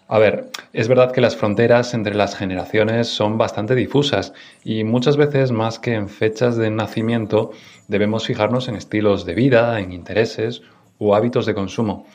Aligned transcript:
A 0.08 0.20
ver, 0.20 0.52
es 0.72 0.88
verdad 0.88 1.12
que 1.12 1.22
las 1.22 1.36
fronteras 1.36 1.96
entre 1.96 2.14
las 2.14 2.36
generaciones 2.36 3.08
son 3.08 3.40
bastante 3.40 3.74
difusas 3.74 4.34
y 4.64 4.84
muchas 4.84 5.18
veces 5.18 5.52
más 5.52 5.80
que 5.80 5.96
en 5.96 6.10
fechas 6.10 6.58
de 6.58 6.70
nacimiento 6.70 7.54
debemos 7.88 8.28
fijarnos 8.28 8.68
en 8.68 8.76
estilos 8.76 9.26
de 9.26 9.34
vida, 9.34 9.80
en 9.80 9.94
intereses 9.94 10.62
o 11.00 11.16
hábitos 11.16 11.48
de 11.48 11.56
consumo. 11.56 12.06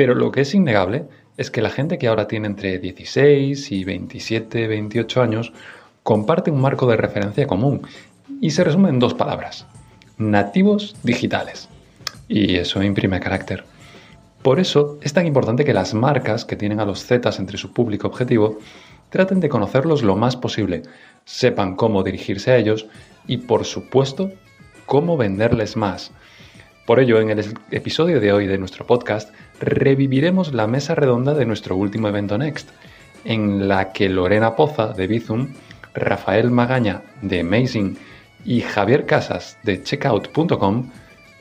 Pero 0.00 0.14
lo 0.14 0.32
que 0.32 0.40
es 0.40 0.54
innegable 0.54 1.04
es 1.36 1.50
que 1.50 1.60
la 1.60 1.68
gente 1.68 1.98
que 1.98 2.08
ahora 2.08 2.26
tiene 2.26 2.46
entre 2.46 2.78
16 2.78 3.70
y 3.70 3.84
27, 3.84 4.66
28 4.66 5.20
años 5.20 5.52
comparte 6.02 6.50
un 6.50 6.58
marco 6.58 6.86
de 6.86 6.96
referencia 6.96 7.46
común 7.46 7.82
y 8.40 8.52
se 8.52 8.64
resume 8.64 8.88
en 8.88 8.98
dos 8.98 9.12
palabras, 9.12 9.66
nativos 10.16 10.96
digitales. 11.02 11.68
Y 12.28 12.56
eso 12.56 12.82
imprime 12.82 13.20
carácter. 13.20 13.64
Por 14.40 14.58
eso 14.58 14.98
es 15.02 15.12
tan 15.12 15.26
importante 15.26 15.66
que 15.66 15.74
las 15.74 15.92
marcas 15.92 16.46
que 16.46 16.56
tienen 16.56 16.80
a 16.80 16.86
los 16.86 17.04
Zetas 17.04 17.38
entre 17.38 17.58
su 17.58 17.74
público 17.74 18.06
objetivo 18.06 18.58
traten 19.10 19.40
de 19.40 19.50
conocerlos 19.50 20.02
lo 20.02 20.16
más 20.16 20.34
posible, 20.34 20.80
sepan 21.26 21.76
cómo 21.76 22.02
dirigirse 22.02 22.52
a 22.52 22.56
ellos 22.56 22.86
y, 23.26 23.36
por 23.36 23.66
supuesto, 23.66 24.32
cómo 24.86 25.18
venderles 25.18 25.76
más. 25.76 26.10
Por 26.90 26.98
ello, 26.98 27.20
en 27.20 27.30
el 27.30 27.54
episodio 27.70 28.18
de 28.18 28.32
hoy 28.32 28.48
de 28.48 28.58
nuestro 28.58 28.84
podcast, 28.84 29.32
reviviremos 29.60 30.52
la 30.52 30.66
mesa 30.66 30.96
redonda 30.96 31.34
de 31.34 31.46
nuestro 31.46 31.76
último 31.76 32.08
evento 32.08 32.36
Next, 32.36 32.68
en 33.24 33.68
la 33.68 33.92
que 33.92 34.08
Lorena 34.08 34.56
Poza 34.56 34.88
de 34.88 35.06
Bizum, 35.06 35.50
Rafael 35.94 36.50
Magaña 36.50 37.02
de 37.22 37.42
Amazing 37.42 37.96
y 38.44 38.62
Javier 38.62 39.06
Casas 39.06 39.56
de 39.62 39.80
Checkout.com 39.80 40.90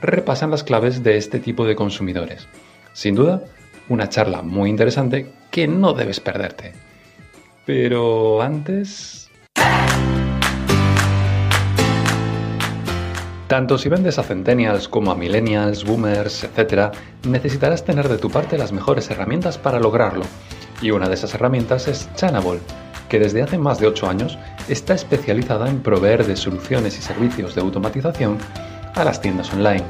repasan 0.01 0.51
las 0.51 0.63
claves 0.63 1.01
de 1.01 1.17
este 1.17 1.39
tipo 1.39 1.65
de 1.65 1.75
consumidores. 1.75 2.47
Sin 2.93 3.15
duda, 3.15 3.41
una 3.87 4.07
charla 4.07 4.43
muy 4.43 4.69
interesante 4.69 5.31
que 5.49 5.67
no 5.67 5.93
debes 5.93 6.19
perderte. 6.19 6.73
Pero 7.65 8.39
antes... 8.43 9.31
Tanto 13.49 13.79
si 13.79 13.89
vendes 13.89 14.19
a 14.19 14.23
centennials 14.23 14.87
como 14.87 15.09
a 15.09 15.15
millennials, 15.15 15.83
boomers, 15.83 16.43
etc., 16.43 16.93
necesitarás 17.27 17.83
tener 17.83 18.07
de 18.07 18.19
tu 18.19 18.29
parte 18.29 18.59
las 18.59 18.71
mejores 18.71 19.09
herramientas 19.09 19.57
para 19.57 19.79
lograrlo. 19.79 20.23
Y 20.83 20.91
una 20.91 21.09
de 21.09 21.15
esas 21.15 21.33
herramientas 21.33 21.87
es 21.87 22.13
Chanable, 22.13 22.59
que 23.09 23.17
desde 23.17 23.41
hace 23.41 23.57
más 23.57 23.79
de 23.79 23.87
8 23.87 24.07
años 24.07 24.37
está 24.67 24.93
especializada 24.93 25.67
en 25.67 25.81
proveer 25.81 26.27
de 26.27 26.35
soluciones 26.35 26.99
y 26.99 27.01
servicios 27.01 27.55
de 27.55 27.61
automatización 27.61 28.37
a 28.93 29.03
las 29.03 29.19
tiendas 29.19 29.51
online. 29.51 29.83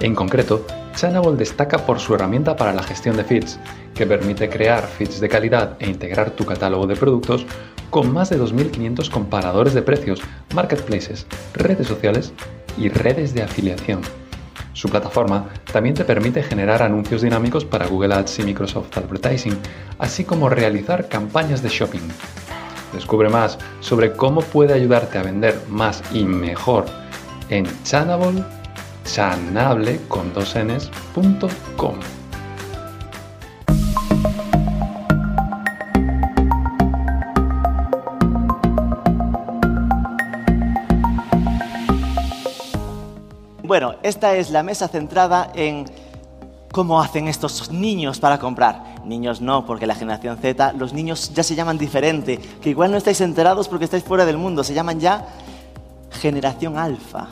En 0.00 0.14
concreto, 0.14 0.66
Chanable 0.96 1.38
destaca 1.38 1.78
por 1.78 1.98
su 1.98 2.14
herramienta 2.14 2.56
para 2.56 2.74
la 2.74 2.82
gestión 2.82 3.16
de 3.16 3.24
feeds, 3.24 3.58
que 3.94 4.06
permite 4.06 4.50
crear 4.50 4.86
feeds 4.86 5.18
de 5.18 5.30
calidad 5.30 5.78
e 5.78 5.88
integrar 5.88 6.32
tu 6.32 6.44
catálogo 6.44 6.86
de 6.86 6.96
productos 6.96 7.46
con 7.88 8.12
más 8.12 8.28
de 8.28 8.38
2.500 8.38 9.08
comparadores 9.08 9.72
de 9.72 9.80
precios, 9.80 10.20
marketplaces, 10.52 11.26
redes 11.54 11.86
sociales 11.86 12.34
y 12.76 12.88
redes 12.88 13.34
de 13.34 13.42
afiliación. 13.42 14.00
Su 14.72 14.88
plataforma 14.88 15.48
también 15.72 15.94
te 15.94 16.04
permite 16.04 16.42
generar 16.42 16.82
anuncios 16.82 17.22
dinámicos 17.22 17.64
para 17.64 17.86
Google 17.86 18.14
Ads 18.14 18.40
y 18.40 18.42
Microsoft 18.42 18.96
Advertising, 18.96 19.56
así 19.98 20.24
como 20.24 20.48
realizar 20.48 21.08
campañas 21.08 21.62
de 21.62 21.68
shopping. 21.68 22.08
Descubre 22.92 23.28
más 23.28 23.58
sobre 23.80 24.12
cómo 24.12 24.42
puede 24.42 24.74
ayudarte 24.74 25.18
a 25.18 25.22
vender 25.22 25.60
más 25.68 26.02
y 26.12 26.24
mejor 26.24 26.86
en 27.48 27.66
Chanable 27.84 28.44
chanable 29.06 30.00
con 30.08 30.32
dos 30.34 30.56
Bueno, 43.76 43.96
esta 44.02 44.34
es 44.34 44.48
la 44.48 44.62
mesa 44.62 44.88
centrada 44.88 45.52
en 45.54 45.84
cómo 46.72 46.98
hacen 46.98 47.28
estos 47.28 47.70
niños 47.70 48.18
para 48.18 48.38
comprar. 48.38 48.82
Niños 49.04 49.42
no, 49.42 49.66
porque 49.66 49.86
la 49.86 49.94
generación 49.94 50.38
Z, 50.38 50.72
los 50.78 50.94
niños 50.94 51.34
ya 51.34 51.42
se 51.42 51.54
llaman 51.54 51.76
diferente, 51.76 52.38
que 52.38 52.70
igual 52.70 52.90
no 52.90 52.96
estáis 52.96 53.20
enterados 53.20 53.68
porque 53.68 53.84
estáis 53.84 54.02
fuera 54.02 54.24
del 54.24 54.38
mundo, 54.38 54.64
se 54.64 54.72
llaman 54.72 54.98
ya 54.98 55.26
generación 56.10 56.78
alfa 56.78 57.28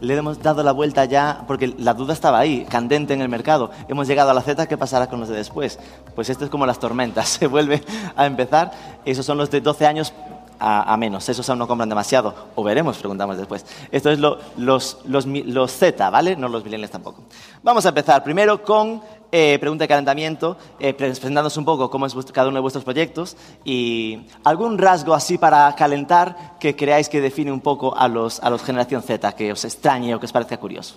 le 0.00 0.16
hemos 0.16 0.40
dado 0.40 0.62
la 0.62 0.72
vuelta 0.72 1.04
ya, 1.04 1.42
porque 1.46 1.74
la 1.78 1.94
duda 1.94 2.12
estaba 2.12 2.38
ahí, 2.38 2.64
candente 2.68 3.14
en 3.14 3.20
el 3.20 3.28
mercado. 3.28 3.70
Hemos 3.88 4.06
llegado 4.06 4.30
a 4.30 4.34
la 4.34 4.42
Z, 4.42 4.66
¿qué 4.66 4.76
pasará 4.76 5.08
con 5.08 5.20
los 5.20 5.28
de 5.28 5.36
después? 5.36 5.78
Pues 6.14 6.30
esto 6.30 6.44
es 6.44 6.50
como 6.50 6.66
las 6.66 6.78
tormentas, 6.78 7.28
se 7.40 7.46
vuelve 7.46 7.82
a 8.14 8.26
empezar. 8.26 8.70
Esos 9.04 9.26
son 9.26 9.38
los 9.38 9.50
de 9.50 9.60
12 9.60 9.86
años 9.86 10.12
a, 10.58 10.96
menos, 10.96 11.28
esos 11.28 11.48
aún 11.48 11.58
no 11.58 11.68
compran 11.68 11.88
demasiado, 11.88 12.34
o 12.54 12.62
veremos, 12.62 12.96
preguntamos 12.98 13.36
después. 13.36 13.64
Esto 13.90 14.10
es 14.10 14.18
lo, 14.18 14.38
los, 14.56 14.98
los, 15.04 15.26
los 15.26 15.72
Z, 15.72 16.10
¿vale? 16.10 16.36
No 16.36 16.48
los 16.48 16.64
millennials 16.64 16.90
tampoco. 16.90 17.22
Vamos 17.62 17.86
a 17.86 17.90
empezar 17.90 18.24
primero 18.24 18.62
con 18.62 19.00
eh, 19.30 19.58
pregunta 19.60 19.84
de 19.84 19.88
calentamiento, 19.88 20.56
eh, 20.80 20.94
presentándonos 20.94 21.56
un 21.56 21.64
poco 21.64 21.90
cómo 21.90 22.06
es 22.06 22.14
cada 22.32 22.48
uno 22.48 22.56
de 22.56 22.62
vuestros 22.62 22.84
proyectos 22.84 23.36
y 23.64 24.20
algún 24.42 24.78
rasgo 24.78 25.12
así 25.12 25.36
para 25.36 25.74
calentar 25.74 26.56
que 26.58 26.74
creáis 26.74 27.08
que 27.08 27.20
define 27.20 27.52
un 27.52 27.60
poco 27.60 27.96
a 27.96 28.08
los, 28.08 28.40
a 28.40 28.48
los 28.48 28.62
generación 28.62 29.02
Z, 29.02 29.32
que 29.32 29.52
os 29.52 29.64
extrañe 29.64 30.14
o 30.14 30.18
que 30.18 30.26
os 30.26 30.32
parezca 30.32 30.56
curioso. 30.56 30.96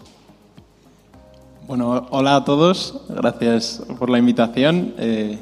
Bueno, 1.67 2.07
hola 2.09 2.37
a 2.37 2.43
todos, 2.43 3.01
gracias 3.09 3.83
por 3.99 4.09
la 4.09 4.17
invitación. 4.17 4.93
Eh, 4.97 5.37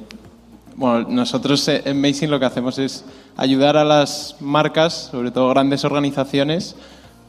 bueno, 0.80 1.08
nosotros 1.10 1.68
en 1.68 1.98
Amazing 1.98 2.32
lo 2.32 2.40
que 2.40 2.46
hacemos 2.46 2.80
es 2.80 3.06
ayudar 3.38 3.78
a 3.78 3.84
las 3.84 4.36
marcas, 4.40 5.10
sobre 5.12 5.30
todo 5.30 5.50
grandes 5.50 5.86
organizaciones, 5.86 6.76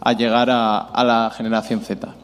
a 0.00 0.14
llegar 0.14 0.48
a 0.50 1.04
la 1.04 1.30
generación 1.36 1.80
Z 1.80 2.14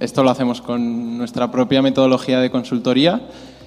esto 0.00 0.22
lo 0.22 0.30
hacemos 0.30 0.60
con 0.60 1.16
nuestra 1.16 1.50
propia 1.50 1.82
metodología 1.82 2.40
de 2.40 2.50
consultoría, 2.50 3.22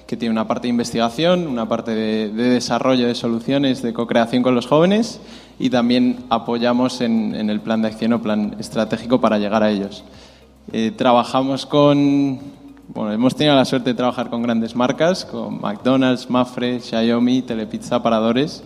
que 0.06 0.16
tiene 0.16 0.32
una 0.32 0.46
parte 0.46 0.68
de 0.68 0.70
investigación, 0.70 1.46
una 1.46 1.68
parte 1.68 1.92
de, 1.92 2.30
desarrollo 2.30 3.06
de 3.06 3.14
soluciones, 3.14 3.82
de 3.82 3.92
co-creación 3.92 4.42
con 4.42 4.54
los 4.54 4.66
jóvenes 4.66 5.20
y 5.58 5.70
también 5.70 6.18
apoyamos 6.28 7.00
en, 7.00 7.34
en 7.34 7.48
el 7.48 7.60
plan 7.60 7.82
de 7.82 7.88
acción 7.88 8.12
o 8.12 8.22
plan 8.22 8.54
estratégico 8.58 9.20
para 9.20 9.38
llegar 9.38 9.62
a 9.62 9.70
ellos. 9.70 10.04
Eh, 10.72 10.92
trabajamos 10.94 11.66
con, 11.66 12.38
bueno, 12.88 13.12
hemos 13.12 13.34
tenido 13.34 13.56
la 13.56 13.64
suerte 13.64 13.90
de 13.90 13.94
trabajar 13.94 14.30
con 14.30 14.42
grandes 14.42 14.76
marcas, 14.76 15.24
con 15.24 15.60
McDonald's, 15.60 16.28
Mafre, 16.28 16.80
Xiaomi, 16.80 17.42
Telepizza, 17.42 18.02
Paradores, 18.02 18.62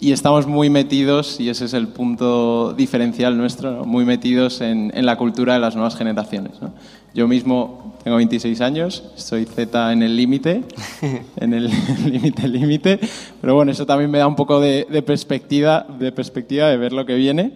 y 0.00 0.10
estamos 0.12 0.46
muy 0.46 0.70
metidos, 0.70 1.38
y 1.38 1.48
ese 1.48 1.66
es 1.66 1.74
el 1.74 1.88
punto 1.88 2.72
diferencial 2.72 3.36
nuestro, 3.36 3.84
muy 3.84 4.04
metidos 4.04 4.60
en, 4.60 4.90
en, 4.94 5.06
la 5.06 5.16
cultura 5.16 5.54
de 5.54 5.60
las 5.60 5.76
nuevas 5.76 5.94
generaciones. 5.94 6.60
¿no? 6.60 6.72
Yo 7.14 7.28
mismo 7.28 7.94
tengo 8.02 8.16
26 8.16 8.60
años, 8.62 9.04
soy 9.14 9.44
Z 9.44 9.92
en 9.92 10.02
el 10.02 10.16
límite, 10.16 10.64
en 11.36 11.54
el 11.54 11.70
límite 12.04 12.48
límite, 12.48 13.00
pero 13.40 13.54
bueno, 13.54 13.70
eso 13.70 13.86
también 13.86 14.10
me 14.10 14.18
da 14.18 14.26
un 14.26 14.34
poco 14.34 14.60
de, 14.60 14.86
de, 14.90 15.02
perspectiva, 15.02 15.86
de 15.98 16.10
perspectiva 16.10 16.68
de 16.68 16.78
ver 16.78 16.92
lo 16.92 17.06
que 17.06 17.14
viene 17.14 17.52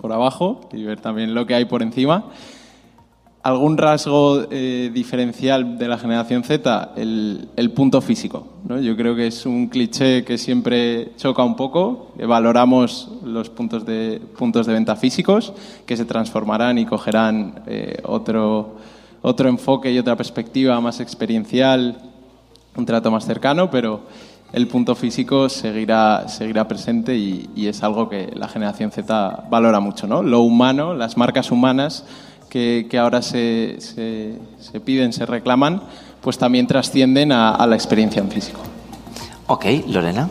por 0.00 0.12
abajo 0.12 0.68
y 0.72 0.82
ver 0.82 1.00
también 1.00 1.34
lo 1.34 1.46
que 1.46 1.54
hay 1.54 1.66
por 1.66 1.82
encima. 1.82 2.24
¿Algún 3.42 3.76
rasgo 3.76 4.44
eh, 4.52 4.92
diferencial 4.94 5.76
de 5.76 5.88
la 5.88 5.98
generación 5.98 6.44
Z? 6.44 6.92
El, 6.94 7.48
el 7.56 7.72
punto 7.72 8.00
físico. 8.00 8.46
¿no? 8.68 8.78
Yo 8.78 8.96
creo 8.96 9.16
que 9.16 9.26
es 9.26 9.46
un 9.46 9.66
cliché 9.66 10.24
que 10.24 10.38
siempre 10.38 11.10
choca 11.16 11.42
un 11.42 11.56
poco, 11.56 12.12
que 12.16 12.24
valoramos 12.24 13.10
los 13.24 13.50
puntos 13.50 13.84
de, 13.84 14.22
puntos 14.38 14.66
de 14.66 14.74
venta 14.74 14.94
físicos, 14.94 15.52
que 15.84 15.96
se 15.96 16.04
transformarán 16.04 16.78
y 16.78 16.86
cogerán 16.86 17.64
eh, 17.66 17.96
otro, 18.04 18.76
otro 19.22 19.48
enfoque 19.48 19.90
y 19.90 19.98
otra 19.98 20.14
perspectiva 20.14 20.80
más 20.80 21.00
experiencial, 21.00 21.98
un 22.76 22.86
trato 22.86 23.10
más 23.10 23.26
cercano, 23.26 23.72
pero 23.72 24.02
el 24.52 24.68
punto 24.68 24.94
físico 24.94 25.48
seguirá, 25.48 26.28
seguirá 26.28 26.68
presente 26.68 27.16
y, 27.16 27.50
y 27.56 27.66
es 27.66 27.82
algo 27.82 28.08
que 28.08 28.30
la 28.36 28.46
generación 28.46 28.92
Z 28.92 29.46
valora 29.50 29.80
mucho. 29.80 30.06
¿no? 30.06 30.22
Lo 30.22 30.42
humano, 30.42 30.94
las 30.94 31.16
marcas 31.16 31.50
humanas 31.50 32.04
que, 32.52 32.86
que 32.90 32.98
ahora 32.98 33.22
se, 33.22 33.76
se, 33.78 34.34
se, 34.60 34.78
piden, 34.78 35.14
se 35.14 35.24
reclaman, 35.24 35.84
pues 36.20 36.36
también 36.36 36.66
trascienden 36.66 37.32
a, 37.32 37.54
a 37.54 37.66
la 37.66 37.76
experiencia 37.76 38.20
en 38.20 38.30
físico. 38.30 38.60
Ok, 39.46 39.64
Lorena. 39.86 40.28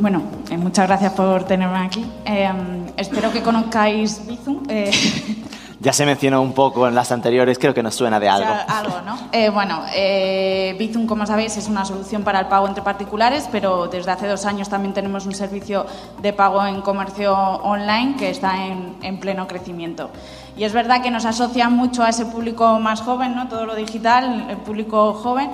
Bueno, 0.00 0.22
eh, 0.50 0.56
muchas 0.56 0.88
gracias 0.88 1.12
por 1.12 1.44
tenerme 1.44 1.78
aquí. 1.78 2.04
Eh, 2.26 2.50
espero 2.96 3.30
que 3.32 3.40
conozcáis 3.40 4.26
Bizum. 4.26 4.64
Eh, 4.68 4.90
ya 5.80 5.92
se 5.92 6.04
mencionó 6.04 6.42
un 6.42 6.54
poco 6.54 6.88
en 6.88 6.94
las 6.94 7.12
anteriores, 7.12 7.58
creo 7.58 7.72
que 7.72 7.82
nos 7.82 7.94
suena 7.94 8.18
de 8.18 8.28
algo. 8.28 8.50
O 8.50 8.54
sea, 8.54 8.78
algo, 8.78 9.00
¿no? 9.02 9.16
Eh, 9.30 9.48
bueno, 9.50 9.82
eh, 9.94 10.76
como 11.06 11.24
sabéis, 11.24 11.56
es 11.56 11.68
una 11.68 11.84
solución 11.84 12.24
para 12.24 12.40
el 12.40 12.46
pago 12.46 12.66
entre 12.66 12.82
particulares, 12.82 13.48
pero 13.52 13.86
desde 13.86 14.10
hace 14.10 14.26
dos 14.26 14.44
años 14.44 14.68
también 14.68 14.92
tenemos 14.92 15.26
un 15.26 15.34
servicio 15.34 15.86
de 16.20 16.32
pago 16.32 16.64
en 16.66 16.80
comercio 16.82 17.32
online 17.34 18.16
que 18.16 18.30
está 18.30 18.66
en, 18.66 18.96
en 19.02 19.20
pleno 19.20 19.46
crecimiento. 19.46 20.10
Y 20.56 20.64
es 20.64 20.72
verdad 20.72 21.00
que 21.00 21.12
nos 21.12 21.24
asocia 21.24 21.68
mucho 21.68 22.02
a 22.02 22.08
ese 22.08 22.26
público 22.26 22.80
más 22.80 23.00
joven, 23.00 23.36
¿no? 23.36 23.46
Todo 23.46 23.64
lo 23.64 23.76
digital, 23.76 24.46
el 24.50 24.56
público 24.56 25.14
joven. 25.14 25.50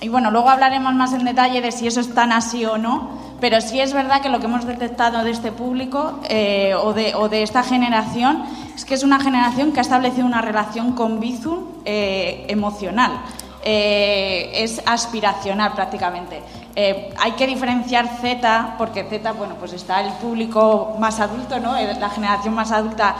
Y 0.00 0.08
bueno, 0.08 0.32
luego 0.32 0.50
hablaremos 0.50 0.92
más 0.94 1.12
en 1.12 1.24
detalle 1.24 1.60
de 1.60 1.70
si 1.70 1.86
eso 1.86 2.00
es 2.00 2.12
tan 2.12 2.32
así 2.32 2.64
o 2.64 2.76
no, 2.76 3.10
pero 3.40 3.60
sí 3.60 3.80
es 3.80 3.92
verdad 3.92 4.22
que 4.22 4.28
lo 4.28 4.40
que 4.40 4.46
hemos 4.46 4.66
detectado 4.66 5.24
de 5.24 5.30
este 5.30 5.52
público 5.52 6.20
eh, 6.28 6.74
o, 6.74 6.92
de, 6.92 7.42
esta 7.42 7.62
generación 7.62 8.44
es 8.74 8.84
que 8.84 8.94
es 8.94 9.02
una 9.02 9.20
generación 9.20 9.72
que 9.72 9.80
ha 9.80 9.82
establecido 9.82 10.26
una 10.26 10.40
relación 10.40 10.92
con 10.92 11.20
Bizum 11.20 11.64
eh, 11.84 12.46
emocional. 12.48 13.20
Eh, 13.66 14.62
es 14.62 14.82
aspiracional 14.84 15.72
prácticamente. 15.72 16.42
Eh, 16.76 17.14
hay 17.18 17.32
que 17.32 17.46
diferenciar 17.46 18.18
Z, 18.20 18.74
porque 18.76 19.04
Z, 19.04 19.32
bueno, 19.32 19.54
pues 19.58 19.72
está 19.72 20.02
el 20.02 20.12
público 20.14 20.96
más 20.98 21.18
adulto, 21.18 21.58
¿no? 21.60 21.72
la 21.72 22.10
generación 22.10 22.52
más 22.54 22.72
adulta 22.72 23.14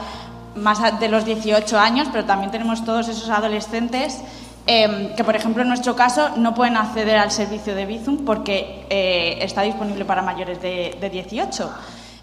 más 0.55 1.01
de 1.01 1.09
los 1.09 1.25
18 1.25 1.79
años, 1.79 2.09
pero 2.13 2.27
también 2.27 2.51
tenemos 2.51 2.85
todos 2.85 3.09
esos 3.09 3.31
adolescentes 3.31 4.21
eh, 4.67 5.13
que, 5.17 5.25
por 5.25 5.37
ejemplo, 5.37 5.63
en 5.63 5.69
nuestro 5.69 5.95
caso 5.95 6.31
no 6.37 6.55
pueden 6.55 6.77
acceder 6.77 7.19
al 7.19 7.31
servicio 7.31 7.75
de 7.75 7.85
Bizum 7.85 8.25
porque 8.25 8.87
eh, 8.89 9.39
está 9.43 9.63
disponible 9.63 10.05
para 10.05 10.23
mayores 10.23 10.61
de, 10.63 10.97
de 10.99 11.11
18. 11.11 11.71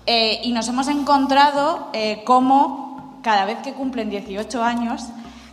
Eh, 0.08 0.40
y 0.44 0.52
nos 0.52 0.68
hemos 0.68 0.88
encontrado 0.88 1.92
cómo 2.26 3.20
cada 3.22 3.46
vez 3.46 3.60
que 3.60 3.74
cumplen 3.74 4.10
18 4.10 4.64
años 4.64 5.10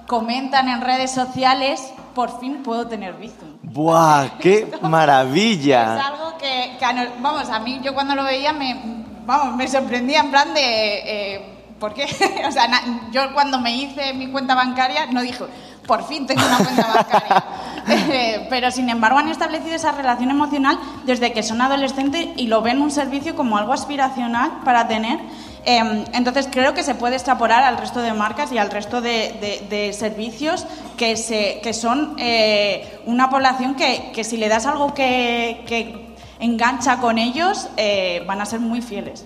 comentan 0.07 0.69
en 0.69 0.81
redes 0.81 1.11
sociales 1.11 1.93
por 2.15 2.41
fin 2.41 2.63
puedo 2.63 2.87
tener 2.87 3.15
Bizum. 3.15 3.59
¡Buah! 3.63 4.39
¡Qué 4.41 4.67
maravilla! 4.83 5.99
Es 5.99 6.05
algo 6.07 6.39
que, 6.39 6.77
que, 6.79 7.11
vamos, 7.21 7.51
a 7.51 7.59
mí 7.59 7.81
yo 7.83 7.93
cuando 7.93 8.15
lo 8.15 8.25
veía 8.25 8.55
me, 8.55 9.05
vamos, 9.27 9.55
me 9.57 9.69
sorprendía 9.69 10.21
en 10.21 10.31
plan 10.31 10.55
de... 10.55 11.55
¿Por 11.79 11.95
qué? 11.95 12.05
o 12.49 12.51
sea, 12.51 12.69
yo 13.13 13.33
cuando 13.35 13.61
me 13.61 13.71
hice 13.77 14.13
mi 14.15 14.29
cuenta 14.29 14.55
bancaria 14.55 15.07
no 15.07 15.23
dije, 15.23 15.45
por 15.89 16.07
fin 16.07 16.27
tengo 16.27 16.47
una 16.47 16.59
cuenta 16.59 16.87
bancaria. 16.87 17.45
Eh, 17.91 18.47
pero 18.51 18.71
sin 18.71 18.91
embargo 18.91 19.19
han 19.19 19.29
establecido 19.29 19.75
esa 19.75 19.93
relación 19.93 20.31
emocional 20.31 20.79
desde 21.07 21.33
que 21.33 21.43
son 21.43 21.63
adolescentes 21.63 22.29
y 22.37 22.47
lo 22.47 22.61
ven 22.61 22.83
un 22.83 22.91
servicio 22.91 23.35
como 23.35 23.57
algo 23.57 23.73
aspiracional 23.73 24.61
para 24.63 24.87
tener. 24.89 25.19
Eh, 25.65 26.05
entonces 26.13 26.49
creo 26.51 26.75
que 26.75 26.83
se 26.83 26.95
puede 26.95 27.15
extrapolar 27.15 27.63
al 27.63 27.79
resto 27.79 28.03
de 28.03 28.13
marcas 28.13 28.53
y 28.53 28.59
al 28.59 28.71
resto 28.71 29.01
de, 29.01 29.35
de, 29.41 29.67
de 29.71 29.95
servicios 29.95 30.67
que, 30.99 31.17
se, 31.17 31.61
que 31.63 31.73
son 31.73 32.15
eh, 32.19 33.01
una 33.07 33.31
población 33.31 33.75
que, 33.75 34.13
que, 34.15 34.23
si 34.23 34.37
le 34.37 34.49
das 34.49 34.67
algo 34.67 34.93
que, 34.93 35.65
que 35.67 36.15
engancha 36.41 36.99
con 36.99 37.17
ellos 37.17 37.69
eh, 37.79 38.23
van 38.27 38.43
a 38.43 38.47
ser 38.47 38.61
muy 38.61 38.83
fieles. 38.83 39.25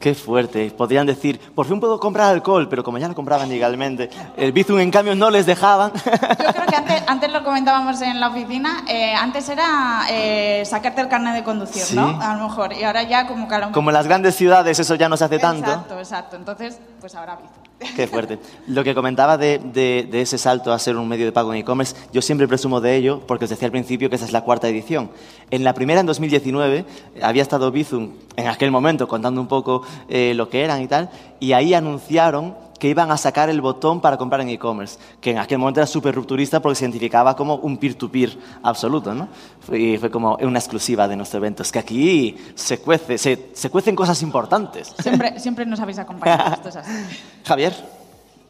Qué 0.00 0.14
fuerte. 0.14 0.70
Podrían 0.70 1.06
decir, 1.06 1.38
por 1.54 1.66
fin 1.66 1.78
puedo 1.78 2.00
comprar 2.00 2.32
alcohol, 2.32 2.70
pero 2.70 2.82
como 2.82 2.96
ya 2.96 3.06
lo 3.06 3.14
compraban 3.14 3.50
legalmente, 3.50 4.08
el 4.34 4.50
Bizum 4.50 4.80
en 4.80 4.90
cambio 4.90 5.14
no 5.14 5.28
les 5.28 5.44
dejaban. 5.44 5.92
Yo 5.92 6.00
creo 6.00 6.66
que 6.66 6.76
antes, 6.76 7.02
antes 7.06 7.30
lo 7.30 7.44
comentábamos 7.44 8.00
en 8.00 8.18
la 8.18 8.28
oficina, 8.28 8.82
eh, 8.88 9.12
antes 9.12 9.46
era 9.50 10.06
eh, 10.08 10.62
sacarte 10.64 11.02
el 11.02 11.08
carnet 11.08 11.34
de 11.34 11.44
conducir, 11.44 11.82
¿Sí? 11.82 11.96
¿no? 11.96 12.18
A 12.18 12.34
lo 12.34 12.48
mejor. 12.48 12.72
Y 12.72 12.82
ahora 12.82 13.02
ya 13.02 13.26
como 13.26 13.46
que 13.46 13.54
a 13.54 13.58
lo 13.58 13.72
Como 13.72 13.90
en 13.90 13.94
las 13.94 14.06
grandes 14.06 14.34
ciudades 14.36 14.78
eso 14.78 14.94
ya 14.94 15.10
no 15.10 15.18
se 15.18 15.24
hace 15.26 15.38
tanto. 15.38 15.70
Exacto, 15.70 15.98
exacto. 15.98 16.36
Entonces, 16.36 16.80
pues 16.98 17.14
ahora 17.14 17.36
Bizum. 17.36 17.69
Qué 17.96 18.06
fuerte. 18.06 18.38
Lo 18.66 18.84
que 18.84 18.94
comentaba 18.94 19.38
de, 19.38 19.58
de, 19.58 20.20
ese 20.20 20.36
salto 20.36 20.72
a 20.72 20.78
ser 20.78 20.96
un 20.96 21.08
medio 21.08 21.24
de 21.24 21.32
pago 21.32 21.52
en 21.52 21.60
e-commerce, 21.60 21.96
yo 22.12 22.20
siempre 22.20 22.46
presumo 22.46 22.80
de 22.80 22.94
ello 22.94 23.22
porque 23.26 23.44
os 23.44 23.50
decía 23.50 23.66
al 23.66 23.72
principio 23.72 24.10
que 24.10 24.16
esa 24.16 24.26
es 24.26 24.32
la 24.32 24.42
cuarta 24.42 24.68
edición. 24.68 25.10
En 25.50 25.64
la 25.64 25.72
primera, 25.72 26.00
en 26.00 26.06
2019, 26.06 26.84
había 27.22 27.42
estado 27.42 27.70
Bizum 27.70 28.12
en 28.36 28.48
aquel 28.48 28.70
momento 28.70 29.08
contando 29.08 29.40
un 29.40 29.48
poco 29.48 29.82
eh, 30.08 30.34
lo 30.34 30.50
que 30.50 30.62
eran 30.62 30.82
y 30.82 30.88
tal, 30.88 31.08
y 31.40 31.52
ahí 31.52 31.72
anunciaron 31.72 32.54
que 32.80 32.88
iban 32.88 33.12
a 33.12 33.16
sacar 33.16 33.48
el 33.50 33.60
botón 33.60 34.00
para 34.00 34.16
comprar 34.16 34.40
en 34.40 34.48
e-commerce, 34.48 34.98
que 35.20 35.30
en 35.30 35.38
aquel 35.38 35.58
momento 35.58 35.78
era 35.78 35.86
súper 35.86 36.14
rupturista 36.14 36.60
porque 36.60 36.76
se 36.76 36.84
identificaba 36.86 37.36
como 37.36 37.56
un 37.56 37.76
peer-to-peer 37.76 38.30
-peer 38.30 38.38
absoluto, 38.62 39.14
¿no? 39.14 39.28
Y 39.70 39.98
fue 39.98 40.10
como 40.10 40.36
una 40.40 40.58
exclusiva 40.58 41.06
de 41.06 41.14
nuestro 41.14 41.38
evento. 41.38 41.62
Es 41.62 41.70
que 41.70 41.78
aquí 41.78 42.36
se, 42.54 42.80
cuece, 42.80 43.18
se, 43.18 43.50
se 43.52 43.70
cuecen 43.70 43.94
cosas 43.94 44.20
importantes. 44.22 44.94
Siempre, 44.98 45.38
siempre 45.44 45.66
nos 45.66 45.78
habéis 45.78 45.98
acompañado, 45.98 46.54
esto 46.54 46.70
es 46.70 46.76
así. 46.76 46.90
Javier. 47.44 47.74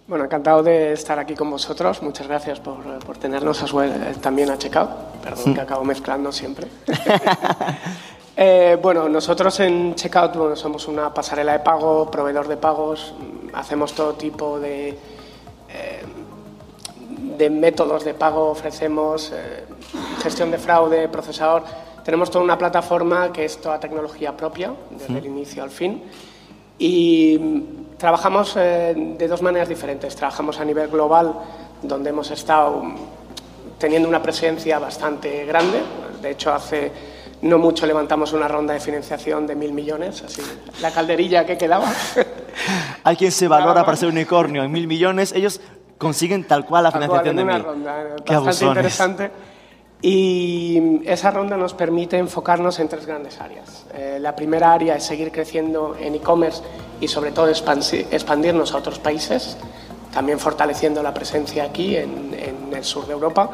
Bueno, 0.07 0.25
encantado 0.25 0.63
de 0.63 0.93
estar 0.93 1.19
aquí 1.19 1.35
con 1.35 1.51
vosotros. 1.51 2.03
Muchas 2.03 2.27
gracias 2.27 2.59
por, 2.59 2.83
por 3.01 3.17
tenernos 3.17 3.63
a 3.63 3.67
su, 3.67 3.81
también 4.21 4.51
a 4.51 4.59
Checkout. 4.59 4.91
Perdón 5.23 5.55
que 5.55 5.61
acabo 5.61 5.85
mezclando 5.85 6.33
siempre. 6.33 6.69
Eh, 8.43 8.79
bueno, 8.81 9.07
nosotros 9.07 9.61
en 9.61 9.95
Checkout 9.95 10.35
bueno, 10.35 10.57
somos 10.57 10.89
una 10.89 11.13
pasarela 11.13 11.53
de 11.53 11.59
pago, 11.59 12.11
proveedor 12.11 12.49
de 12.49 12.57
pagos, 12.57 13.13
hacemos 13.53 13.93
todo 13.93 14.15
tipo 14.15 14.59
de, 14.59 14.89
eh, 14.89 16.03
de 17.37 17.51
métodos 17.51 18.03
de 18.03 18.15
pago, 18.15 18.49
ofrecemos 18.49 19.31
eh, 19.35 19.67
gestión 20.23 20.51
de 20.51 20.57
fraude, 20.57 21.07
procesador. 21.09 21.65
Tenemos 22.03 22.31
toda 22.31 22.43
una 22.43 22.57
plataforma 22.57 23.31
que 23.31 23.45
es 23.45 23.61
toda 23.61 23.79
tecnología 23.79 24.35
propia, 24.35 24.73
desde 24.89 25.19
el 25.19 25.27
inicio 25.27 25.63
al 25.63 25.71
fin. 25.71 26.03
Y 26.79 27.39
trabajamos 27.99 28.57
eh, 28.57 28.95
de 29.19 29.29
dos 29.29 29.43
maneras 29.43 29.69
diferentes. 29.69 30.17
Trabajamos 30.17 30.59
a 30.59 30.65
nivel 30.65 30.89
global, 30.89 31.35
donde 31.83 32.09
hemos 32.09 32.31
estado 32.31 32.85
teniendo 33.77 34.09
una 34.09 34.23
presencia 34.23 34.79
bastante 34.79 35.45
grande. 35.45 35.83
De 36.23 36.31
hecho, 36.31 36.55
hace 36.55 37.10
no 37.43 37.59
mucho 37.59 37.87
levantamos 37.87 38.33
una 38.33 38.49
ronda 38.49 38.75
de 38.75 38.81
financiación 38.81 39.47
de 39.47 39.55
mil 39.55 39.73
millones, 39.73 40.23
así 40.23 40.43
la 40.81 40.91
calderilla 40.91 41.47
que 41.47 41.57
quedaba. 41.57 41.91
Hay 43.05 43.17
quien 43.17 43.33
se 43.33 43.49
valora 43.49 43.85
para 43.85 43.97
ser 43.97 44.09
un 44.09 44.15
unicornio 44.15 44.63
en 44.63 44.71
mil 44.71 44.87
millones, 44.87 45.33
ellos 45.33 45.61
consiguen 45.99 46.45
tal 46.45 46.67
cual 46.67 46.85
la 46.85 46.93
financiación 46.93 47.37
de 47.37 47.43
una 47.43 47.55
mil. 47.55 47.63
ronda 47.63 48.03
Qué 48.25 48.35
bastante 48.35 48.35
abusones. 48.35 48.77
interesante. 48.77 49.31
Y 50.03 51.03
esa 51.05 51.31
ronda 51.31 51.59
nos 51.59 51.75
permite 51.75 52.17
enfocarnos 52.17 52.79
en 52.79 52.89
tres 52.89 53.05
grandes 53.05 53.39
áreas. 53.39 53.85
Eh, 53.93 54.17
la 54.19 54.35
primera 54.35 54.73
área 54.73 54.97
es 54.97 55.05
seguir 55.05 55.31
creciendo 55.31 55.95
en 56.01 56.15
e-commerce 56.15 56.63
y 57.03 57.09
sobre 57.09 57.33
todo 57.33 57.49
expandirnos 57.49 58.73
a 58.73 58.79
otros 58.79 58.99
países, 58.99 59.59
también 60.11 60.39
fortaleciendo 60.39 61.03
la 61.03 61.13
presencia 61.13 61.65
aquí 61.65 61.97
en, 61.97 62.35
en 62.35 62.75
el 62.75 62.83
sur 62.83 63.07
de 63.07 63.13
Europa. 63.13 63.51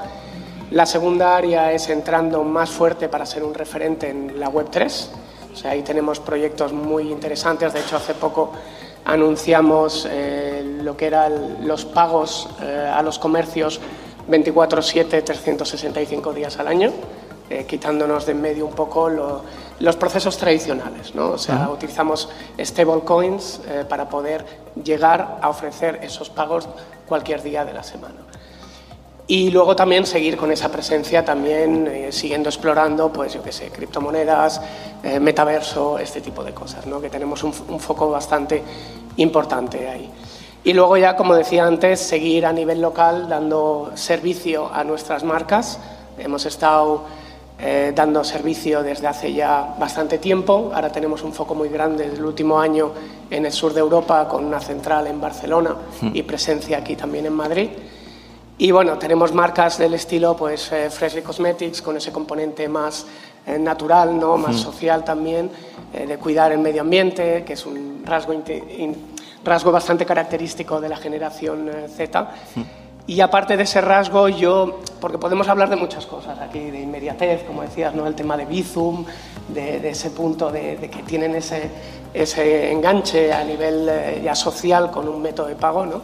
La 0.71 0.85
segunda 0.85 1.37
área 1.37 1.73
es 1.73 1.89
entrando 1.91 2.43
más 2.43 2.71
fuerte 2.71 3.09
para 3.09 3.25
ser 3.25 3.45
un 3.45 3.55
referente 3.55 4.11
en 4.11 4.41
la 4.41 4.49
Web 4.49 4.67
3, 4.71 5.11
O 5.53 5.57
sea, 5.57 5.71
ahí 5.71 5.83
tenemos 5.83 6.19
proyectos 6.19 6.73
muy 6.73 7.05
interesantes. 7.11 7.73
De 7.73 7.81
hecho, 7.81 7.97
hace 7.97 8.15
poco 8.15 8.51
anunciamos 9.05 10.09
eh, 10.11 10.79
lo 10.83 10.97
que 10.97 11.07
eran 11.07 11.67
los 11.69 11.85
pagos 11.85 12.49
eh, 12.61 12.93
a 12.93 13.01
los 13.03 13.21
comercios 13.21 13.81
24/7, 14.29 15.23
365 15.23 16.33
días 16.33 16.59
al 16.59 16.67
año, 16.67 16.93
eh, 17.49 17.65
quitándonos 17.65 18.27
de 18.27 18.33
en 18.33 18.41
medio 18.41 18.67
un 18.67 18.75
poco 18.75 19.09
los 19.79 19.97
procesos 19.97 20.37
tradicionales. 20.37 21.15
¿no? 21.15 21.31
O 21.31 21.39
sea, 21.39 21.71
utilizamos 21.71 22.29
stablecoins 22.59 23.61
para 23.89 24.09
poder 24.09 24.45
llegar 24.83 25.39
a 25.41 25.49
ofrecer 25.49 26.01
esos 26.03 26.29
pagos 26.29 26.69
cualquier 27.07 27.43
día 27.43 27.65
de 27.65 27.73
la 27.73 27.85
semana. 27.85 28.26
Y 29.29 29.51
luego 29.51 29.75
también 29.75 30.07
seguir 30.07 30.37
con 30.37 30.53
esa 30.53 30.71
presencia, 30.71 31.25
también 31.25 31.89
eh, 31.89 32.13
siguiendo 32.13 32.49
explorando, 32.49 33.13
pues 33.13 33.35
yo 33.35 33.43
qué 33.43 33.51
sé, 33.51 33.71
criptomonedas, 33.71 34.61
eh, 35.03 35.19
metaverso, 35.19 35.99
este 35.99 36.21
tipo 36.21 36.45
de 36.45 36.55
cosas, 36.55 36.87
¿no? 36.87 37.01
que 37.01 37.11
tenemos 37.11 37.43
un, 37.43 37.53
foco 37.53 38.09
bastante 38.09 38.63
importante 39.17 39.89
ahí. 39.89 40.09
Y 40.63 40.73
luego 40.75 40.97
ya, 40.97 41.17
como 41.17 41.35
decía 41.35 41.67
antes, 41.67 42.01
seguir 42.01 42.47
a 42.47 42.53
nivel 42.53 42.81
local 42.81 43.29
dando 43.29 43.91
servicio 43.95 44.71
a 44.73 44.85
nuestras 44.85 45.25
marcas. 45.25 45.81
Hemos 46.19 46.47
estado 46.47 47.05
eh, 47.59 47.93
dando 47.95 48.23
servicio 48.23 48.83
desde 48.83 49.09
hace 49.09 49.33
ya 49.33 49.75
bastante 49.79 50.19
tiempo. 50.19 50.71
Ahora 50.73 50.91
tenemos 50.91 51.23
un 51.23 51.33
foco 51.33 51.55
muy 51.55 51.69
grande 51.69 52.05
desde 52.05 52.19
el 52.19 52.25
último 52.25 52.61
año 52.61 52.93
en 53.29 53.45
el 53.45 53.53
sur 53.53 53.73
de 53.75 53.81
Europa 53.81 54.29
con 54.29 54.45
una 54.45 54.61
central 54.61 55.09
en 55.09 55.21
Barcelona 55.21 55.75
hmm. 56.01 56.11
y 56.15 56.23
presencia 56.23 56.79
aquí 56.79 56.95
también 56.95 57.27
en 57.27 57.33
Madrid. 57.33 57.71
Y 58.59 58.71
bueno, 58.71 58.97
tenemos 58.97 59.35
marcas 59.35 59.77
del 59.77 59.93
estilo 59.93 60.35
pues 60.35 60.73
eh, 60.73 60.89
Freshly 60.89 61.21
Cosmetics 61.21 61.83
con 61.83 61.99
ese 61.99 62.11
componente 62.11 62.69
más 62.69 63.07
eh, 63.47 63.59
natural, 63.59 64.19
¿no? 64.19 64.39
más 64.39 64.57
social 64.57 65.05
también, 65.05 65.51
eh, 65.93 66.07
de 66.07 66.17
cuidar 66.17 66.53
el 66.53 66.61
medio 66.61 66.81
ambiente, 66.81 67.45
que 67.45 67.53
es 67.53 67.67
un 67.67 68.03
rasgo, 68.07 68.33
rasgo 69.45 69.71
bastante 69.71 70.07
característico 70.07 70.81
de 70.81 70.89
la 70.89 70.97
generación 70.97 71.71
Z. 71.95 72.31
Y 73.07 73.21
aparte 73.21 73.59
de 73.59 73.65
ese 73.65 73.83
rasgo, 73.83 74.31
yo, 74.31 74.81
porque 75.03 75.19
podemos 75.19 75.47
hablar 75.49 75.69
de 75.69 75.77
muchas 75.77 76.07
cosas 76.07 76.41
aquí, 76.41 76.71
de 76.71 76.81
inmediatez, 76.81 77.45
como 77.45 77.61
decías, 77.61 77.95
¿no? 77.95 78.07
el 78.07 78.15
tema 78.15 78.39
de 78.39 78.47
Bizum, 78.47 79.05
de, 79.49 79.87
ese 79.87 80.11
punto 80.11 80.51
de, 80.51 80.79
de, 80.79 80.89
que 80.89 81.03
tienen 81.03 81.35
ese, 81.35 81.71
ese 82.15 82.73
enganche 82.73 83.35
a 83.35 83.45
nivel 83.45 84.23
ya 84.25 84.35
social 84.35 84.91
con 84.91 85.07
un 85.09 85.21
método 85.21 85.49
de 85.49 85.57
pago, 85.57 85.85
¿no? 85.85 86.01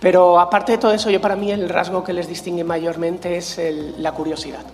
Pero 0.00 0.38
aparte 0.38 0.72
de 0.72 0.78
todo 0.78 0.92
eso, 0.92 1.10
yo 1.10 1.20
para 1.20 1.34
mí 1.34 1.50
el 1.50 1.68
rasgo 1.68 2.04
que 2.04 2.12
les 2.12 2.28
distingue 2.28 2.62
mayormente 2.62 3.36
es 3.36 3.60
la 3.98 4.12
curiosidad. 4.12 4.64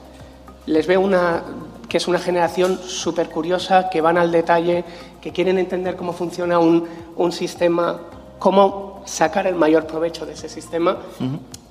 Les 0.66 0.86
veo 0.86 1.00
una, 1.00 1.42
que 1.88 1.96
es 1.96 2.08
una 2.08 2.18
generación 2.18 2.78
súper 2.78 3.28
curiosa, 3.30 3.88
que 3.88 4.00
van 4.00 4.18
al 4.18 4.30
detalle, 4.30 4.84
que 5.20 5.32
quieren 5.32 5.58
entender 5.58 5.96
cómo 5.96 6.12
funciona 6.12 6.58
un, 6.58 6.86
un, 7.16 7.32
sistema, 7.32 8.00
cómo 8.38 9.02
sacar 9.06 9.46
el 9.46 9.54
mayor 9.54 9.86
provecho 9.86 10.26
de 10.26 10.34
ese 10.34 10.48
sistema, 10.48 10.98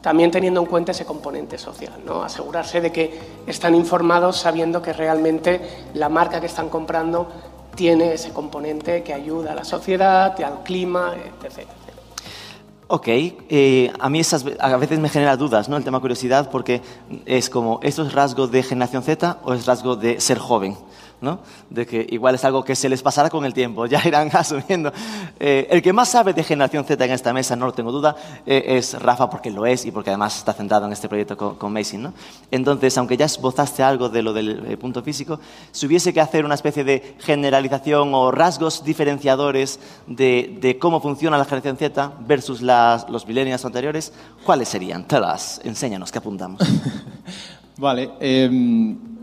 también 0.01 0.31
teniendo 0.31 0.60
en 0.60 0.65
cuenta 0.65 0.91
ese 0.91 1.05
componente 1.05 1.57
social, 1.57 1.93
¿no? 2.05 2.24
asegurarse 2.24 2.81
de 2.81 2.91
que 2.91 3.19
están 3.48 3.75
informados 3.75 4.38
sabiendo 4.38 4.81
que 4.81 4.93
realmente 4.93 5.62
la 5.93 6.10
marca 6.10 6.39
que 6.39 6.48
están 6.48 6.69
comprando 6.69 7.27
tiene 7.75 8.13
ese 8.13 8.31
componente 8.31 9.03
que 9.03 9.13
ayuda 9.13 9.53
a 9.53 9.55
la 9.55 9.63
sociedad, 9.63 10.39
al 10.41 10.63
clima, 10.63 11.13
etc. 11.41 11.67
Ok, 12.96 13.08
eh, 13.08 13.92
a 14.00 14.08
mí 14.08 14.20
esas, 14.20 14.46
a 14.60 14.78
veces 14.78 15.00
me 15.00 15.10
genera 15.10 15.36
dudas, 15.36 15.68
¿no? 15.68 15.78
El 15.78 15.84
tema 15.84 16.00
curiosidad, 16.00 16.52
porque 16.52 16.84
es 17.26 17.50
como, 17.50 17.80
¿esto 17.82 18.06
es 18.06 18.14
rasgo 18.14 18.46
de 18.46 18.62
generación 18.62 19.02
Z 19.02 19.40
o 19.42 19.56
es 19.56 19.66
rasgo 19.66 19.96
de 19.96 20.22
ser 20.22 20.38
joven? 20.38 20.78
De 21.70 21.86
que 21.86 22.06
igual 22.10 22.36
es 22.36 22.44
algo 22.46 22.63
que 22.63 22.75
se 22.75 22.89
les 22.89 23.01
pasará 23.01 23.30
con 23.30 23.46
el 23.46 23.53
tiempo, 23.53 23.86
ya 23.94 24.01
irán 24.06 24.30
asumiendo. 24.34 24.92
Eh, 25.39 25.68
el 25.70 25.82
que 25.82 25.94
más 25.94 26.10
sabe 26.10 26.34
de 26.34 26.44
generación 26.44 26.86
Z 26.86 27.03
en 27.03 27.12
esta 27.12 27.34
mesa, 27.34 27.56
no 27.56 27.65
lo 27.65 27.74
tengo 27.74 27.92
duda, 27.92 28.15
eh, 28.46 28.63
es 28.68 29.01
Rafa, 29.01 29.30
porque 29.30 29.50
lo 29.50 29.65
es 29.65 29.86
y 29.86 29.92
porque 29.92 30.10
además 30.10 30.38
está 30.38 30.53
centrado 30.53 30.86
en 30.86 30.94
este 30.94 31.08
proyecto 31.08 31.38
con, 31.38 31.56
con 31.56 31.74
¿no? 31.74 32.13
Entonces, 32.51 32.98
aunque 32.98 33.18
ya 33.18 33.25
esbozaste 33.25 33.84
algo 33.84 34.10
de 34.10 34.22
lo 34.22 34.34
del 34.34 34.63
eh, 34.68 34.77
punto 34.77 35.01
físico, 35.01 35.39
si 35.72 35.88
hubiese 35.88 36.13
que 36.13 36.22
hacer 36.22 36.46
una 36.46 36.56
especie 36.56 36.84
de 36.84 37.15
generalización 37.20 38.13
o 38.13 38.32
rasgos 38.32 38.84
diferenciadores 38.84 39.80
de, 40.08 40.77
cómo 40.80 41.01
funciona 41.01 41.38
la 41.38 41.46
generación 41.46 41.77
Z 41.77 42.13
versus 42.27 42.62
las, 42.62 43.10
los 43.10 43.27
milenios 43.27 43.65
anteriores, 43.65 44.13
¿cuáles 44.46 44.70
serían? 44.70 45.08
Tell 45.08 45.24
enséñanos, 45.63 46.12
¿qué 46.12 46.18
apuntamos? 46.20 46.62
vale. 47.77 48.12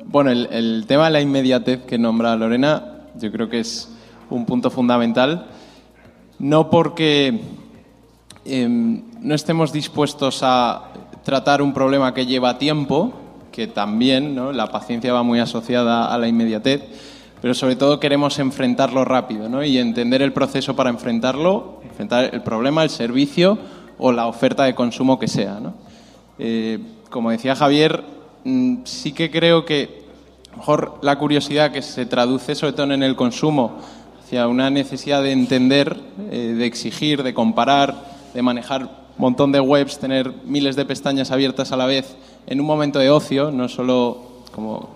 Bueno, 0.04 0.30
el, 0.30 0.84
tema 0.86 1.04
de 1.06 1.10
la 1.10 1.20
inmediatez 1.20 1.84
que 1.84 1.98
nombra 1.98 2.34
Lorena, 2.36 3.02
yo 3.16 3.30
creo 3.30 3.48
que 3.48 3.60
es 3.60 3.88
un 4.30 4.46
punto 4.46 4.70
fundamental. 4.70 5.46
No 6.38 6.70
porque 6.70 7.40
em, 8.44 9.02
no 9.20 9.34
estemos 9.34 9.72
dispuestos 9.72 10.40
a 10.42 10.84
tratar 11.22 11.60
un 11.60 11.74
problema 11.74 12.14
que 12.14 12.26
lleva 12.26 12.58
tiempo, 12.58 13.12
que 13.52 13.66
también 13.66 14.34
¿no? 14.34 14.52
la 14.52 14.68
paciencia 14.68 15.12
va 15.12 15.22
muy 15.22 15.38
asociada 15.38 16.12
a 16.12 16.18
la 16.18 16.28
inmediatez, 16.28 16.82
pero 17.42 17.52
sobre 17.54 17.76
todo 17.76 18.00
queremos 18.00 18.38
enfrentarlo 18.38 19.04
rápido 19.04 19.48
¿no? 19.48 19.62
y 19.62 19.78
entender 19.78 20.22
el 20.22 20.32
proceso 20.32 20.74
para 20.74 20.90
enfrentarlo, 20.90 21.80
enfrentar 21.82 22.30
el 22.32 22.42
problema, 22.42 22.82
el 22.82 22.90
servicio 22.90 23.58
o 23.98 24.12
la 24.12 24.26
oferta 24.26 24.64
de 24.64 24.74
consumo 24.74 25.18
que 25.18 25.28
sea. 25.28 25.60
Eh, 26.38 26.78
como 27.10 27.30
decía 27.30 27.54
Javier, 27.54 28.02
sí 28.84 29.12
que 29.12 29.30
creo 29.30 29.64
que 29.64 30.02
mejor 30.56 30.98
la 31.02 31.18
curiosidad 31.18 31.72
que 31.72 31.82
se 31.82 32.06
traduce 32.06 32.54
sobre 32.54 32.72
todo 32.72 32.92
en 32.92 33.02
el 33.02 33.16
consumo 33.16 33.78
hacia 34.22 34.46
una 34.48 34.70
necesidad 34.70 35.22
de 35.22 35.32
entender, 35.32 35.96
eh, 36.30 36.54
de 36.56 36.66
exigir, 36.66 37.22
de 37.22 37.34
comparar, 37.34 38.04
de 38.32 38.42
manejar 38.42 38.82
un 38.82 38.90
montón 39.18 39.52
de 39.52 39.60
webs, 39.60 39.98
tener 39.98 40.32
miles 40.44 40.76
de 40.76 40.84
pestañas 40.84 41.30
abiertas 41.30 41.72
a 41.72 41.76
la 41.76 41.86
vez 41.86 42.16
en 42.46 42.60
un 42.60 42.66
momento 42.66 42.98
de 42.98 43.10
ocio, 43.10 43.50
no 43.50 43.68
solo 43.68 44.44
como, 44.52 44.90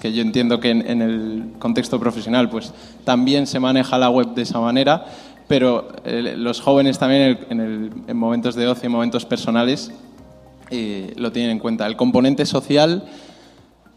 que 0.00 0.12
yo 0.12 0.22
entiendo 0.22 0.58
que 0.58 0.70
en, 0.70 1.00
el 1.00 1.52
contexto 1.60 2.00
profesional 2.00 2.50
pues 2.50 2.72
también 3.04 3.46
se 3.46 3.60
maneja 3.60 3.98
la 3.98 4.10
web 4.10 4.34
de 4.34 4.42
esa 4.42 4.58
manera, 4.58 5.06
pero 5.46 5.88
eh, 6.04 6.34
los 6.36 6.60
jóvenes 6.60 6.98
también 6.98 7.38
en, 7.50 8.16
momentos 8.16 8.56
de 8.56 8.66
ocio, 8.66 8.86
en 8.86 8.92
momentos 8.92 9.24
personales, 9.24 9.92
lo 11.16 11.32
tienen 11.32 11.52
en 11.52 11.58
cuenta. 11.58 11.86
El 11.86 11.96
componente 11.96 12.46
social 12.46 13.04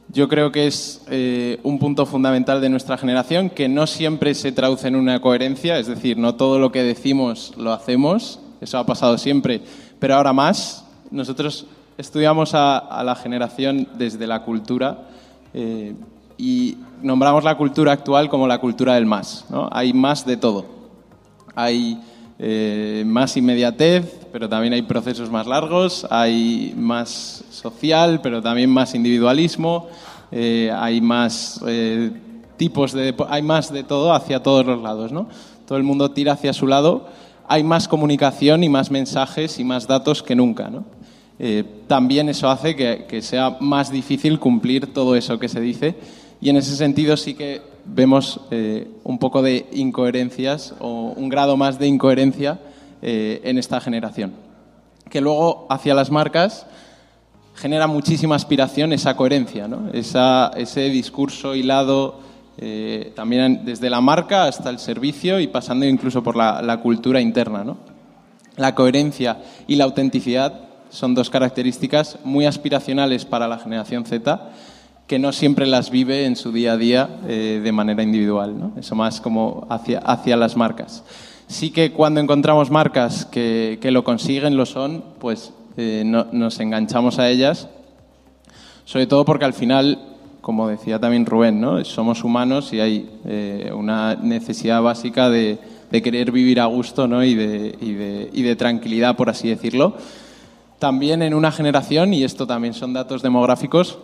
yo 0.09 0.29
creo 0.29 0.51
que 0.51 0.67
es 0.67 1.03
eh, 1.09 1.59
un 1.63 1.79
punto 1.79 2.05
fundamental 2.05 2.61
de 2.61 2.69
nuestra 2.69 2.97
generación 2.97 3.49
que 3.49 3.67
no 3.67 3.87
siempre 3.87 4.33
se 4.33 4.51
traduce 4.51 4.87
en 4.87 4.95
una 4.95 5.19
coherencia, 5.19 5.79
es 5.79 5.87
decir, 5.87 6.17
no 6.17 6.35
todo 6.35 6.59
lo 6.59 6.71
que 6.71 6.83
decimos 6.83 7.53
lo 7.57 7.73
hacemos, 7.73 8.39
eso 8.61 8.77
ha 8.77 8.85
pasado 8.85 9.17
siempre, 9.17 9.61
pero 9.99 10.15
ahora 10.15 10.33
más. 10.33 10.85
Nosotros 11.11 11.65
estudiamos 11.97 12.51
a, 12.53 13.03
la 13.03 13.15
generación 13.15 13.87
desde 13.97 14.27
la 14.27 14.43
cultura 14.43 15.07
eh, 15.53 15.95
y 16.37 16.77
nombramos 17.01 17.43
la 17.43 17.57
cultura 17.57 17.91
actual 17.91 18.29
como 18.29 18.47
la 18.47 18.59
cultura 18.59 18.95
del 18.95 19.05
más. 19.05 19.45
¿no? 19.49 19.69
Hay 19.71 19.93
más 19.93 20.25
de 20.25 20.37
todo. 20.37 20.65
Hay 21.55 21.99
eh, 22.37 23.03
más 23.05 23.37
inmediatez, 23.37 24.27
pero 24.33 24.49
también 24.49 24.73
hay 24.73 24.81
procesos 24.81 25.29
más 25.31 25.47
largos, 25.47 26.05
hay 26.09 26.73
más 26.75 27.45
social, 27.49 28.19
pero 28.21 28.41
también 28.41 28.69
más 28.69 28.93
individualismo, 28.93 29.87
eh, 30.33 30.69
hay 30.75 30.99
más 30.99 31.61
eh, 31.65 32.11
tipos 32.57 32.91
de... 32.91 33.15
hay 33.29 33.41
más 33.41 33.71
de 33.71 33.83
todo 33.83 34.13
hacia 34.13 34.43
todos 34.43 34.65
los 34.65 34.81
lados, 34.81 35.13
¿no? 35.13 35.29
Todo 35.65 35.77
el 35.77 35.85
mundo 35.85 36.11
tira 36.11 36.33
hacia 36.33 36.51
su 36.51 36.67
lado, 36.67 37.07
hay 37.47 37.63
más 37.63 37.87
comunicación 37.87 38.65
y 38.65 38.69
más 38.69 38.91
mensajes 38.91 39.57
y 39.57 39.63
más 39.63 39.87
datos 39.87 40.21
que 40.21 40.35
nunca, 40.35 40.69
¿no? 40.69 40.83
también 41.87 42.29
eso 42.29 42.49
hace 42.49 42.77
que, 42.77 43.07
que 43.09 43.21
sea 43.21 43.57
más 43.59 43.91
difícil 43.91 44.39
cumplir 44.39 44.93
todo 44.93 45.17
eso 45.17 45.37
que 45.37 45.49
se 45.49 45.59
dice 45.59 45.95
y 46.39 46.49
en 46.49 46.55
ese 46.55 46.77
sentido 46.77 47.17
sí 47.17 47.33
que 47.33 47.61
vemos 47.85 48.39
eh, 48.51 48.87
un 49.03 49.19
poco 49.19 49.41
de 49.41 49.67
incoherencias 49.71 50.73
o 50.79 51.13
un 51.15 51.29
grado 51.29 51.57
más 51.57 51.79
de 51.79 51.87
incoherencia 51.87 52.59
eh, 53.01 53.41
en 53.43 53.57
esta 53.57 53.79
generación. 53.79 54.33
Que 55.09 55.21
luego 55.21 55.67
hacia 55.69 55.93
las 55.93 56.11
marcas 56.11 56.65
genera 57.53 57.87
muchísima 57.87 58.35
aspiración 58.35 58.91
esa 58.91 59.15
coherencia, 59.15 59.67
¿no? 59.67 59.89
ese 59.93 60.89
discurso 60.89 61.55
hilado 61.55 62.19
eh, 62.57 63.13
también 63.15 63.63
desde 63.65 63.89
la 63.89 64.01
marca 64.01 64.45
hasta 64.45 64.69
el 64.69 64.79
servicio 64.79 65.39
y 65.39 65.47
pasando 65.47 65.85
incluso 65.85 66.23
por 66.23 66.35
la, 66.35 66.61
la 66.61 66.81
cultura 66.81 67.21
interna. 67.21 67.63
¿no? 67.63 67.77
La 68.57 68.75
coherencia 68.75 69.37
y 69.67 69.75
la 69.75 69.85
autenticidad 69.85 70.61
son 70.89 71.13
dos 71.13 71.29
características 71.29 72.19
muy 72.23 72.45
aspiracionales 72.45 73.25
para 73.25 73.47
la 73.47 73.57
generación 73.57 74.05
Z 74.05 74.51
que 75.07 75.19
no 75.19 75.31
siempre 75.31 75.67
las 75.67 75.91
vive 75.91 76.25
en 76.25 76.35
su 76.35 76.51
día 76.51 76.73
a 76.73 76.77
día 76.77 77.19
eh, 77.27 77.61
de 77.63 77.71
manera 77.71 78.01
individual, 78.01 78.59
¿no? 78.59 78.73
eso 78.77 78.95
más 78.95 79.21
como 79.21 79.67
hacia, 79.69 79.99
hacia 79.99 80.35
las 80.35 80.57
marcas. 80.57 81.03
Sí 81.47 81.69
que 81.69 81.91
cuando 81.91 82.19
encontramos 82.19 82.71
marcas 82.71 83.25
que, 83.25 83.77
que 83.81 83.91
lo 83.91 84.03
consiguen, 84.03 84.57
lo 84.57 84.65
son, 84.65 85.03
pues 85.19 85.53
eh, 85.77 86.03
no, 86.05 86.27
nos 86.31 86.59
enganchamos 86.59 87.19
a 87.19 87.29
ellas, 87.29 87.69
sobre 88.85 89.05
todo 89.05 89.25
porque 89.25 89.45
al 89.45 89.53
final 89.53 90.15
como 90.45 90.67
decía 90.67 90.99
también 90.99 91.25
Rubén, 91.25 91.59
¿no? 91.59 91.83
somos 91.85 92.23
humanos 92.23 92.71
y 92.71 92.79
hay 92.79 93.09
eh, 93.25 93.71
una 93.75 94.13
necesidad 94.13 94.79
básica 94.79 95.27
de, 95.27 95.57
querer 96.03 96.31
vivir 96.31 96.59
a 96.59 96.65
gusto 96.65 97.07
¿no? 97.07 97.23
y, 97.23 97.33
de, 97.33 97.75
y, 97.81 97.93
de, 97.93 98.29
y, 98.31 98.43
de, 98.43 98.55
tranquilidad, 98.55 99.15
por 99.15 99.27
así 99.29 99.47
decirlo. 99.47 99.95
También 100.77 101.23
en 101.23 101.33
una 101.33 101.51
generación, 101.51 102.13
y 102.13 102.23
esto 102.23 102.45
también 102.45 102.75
son 102.75 102.93
datos 102.93 103.23
demográficos, 103.23 103.97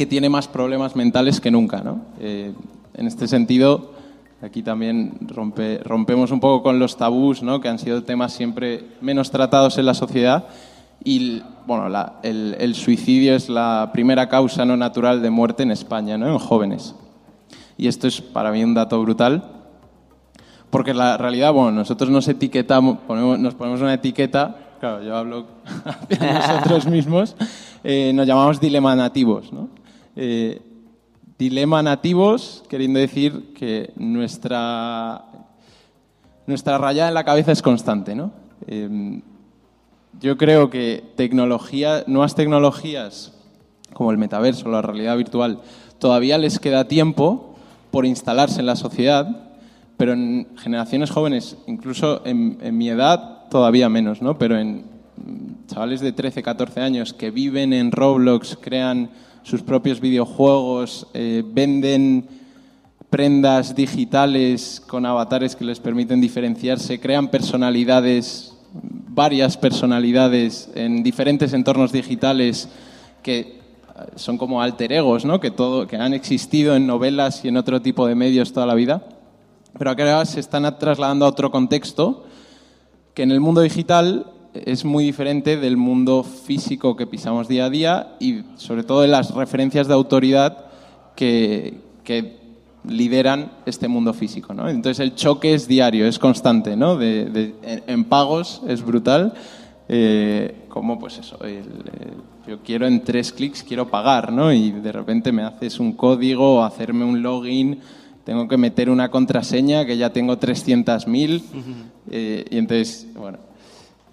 que 0.00 0.06
tiene 0.06 0.30
más 0.30 0.48
problemas 0.48 0.96
mentales 0.96 1.42
que 1.42 1.50
nunca. 1.50 1.82
¿no? 1.82 2.00
Eh, 2.20 2.54
en 2.94 3.06
este 3.06 3.28
sentido, 3.28 3.92
aquí 4.40 4.62
también 4.62 5.12
rompe, 5.28 5.76
rompemos 5.84 6.30
un 6.30 6.40
poco 6.40 6.62
con 6.62 6.78
los 6.78 6.96
tabús, 6.96 7.42
¿no? 7.42 7.60
que 7.60 7.68
han 7.68 7.78
sido 7.78 8.02
temas 8.02 8.32
siempre 8.32 8.82
menos 9.02 9.30
tratados 9.30 9.76
en 9.76 9.84
la 9.84 9.92
sociedad 9.92 10.46
y 11.04 11.42
bueno, 11.66 11.94
el, 12.22 12.74
suicidio 12.74 13.34
es 13.36 13.50
la 13.50 13.90
primera 13.92 14.30
causa 14.30 14.64
no 14.64 14.74
natural 14.74 15.20
de 15.20 15.28
muerte 15.28 15.64
en 15.64 15.70
España, 15.70 16.16
¿no? 16.16 16.28
en 16.28 16.38
jóvenes. 16.38 16.94
Y 17.76 17.86
esto 17.86 18.08
es 18.08 18.22
para 18.22 18.52
mí 18.52 18.64
un 18.64 18.72
dato 18.72 18.98
brutal, 19.02 19.44
porque 20.70 20.94
la 20.94 21.18
realidad, 21.18 21.52
bueno, 21.52 21.72
nosotros 21.72 22.08
nos 22.08 22.26
etiquetamos, 22.26 23.00
nos 23.06 23.54
ponemos 23.54 23.82
una 23.82 23.92
etiqueta, 23.92 24.56
claro, 24.80 25.02
yo 25.02 25.14
hablo 25.14 25.44
de 26.08 26.16
nosotros 26.16 26.86
mismos, 26.86 27.36
eh, 27.84 28.12
nos 28.14 28.26
llamamos 28.26 28.58
dilema 28.58 28.96
nativos. 28.96 29.52
¿no? 29.52 29.79
Eh, 30.16 30.60
dilema 31.38 31.82
nativos, 31.82 32.62
queriendo 32.68 32.98
decir 32.98 33.54
que 33.54 33.92
nuestra, 33.96 35.24
nuestra 36.46 36.78
raya 36.78 37.08
en 37.08 37.14
la 37.14 37.24
cabeza 37.24 37.52
es 37.52 37.62
constante, 37.62 38.14
¿no? 38.14 38.32
Eh, 38.66 39.20
yo 40.20 40.36
creo 40.36 40.68
que 40.68 41.02
nuevas 42.06 42.34
tecnologías 42.34 43.32
como 43.92 44.10
el 44.10 44.18
metaverso, 44.18 44.68
la 44.68 44.82
realidad 44.82 45.16
virtual, 45.16 45.60
todavía 45.98 46.38
les 46.38 46.58
queda 46.58 46.88
tiempo 46.88 47.54
por 47.90 48.06
instalarse 48.06 48.60
en 48.60 48.66
la 48.66 48.76
sociedad, 48.76 49.48
pero 49.96 50.12
en 50.12 50.48
generaciones 50.56 51.10
jóvenes, 51.10 51.56
incluso 51.66 52.22
en, 52.24 52.76
mi 52.76 52.88
edad, 52.88 53.48
todavía 53.50 53.88
menos, 53.88 54.22
¿no? 54.22 54.38
Pero 54.38 54.58
en 54.58 54.84
chavales 55.66 56.00
de 56.00 56.12
13, 56.12 56.42
14 56.42 56.80
años 56.80 57.12
que 57.12 57.30
viven 57.30 57.72
en 57.72 57.92
Roblox, 57.92 58.56
crean 58.60 59.10
sus 59.42 59.62
propios 59.62 60.00
videojuegos, 60.00 61.06
eh, 61.14 61.42
venden 61.46 62.28
prendas 63.08 63.74
digitales 63.74 64.82
con 64.86 65.04
avatares 65.04 65.56
que 65.56 65.64
les 65.64 65.80
permiten 65.80 66.20
diferenciarse, 66.20 67.00
crean 67.00 67.28
personalidades 67.28 68.54
varias 68.72 69.56
personalidades 69.56 70.70
en 70.74 71.02
diferentes 71.02 71.52
entornos 71.52 71.92
digitales 71.92 72.68
que 73.22 73.60
son 74.16 74.38
como 74.38 74.62
alter 74.62 74.92
egos, 74.92 75.24
¿no? 75.24 75.40
que, 75.40 75.50
todo, 75.50 75.86
que 75.86 75.96
han 75.96 76.14
existido 76.14 76.74
en 76.74 76.86
novelas 76.86 77.44
y 77.44 77.48
en 77.48 77.56
otro 77.56 77.82
tipo 77.82 78.06
de 78.06 78.14
medios 78.14 78.52
toda 78.52 78.66
la 78.66 78.74
vida, 78.74 79.04
pero 79.78 79.94
que 79.94 80.02
ahora 80.02 80.24
se 80.24 80.40
están 80.40 80.78
trasladando 80.78 81.26
a 81.26 81.28
otro 81.28 81.50
contexto 81.50 82.24
que 83.14 83.22
en 83.22 83.32
el 83.32 83.40
mundo 83.40 83.60
digital 83.60 84.26
es 84.54 84.84
muy 84.84 85.04
diferente 85.04 85.56
del 85.56 85.76
mundo 85.76 86.24
físico 86.24 86.96
que 86.96 87.06
pisamos 87.06 87.48
día 87.48 87.66
a 87.66 87.70
día 87.70 88.16
y 88.18 88.42
sobre 88.56 88.82
todo 88.82 89.02
de 89.02 89.08
las 89.08 89.34
referencias 89.34 89.86
de 89.86 89.94
autoridad 89.94 90.66
que, 91.14 91.78
que 92.04 92.40
lideran 92.84 93.52
este 93.66 93.88
mundo 93.88 94.12
físico. 94.12 94.54
¿no? 94.54 94.68
Entonces 94.68 95.00
el 95.00 95.14
choque 95.14 95.54
es 95.54 95.68
diario, 95.68 96.06
es 96.06 96.18
constante, 96.18 96.76
¿no? 96.76 96.96
De, 96.96 97.54
en, 97.86 98.04
pagos 98.04 98.62
es 98.66 98.84
brutal. 98.84 99.34
Eh, 99.88 100.66
como 100.68 100.98
pues 100.98 101.18
eso, 101.18 101.36
yo 102.46 102.60
quiero 102.62 102.86
en 102.86 103.02
tres 103.02 103.32
clics, 103.32 103.64
quiero 103.64 103.90
pagar, 103.90 104.32
¿no? 104.32 104.52
Y 104.52 104.70
de 104.70 104.92
repente 104.92 105.32
me 105.32 105.42
haces 105.42 105.80
un 105.80 105.94
código 105.94 106.62
hacerme 106.62 107.04
un 107.04 107.22
login, 107.22 107.80
tengo 108.24 108.46
que 108.46 108.56
meter 108.56 108.88
una 108.88 109.10
contraseña 109.10 109.84
que 109.84 109.96
ya 109.96 110.10
tengo 110.12 110.38
300.000. 110.38 111.42
Eh, 112.12 112.44
y 112.50 112.58
entonces, 112.58 113.08
bueno, 113.16 113.38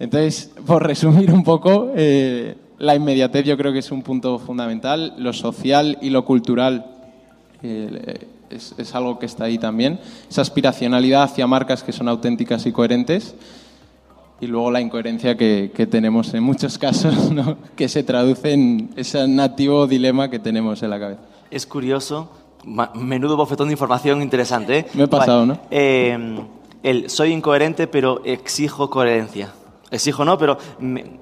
entonces, 0.00 0.50
por 0.66 0.86
resumir 0.86 1.32
un 1.32 1.42
poco, 1.42 1.90
eh, 1.96 2.56
la 2.78 2.94
inmediatez 2.94 3.44
yo 3.44 3.56
creo 3.56 3.72
que 3.72 3.80
es 3.80 3.90
un 3.90 4.02
punto 4.02 4.38
fundamental, 4.38 5.14
lo 5.18 5.32
social 5.32 5.98
y 6.00 6.10
lo 6.10 6.24
cultural 6.24 6.94
es, 8.50 8.94
algo 8.94 9.18
que 9.18 9.26
está 9.26 9.44
ahí 9.44 9.58
también. 9.58 10.00
Esa 10.30 10.42
aspiracionalidad 10.42 11.24
hacia 11.24 11.46
marcas 11.46 11.82
que 11.82 11.92
son 11.92 12.08
auténticas 12.08 12.66
y 12.66 12.72
coherentes. 12.72 13.34
Y 14.40 14.46
luego 14.46 14.70
la 14.70 14.80
incoherencia 14.80 15.36
que, 15.36 15.88
tenemos 15.90 16.32
en 16.34 16.44
muchos 16.44 16.78
casos, 16.78 17.14
que 17.76 17.88
se 17.88 18.04
traduce 18.04 18.52
en 18.52 18.90
ese 18.96 19.26
nativo 19.26 19.86
dilema 19.86 20.30
que 20.30 20.38
tenemos 20.38 20.82
en 20.82 20.90
la 20.90 21.00
cabeza. 21.00 21.22
Es 21.50 21.66
curioso, 21.66 22.30
menudo 22.94 23.36
bofetón 23.36 23.68
de 23.68 23.72
información 23.72 24.22
interesante. 24.22 24.78
¿eh? 24.78 24.86
Me 24.94 25.04
he 25.04 25.08
pasado, 25.08 25.44
¿no? 25.44 25.58
Eh, 25.70 26.38
el, 26.84 27.10
soy 27.10 27.32
incoherente, 27.32 27.88
pero 27.88 28.22
exijo 28.24 28.90
coherencia. 28.90 29.52
Exijo 29.90 30.24
no, 30.24 30.36
pero 30.36 30.58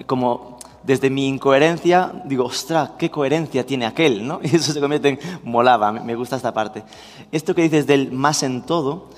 como 0.06 0.58
desde 0.82 1.10
mi 1.10 1.26
incoherencia 1.26 2.12
digo, 2.24 2.44
ostras, 2.44 2.90
qué 2.98 3.10
coherencia 3.10 3.66
tiene 3.66 3.86
aquel, 3.86 4.26
¿no? 4.26 4.40
Y 4.42 4.56
eso 4.56 4.72
se 4.72 4.80
convierte 4.80 5.08
en 5.08 5.18
molaba, 5.42 5.92
me 5.92 6.14
gusta 6.14 6.36
esta 6.36 6.52
parte. 6.52 6.84
Esto 7.32 7.54
que 7.54 7.62
dices 7.62 7.86
del 7.86 8.12
más 8.12 8.42
en 8.42 8.62
todo, 8.62 9.10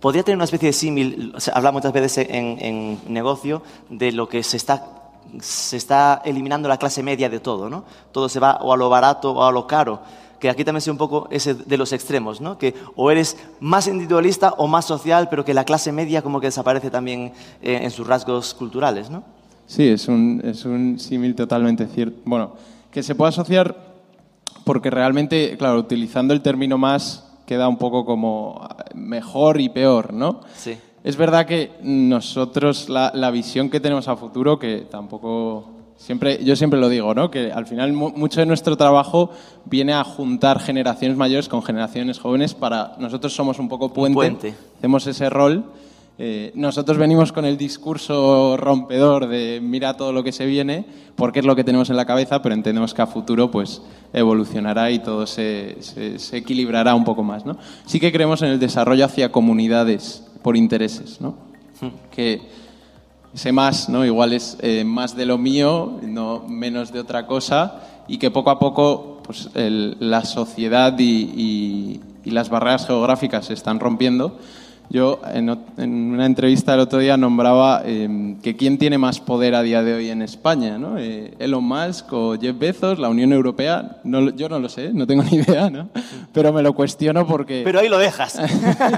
podría 0.00 0.22
tener 0.22 0.36
una 0.36 0.44
especie 0.44 0.68
de 0.68 0.72
símil, 0.72 1.34
o 1.34 1.56
habla 1.56 1.72
muchas 1.72 1.92
veces 1.92 2.26
en, 2.28 3.00
negocio 3.08 3.62
de 3.88 4.12
lo 4.12 4.28
que 4.28 4.42
se 4.42 4.56
está, 4.56 4.84
se 5.40 5.76
está 5.76 6.22
eliminando 6.24 6.68
la 6.68 6.76
clase 6.76 7.02
media 7.02 7.28
de 7.28 7.40
todo, 7.40 7.68
¿no? 7.68 7.84
Todo 8.12 8.28
se 8.28 8.40
va 8.40 8.58
o 8.60 8.72
a 8.72 8.76
lo 8.76 8.88
barato 8.88 9.32
o 9.32 9.44
a 9.44 9.52
lo 9.52 9.66
caro 9.66 10.00
que 10.38 10.50
aquí 10.50 10.64
también 10.64 10.78
es 10.78 10.88
un 10.88 10.96
poco 10.96 11.28
ese 11.30 11.54
de 11.54 11.76
los 11.76 11.92
extremos, 11.92 12.40
¿no? 12.40 12.58
Que 12.58 12.74
o 12.96 13.10
eres 13.10 13.36
más 13.60 13.88
individualista 13.88 14.54
o 14.58 14.66
más 14.66 14.84
social, 14.84 15.28
pero 15.28 15.44
que 15.44 15.54
la 15.54 15.64
clase 15.64 15.92
media 15.92 16.22
como 16.22 16.40
que 16.40 16.46
desaparece 16.46 16.90
también 16.90 17.32
eh, 17.62 17.80
en 17.82 17.90
sus 17.90 18.06
rasgos 18.06 18.54
culturales, 18.54 19.10
¿no? 19.10 19.24
Sí, 19.66 19.86
es 19.86 20.08
un, 20.08 20.40
es 20.44 20.64
un 20.64 20.98
símil 20.98 21.34
totalmente 21.34 21.86
cierto. 21.86 22.20
Bueno, 22.24 22.52
que 22.90 23.02
se 23.02 23.14
puede 23.14 23.30
asociar 23.30 23.76
porque 24.64 24.90
realmente, 24.90 25.56
claro, 25.58 25.78
utilizando 25.78 26.34
el 26.34 26.40
término 26.40 26.78
más 26.78 27.24
queda 27.46 27.68
un 27.68 27.78
poco 27.78 28.04
como 28.04 28.68
mejor 28.94 29.60
y 29.60 29.68
peor, 29.68 30.12
¿no? 30.12 30.40
Sí. 30.56 30.76
Es 31.04 31.16
verdad 31.16 31.46
que 31.46 31.72
nosotros, 31.82 32.88
la, 32.88 33.10
la 33.14 33.30
visión 33.30 33.70
que 33.70 33.80
tenemos 33.80 34.08
a 34.08 34.16
futuro, 34.16 34.58
que 34.58 34.86
tampoco 34.90 35.77
Siempre, 35.98 36.42
yo 36.42 36.56
siempre 36.56 36.80
lo 36.80 36.88
digo, 36.88 37.14
¿no? 37.14 37.30
que 37.30 37.52
al 37.52 37.66
final 37.66 37.92
mucho 37.92 38.40
de 38.40 38.46
nuestro 38.46 38.76
trabajo 38.76 39.30
viene 39.66 39.92
a 39.92 40.04
juntar 40.04 40.58
generaciones 40.58 41.18
mayores 41.18 41.48
con 41.48 41.62
generaciones 41.62 42.18
jóvenes 42.18 42.54
para 42.54 42.94
nosotros 42.98 43.34
somos 43.34 43.58
un 43.58 43.68
poco 43.68 43.92
puente, 43.92 44.14
puente. 44.14 44.54
hacemos 44.78 45.06
ese 45.06 45.28
rol 45.28 45.64
eh, 46.20 46.50
nosotros 46.56 46.98
venimos 46.98 47.30
con 47.30 47.44
el 47.44 47.56
discurso 47.56 48.56
rompedor 48.56 49.28
de 49.28 49.60
mira 49.62 49.96
todo 49.96 50.12
lo 50.12 50.24
que 50.24 50.32
se 50.32 50.46
viene, 50.46 50.84
porque 51.14 51.38
es 51.38 51.44
lo 51.44 51.54
que 51.54 51.62
tenemos 51.62 51.90
en 51.90 51.96
la 51.96 52.06
cabeza, 52.06 52.42
pero 52.42 52.56
entendemos 52.56 52.92
que 52.92 53.02
a 53.02 53.06
futuro 53.06 53.52
pues 53.52 53.82
evolucionará 54.12 54.90
y 54.90 54.98
todo 54.98 55.28
se, 55.28 55.76
se, 55.80 56.36
equilibrará 56.36 56.96
un 56.96 57.04
poco 57.04 57.22
más. 57.22 57.46
¿no? 57.46 57.56
Sí 57.86 58.00
que 58.00 58.10
creemos 58.10 58.42
en 58.42 58.48
el 58.48 58.58
desarrollo 58.58 59.04
hacia 59.04 59.30
comunidades 59.30 60.24
por 60.42 60.56
intereses, 60.56 61.20
¿no? 61.20 61.36
Hmm. 61.80 61.90
que 62.10 62.40
ese 63.34 63.52
más, 63.52 63.88
¿no? 63.88 64.04
igual 64.04 64.32
es 64.32 64.56
eh, 64.60 64.84
más 64.84 65.16
de 65.16 65.26
lo 65.26 65.38
mío, 65.38 65.98
no 66.02 66.44
menos 66.48 66.92
de 66.92 67.00
otra 67.00 67.26
cosa, 67.26 67.80
y 68.08 68.18
que 68.18 68.30
poco 68.30 68.50
a 68.50 68.58
poco 68.58 69.20
pues, 69.24 69.50
la 69.54 70.24
sociedad 70.24 70.98
y, 70.98 72.00
y 72.24 72.30
las 72.30 72.48
barreras 72.48 72.86
geográficas 72.86 73.46
se 73.46 73.54
están 73.54 73.80
rompiendo 73.80 74.38
yo 74.90 75.20
en, 75.34 75.50
una 75.78 76.24
entrevista 76.24 76.72
el 76.72 76.80
otro 76.80 76.98
día 76.98 77.18
nombraba 77.18 77.82
em, 77.84 78.40
que 78.40 78.56
quién 78.56 78.78
tiene 78.78 78.96
más 78.96 79.20
poder 79.20 79.54
a 79.54 79.62
día 79.62 79.82
de 79.82 79.92
hoy 79.92 80.08
en 80.08 80.22
España, 80.22 80.78
¿no? 80.78 80.96
Eh, 80.98 81.34
Elon 81.38 81.64
Musk 81.64 82.10
o 82.12 82.38
Jeff 82.40 82.58
Bezos, 82.58 82.98
la 82.98 83.10
Unión 83.10 83.34
Europea. 83.34 83.98
No, 84.04 84.30
yo 84.30 84.48
no 84.48 84.58
lo 84.58 84.70
sé, 84.70 84.92
no 84.94 85.06
tengo 85.06 85.22
ni 85.24 85.36
idea, 85.36 85.68
¿no? 85.68 85.90
Pero 86.32 86.54
me 86.54 86.62
lo 86.62 86.72
cuestiono 86.72 87.26
porque... 87.26 87.62
Pero 87.64 87.80
ahí 87.80 87.88
lo 87.88 87.98
dejas. 87.98 88.40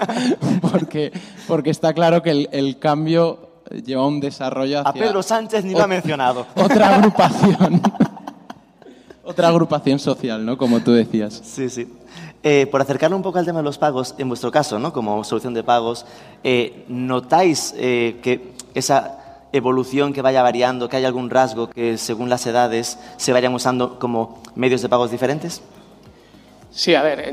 porque, 0.71 1.11
porque 1.49 1.71
está 1.71 1.93
claro 1.93 2.23
que 2.23 2.47
el, 2.53 2.79
cambio 2.79 3.50
lleva 3.85 4.07
un 4.07 4.21
desarrollo 4.21 4.81
hacia... 4.81 4.91
A 4.91 4.93
Pedro 4.93 5.23
Sánchez 5.23 5.65
ni 5.65 5.73
lo 5.73 5.83
ha 5.83 5.87
mencionado. 5.87 6.47
Otra 6.57 6.95
agrupación. 6.97 7.83
otra 9.31 9.49
agrupación 9.49 9.99
social, 9.99 10.45
¿no? 10.45 10.59
Como 10.59 10.81
tú 10.81 10.93
decías. 10.93 11.41
Sí, 11.45 11.71
sí. 11.71 11.87
Eh, 12.43 12.67
por 12.71 12.81
acercarlo 12.81 13.17
un 13.17 13.23
poco 13.23 13.39
al 13.39 13.45
tema 13.45 13.59
de 13.59 13.65
los 13.65 13.79
pagos, 13.79 14.15
en 14.19 14.29
vuestro 14.29 14.51
caso, 14.51 14.79
¿no? 14.79 14.93
como 14.93 15.23
solución 15.25 15.55
de 15.55 15.63
pagos, 15.63 16.05
eh, 16.43 16.85
¿notáis 16.89 17.75
eh, 17.77 18.19
que 18.23 18.55
esa 18.75 19.19
evolución 19.53 20.13
que 20.13 20.23
vaya 20.23 20.43
variando, 20.43 20.89
que 20.89 20.97
haya 20.97 21.09
algún 21.09 21.29
rasgo 21.31 21.69
que 21.71 21.99
según 21.99 22.29
las 22.29 22.47
edades 22.47 22.99
se 23.19 23.33
vayan 23.33 23.55
usando 23.55 23.99
como 23.99 24.43
medios 24.55 24.83
de 24.83 24.89
pagos 24.89 25.11
diferentes? 25.11 25.61
Sí, 26.71 26.95
a 26.95 27.03
ver, 27.03 27.33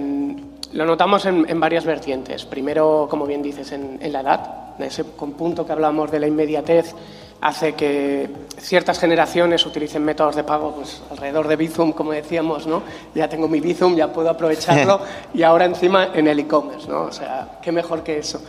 lo 0.77 0.85
notamos 0.85 1.25
en, 1.25 1.59
varias 1.59 1.85
vertientes. 1.85 2.45
Primero, 2.45 3.07
como 3.09 3.25
bien 3.25 3.41
dices, 3.41 3.71
en, 3.71 3.99
la 4.13 4.21
edad, 4.21 4.75
ese 4.77 5.03
punto 5.03 5.65
que 5.65 5.71
hablamos 5.71 6.11
de 6.11 6.19
la 6.19 6.27
inmediatez, 6.27 6.93
hace 7.41 7.73
que 7.73 8.29
ciertas 8.59 8.99
generaciones 8.99 9.65
utilicen 9.65 10.05
métodos 10.05 10.35
de 10.35 10.43
pago 10.43 10.75
pues, 10.75 11.01
alrededor 11.09 11.47
de 11.47 11.55
Bizum, 11.55 11.93
como 11.93 12.11
decíamos, 12.11 12.67
¿no? 12.67 12.83
Ya 13.15 13.27
tengo 13.27 13.47
mi 13.47 13.59
Bizum, 13.59 13.95
ya 13.95 14.13
puedo 14.13 14.29
aprovecharlo 14.29 15.01
y 15.33 15.41
ahora 15.41 15.65
encima 15.65 16.09
en 16.13 16.27
el 16.27 16.41
e-commerce, 16.41 16.87
¿no? 16.87 17.05
O 17.05 17.11
sea, 17.11 17.57
qué 17.59 17.71
mejor 17.71 18.03
que 18.03 18.19
eso. 18.19 18.39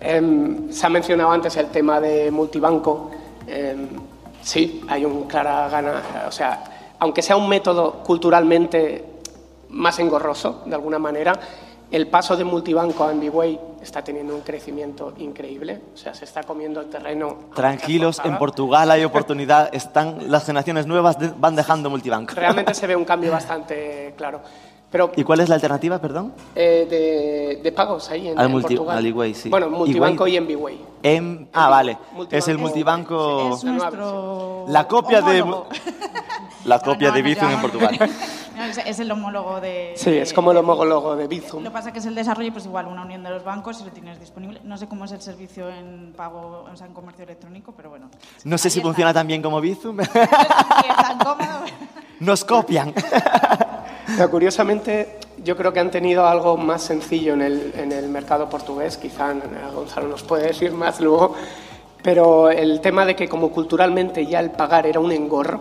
Em, 0.00 0.72
se 0.72 0.86
ha 0.86 0.88
mencionado 0.88 1.30
antes 1.30 1.54
el 1.58 1.66
tema 1.66 2.00
de 2.00 2.30
multibanco. 2.30 3.10
Em, 3.46 3.88
sí, 4.40 4.80
hay 4.88 5.04
un 5.04 5.24
clara 5.24 5.68
gana, 5.68 6.02
o 6.26 6.32
sea, 6.32 6.64
aunque 6.98 7.20
sea 7.20 7.36
un 7.36 7.46
método 7.46 8.02
culturalmente 8.04 9.07
más 9.70 9.98
engorroso, 9.98 10.62
de 10.66 10.74
alguna 10.74 10.98
manera, 10.98 11.38
el 11.90 12.06
paso 12.08 12.36
de 12.36 12.44
multibanco 12.44 13.04
a 13.04 13.14
MBWay 13.14 13.58
está 13.80 14.02
teniendo 14.02 14.34
un 14.34 14.42
crecimiento 14.42 15.14
increíble, 15.18 15.80
o 15.94 15.96
sea, 15.96 16.12
se 16.12 16.26
está 16.26 16.42
comiendo 16.42 16.80
el 16.80 16.90
terreno. 16.90 17.38
Tranquilos, 17.54 18.20
en 18.24 18.36
Portugal 18.36 18.90
hay 18.90 19.04
oportunidad, 19.04 19.74
están 19.74 20.30
las 20.30 20.44
generaciones 20.44 20.86
nuevas 20.86 21.16
van 21.38 21.56
dejando 21.56 21.88
multibanco. 21.88 22.34
Realmente 22.34 22.74
se 22.74 22.86
ve 22.86 22.94
un 22.94 23.04
cambio 23.04 23.32
bastante 23.32 24.14
claro. 24.16 24.42
Pero, 24.90 25.12
¿Y 25.16 25.22
cuál 25.22 25.40
es 25.40 25.48
la 25.50 25.56
alternativa, 25.56 25.98
perdón? 25.98 26.32
Eh, 26.54 27.58
de, 27.62 27.72
pagos 27.72 28.08
ahí 28.10 28.28
en, 28.28 28.38
al 28.38 28.50
Portugal. 28.50 28.96
Al 28.96 29.34
sí. 29.34 29.50
Bueno, 29.50 29.68
multibanco 29.68 30.26
y 30.26 30.40
MBWay. 30.40 30.80
En, 31.02 31.48
ah, 31.52 31.68
vale. 31.68 31.98
Es 32.30 32.48
el 32.48 32.56
multibanco. 32.56 33.54
Es 33.54 33.64
nuestro 33.64 34.64
la 34.68 34.88
copia 34.88 35.20
de 35.20 35.44
la 36.64 36.78
copia 36.78 37.10
de 37.10 37.22
Bizum 37.22 37.50
en 37.50 37.60
Portugal. 37.60 37.98
es, 38.86 38.98
el 38.98 39.10
homólogo 39.10 39.60
de... 39.60 39.92
Sí, 39.96 40.10
es 40.10 40.32
como 40.32 40.52
el 40.52 40.56
homólogo 40.56 41.16
de 41.16 41.26
Bizum. 41.26 41.62
Lo 41.62 41.70
que 41.70 41.74
pasa 41.74 41.88
es 41.88 41.92
que 41.92 41.98
es 42.00 42.06
el 42.06 42.14
desarrollo, 42.14 42.52
pues 42.52 42.64
igual, 42.64 42.86
una 42.86 43.02
unión 43.02 43.22
de 43.22 43.30
los 43.30 43.44
bancos 43.44 43.80
y 43.80 43.84
lo 43.84 43.90
tienes 43.90 44.18
disponible. 44.18 44.60
No 44.64 44.78
sé 44.78 44.88
cómo 44.88 45.04
es 45.04 45.12
el 45.12 45.20
servicio 45.20 45.68
en 45.68 46.14
pago, 46.16 46.66
o 46.70 46.76
sea, 46.76 46.86
en 46.86 46.94
comercio 46.94 47.24
electrónico, 47.24 47.74
pero 47.76 47.90
bueno. 47.90 48.08
No 48.44 48.56
sé 48.56 48.70
si 48.70 48.80
funciona 48.80 49.12
tan 49.12 49.26
bien 49.26 49.42
como 49.42 49.60
Bizum. 49.60 49.96
No 49.96 50.04
sé 50.04 50.10
si 50.12 50.90
es 50.90 50.96
tan 50.96 51.18
cómodo. 51.18 51.64
Nos 52.20 52.44
copian. 52.44 52.94
curiosamente, 54.30 55.18
yo 55.44 55.56
creo 55.56 55.72
que 55.72 55.80
han 55.80 55.90
tenido 55.90 56.26
algo 56.26 56.56
más 56.56 56.82
sencillo 56.82 57.34
en 57.34 57.42
el, 57.42 57.72
en 57.76 57.92
el 57.92 58.08
mercado 58.08 58.48
portugués. 58.48 58.96
Quizá 58.96 59.34
Gonzalo 59.74 60.08
nos 60.08 60.22
puede 60.22 60.48
decir 60.48 60.72
más 60.72 61.00
luego. 61.00 61.34
Pero 62.02 62.50
el 62.50 62.80
tema 62.80 63.04
de 63.04 63.16
que 63.16 63.28
como 63.28 63.50
culturalmente 63.50 64.24
ya 64.26 64.40
el 64.40 64.50
pagar 64.50 64.86
era 64.86 65.00
un 65.00 65.12
engorro, 65.12 65.60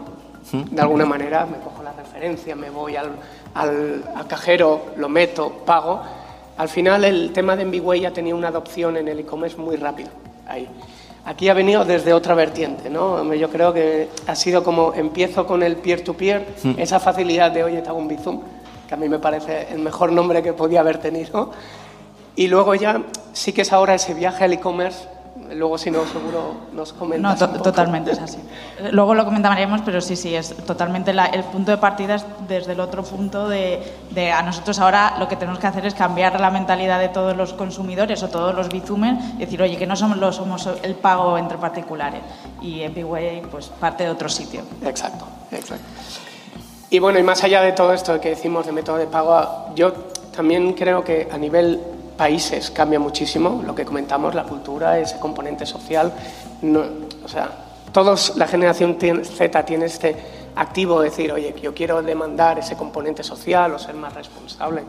de 0.51 0.81
alguna 0.81 1.05
manera, 1.05 1.45
me 1.45 1.57
cojo 1.57 1.83
la 1.83 1.91
referencia, 1.91 2.55
me 2.55 2.69
voy 2.69 2.95
al, 2.95 3.11
al, 3.53 4.27
cajero, 4.27 4.93
lo 4.95 5.09
meto, 5.09 5.49
pago. 5.65 6.01
Al 6.57 6.69
final 6.69 7.03
el 7.03 7.33
tema 7.33 7.55
de 7.55 7.65
MBWay 7.65 8.05
ha 8.05 8.13
tenido 8.13 8.37
una 8.37 8.47
adopción 8.47 8.95
en 8.97 9.07
el 9.07 9.19
e-commerce 9.19 9.57
muy 9.57 9.75
rápido. 9.75 10.09
Ahí. 10.47 10.69
Aquí 11.27 11.49
ha 11.49 11.53
venido 11.53 11.83
desde 11.83 12.13
otra 12.13 12.35
vertiente, 12.35 12.89
¿no? 12.89 13.33
Yo 13.33 13.49
creo 13.49 13.73
que 13.73 14.07
ha 14.27 14.33
sido 14.33 14.63
como 14.63 14.93
empiezo 14.93 15.45
con 15.45 15.61
el 15.61 15.75
peer-to-peer, 15.75 16.47
esa 16.77 17.01
facilidad 17.01 17.51
de, 17.51 17.65
oye, 17.65 17.81
te 17.81 17.89
hago 17.89 17.97
un 17.97 18.07
Bizum, 18.07 18.39
que 18.87 18.93
a 18.93 18.97
mí 18.97 19.09
me 19.09 19.19
parece 19.19 19.67
el 19.73 19.79
mejor 19.79 20.13
nombre 20.13 20.41
que 20.41 20.53
podía 20.53 20.79
haber 20.79 20.99
tenido. 20.99 21.51
Y 22.37 22.47
luego 22.47 22.75
ya 22.75 23.03
sí 23.33 23.51
que 23.51 23.63
es 23.63 23.73
ahora 23.73 23.93
ese 23.93 24.13
viaje 24.13 24.45
al 24.45 24.53
e-commerce 24.53 24.99
Luego, 25.53 25.77
si 25.77 25.89
no, 25.91 26.05
seguro 26.05 26.55
nos 26.73 26.93
comentas. 26.93 27.39
No, 27.39 27.61
totalmente 27.61 28.11
es 28.11 28.19
así. 28.19 28.37
Luego 28.91 29.15
lo 29.15 29.23
comentaremos, 29.25 29.81
pero 29.81 30.01
sí, 30.01 30.15
sí, 30.15 30.35
es 30.35 30.55
totalmente 30.65 31.11
el 31.11 31.43
punto 31.45 31.71
de 31.71 31.77
partida 31.77 32.15
es 32.15 32.25
desde 32.47 32.73
el 32.73 32.79
otro 32.79 33.03
punto 33.03 33.47
de, 33.47 33.81
a 34.31 34.41
nosotros 34.41 34.79
ahora 34.79 35.15
lo 35.19 35.27
que 35.27 35.35
tenemos 35.35 35.59
que 35.59 35.67
hacer 35.67 35.85
es 35.85 35.93
cambiar 35.93 36.39
la 36.39 36.51
mentalidad 36.51 36.99
de 36.99 37.09
todos 37.09 37.35
los 37.35 37.53
consumidores 37.53 38.21
o 38.23 38.29
todos 38.29 38.53
los 38.53 38.69
bizumen 38.69 39.35
y 39.37 39.39
decir, 39.39 39.61
oye, 39.61 39.77
que 39.77 39.87
no 39.87 39.95
somos, 39.95 40.17
los, 40.17 40.35
somos 40.35 40.67
el 40.83 40.95
pago 40.95 41.37
entre 41.37 41.57
particulares. 41.57 42.21
Y 42.61 42.81
Epicway, 42.81 43.41
pues, 43.43 43.67
parte 43.67 44.03
de 44.03 44.09
otro 44.09 44.29
sitio. 44.29 44.61
Exacto, 44.83 45.25
exacto. 45.51 45.85
Y 46.89 46.99
bueno, 46.99 47.19
y 47.19 47.23
más 47.23 47.43
allá 47.43 47.61
de 47.61 47.73
todo 47.73 47.93
esto 47.93 48.19
que 48.19 48.29
decimos 48.29 48.65
de 48.65 48.71
método 48.71 48.97
de 48.97 49.07
pago, 49.07 49.73
yo 49.75 49.93
también 50.35 50.73
creo 50.73 51.03
que 51.03 51.27
a 51.31 51.37
nivel 51.37 51.81
países 52.17 52.71
cambia 52.71 52.99
muchísimo, 52.99 53.63
lo 53.65 53.75
que 53.75 53.85
comentamos, 53.85 54.33
la 54.35 54.43
cultura, 54.43 54.99
ese 54.99 55.19
componente 55.19 55.65
social. 55.65 56.11
o 57.23 57.27
sea, 57.27 57.49
todos, 57.93 58.35
la 58.35 58.47
generación 58.47 58.97
Z 58.99 59.65
tiene 59.65 59.85
este 59.85 60.15
activo 60.55 61.01
de 61.01 61.09
decir, 61.09 61.31
oye, 61.31 61.53
yo 61.61 61.73
quiero 61.73 62.01
demandar 62.01 62.59
ese 62.59 62.75
componente 62.75 63.23
social 63.23 63.73
o 63.73 63.79
ser 63.79 63.95
más 63.95 64.13
responsable 64.13 64.83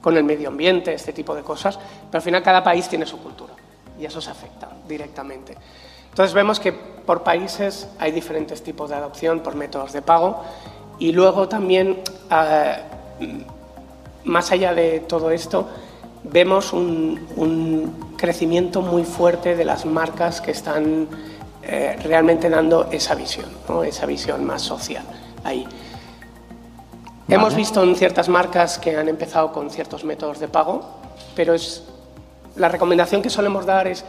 con 0.00 0.16
el 0.16 0.24
medio 0.24 0.48
ambiente, 0.48 0.92
este 0.92 1.14
tipo 1.14 1.34
de 1.34 1.42
cosas, 1.42 1.78
pero 2.10 2.18
al 2.18 2.22
final 2.22 2.42
cada 2.42 2.62
país 2.62 2.88
tiene 2.88 3.06
su 3.06 3.18
cultura 3.18 3.54
y 3.98 4.04
eso 4.04 4.20
se 4.20 4.30
afecta 4.30 4.68
directamente. 4.86 5.56
Entonces 6.10 6.34
vemos 6.34 6.60
que 6.60 6.72
por 6.72 7.22
países 7.22 7.88
hay 7.98 8.12
diferentes 8.12 8.62
tipos 8.62 8.90
de 8.90 8.96
adopción 8.96 9.40
por 9.40 9.54
métodos 9.54 9.92
de 9.92 10.02
pago 10.02 10.44
y 10.98 11.12
luego 11.12 11.48
también, 11.48 12.02
eh, 12.30 12.76
más 14.24 14.52
allá 14.52 14.74
de 14.74 15.00
todo 15.00 15.30
esto, 15.30 15.68
vemos 16.24 16.72
un, 16.72 18.04
crecimiento 18.16 18.80
muy 18.80 19.04
fuerte 19.04 19.54
de 19.54 19.66
las 19.66 19.84
marcas 19.84 20.40
que 20.40 20.52
están 20.52 21.08
eh, 21.62 21.98
realmente 22.02 22.48
dando 22.48 22.88
esa 22.90 23.14
visión, 23.14 23.46
esa 23.86 24.06
visión 24.06 24.44
más 24.44 24.62
social 24.62 25.04
ahí. 25.42 25.66
Hemos 27.28 27.54
visto 27.54 27.82
en 27.82 27.94
ciertas 27.96 28.28
marcas 28.28 28.78
que 28.78 28.96
han 28.96 29.08
empezado 29.08 29.52
con 29.52 29.70
ciertos 29.70 30.04
métodos 30.04 30.38
de 30.38 30.48
pago, 30.48 30.88
pero 31.34 31.52
es, 31.52 31.84
la 32.56 32.68
recomendación 32.68 33.20
que 33.20 33.28
solemos 33.28 33.66
dar 33.66 33.88
es 33.88 34.04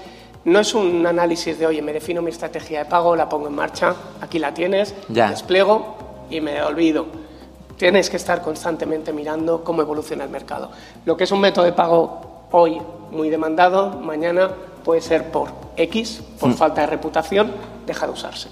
no 0.45 0.59
es 0.59 0.73
un 0.75 1.05
análisis 1.05 1.57
de, 1.59 1.65
oye, 1.65 1.81
me 1.81 1.91
defino 1.91 2.21
mi 2.21 2.29
estrategia 2.29 2.79
de 2.79 2.85
pago, 2.85 3.15
la 3.15 3.27
pongo 3.27 3.47
en 3.47 3.55
marcha, 3.55 3.95
aquí 4.21 4.39
la 4.39 4.53
tienes, 4.53 4.93
despliego 5.07 5.97
y 6.29 6.39
me 6.39 6.61
olvido 6.61 7.24
Tienes 7.77 8.09
que 8.09 8.17
estar 8.17 8.41
constantemente 8.41 9.11
mirando 9.11 9.63
cómo 9.63 9.81
evoluciona 9.81 10.23
el 10.23 10.29
mercado. 10.29 10.71
Lo 11.05 11.17
que 11.17 11.25
es 11.25 11.31
un 11.31 11.41
método 11.41 11.65
de 11.65 11.73
pago 11.73 12.47
hoy 12.51 12.81
muy 13.11 13.29
demandado, 13.29 13.99
mañana 13.99 14.51
puede 14.83 15.01
ser 15.01 15.31
por 15.31 15.49
X, 15.75 16.21
por 16.39 16.49
mm. 16.49 16.53
falta 16.53 16.81
de 16.81 16.87
reputación, 16.87 17.51
deja 17.85 18.05
de 18.05 18.13
usarse. 18.13 18.49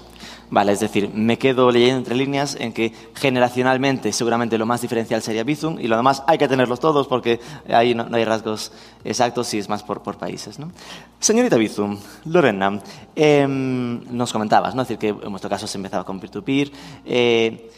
Vale, 0.50 0.72
es 0.72 0.80
decir, 0.80 1.10
me 1.12 1.38
quedo 1.38 1.70
leyendo 1.70 1.98
entre 1.98 2.14
líneas 2.14 2.56
en 2.60 2.72
que 2.72 2.92
generacionalmente 3.14 4.12
seguramente 4.12 4.58
lo 4.58 4.66
más 4.66 4.82
diferencial 4.82 5.22
sería 5.22 5.42
Bizum 5.42 5.80
y 5.80 5.88
lo 5.88 5.96
demás 5.96 6.22
hay 6.26 6.38
que 6.38 6.46
tenerlos 6.46 6.80
todos 6.80 7.08
porque 7.08 7.40
ahí 7.68 7.94
no, 7.94 8.06
hay 8.12 8.24
rasgos 8.24 8.70
exactos 9.04 9.52
y 9.54 9.58
es 9.58 9.68
más 9.68 9.82
por, 9.82 10.02
por 10.02 10.18
países. 10.18 10.58
¿no? 10.58 10.70
Señorita 11.18 11.56
Bizum, 11.56 11.98
Lorena, 12.26 12.78
em, 13.16 14.04
nos 14.14 14.32
comentabas, 14.32 14.74
¿no? 14.74 14.82
es 14.82 14.88
decir, 14.88 14.98
que 14.98 15.08
en 15.08 15.30
vuestro 15.30 15.48
caso 15.48 15.66
se 15.66 15.78
empezaba 15.78 16.04
con 16.04 16.20
peer-to-peer. 16.20 16.70
Eh, 17.06 17.70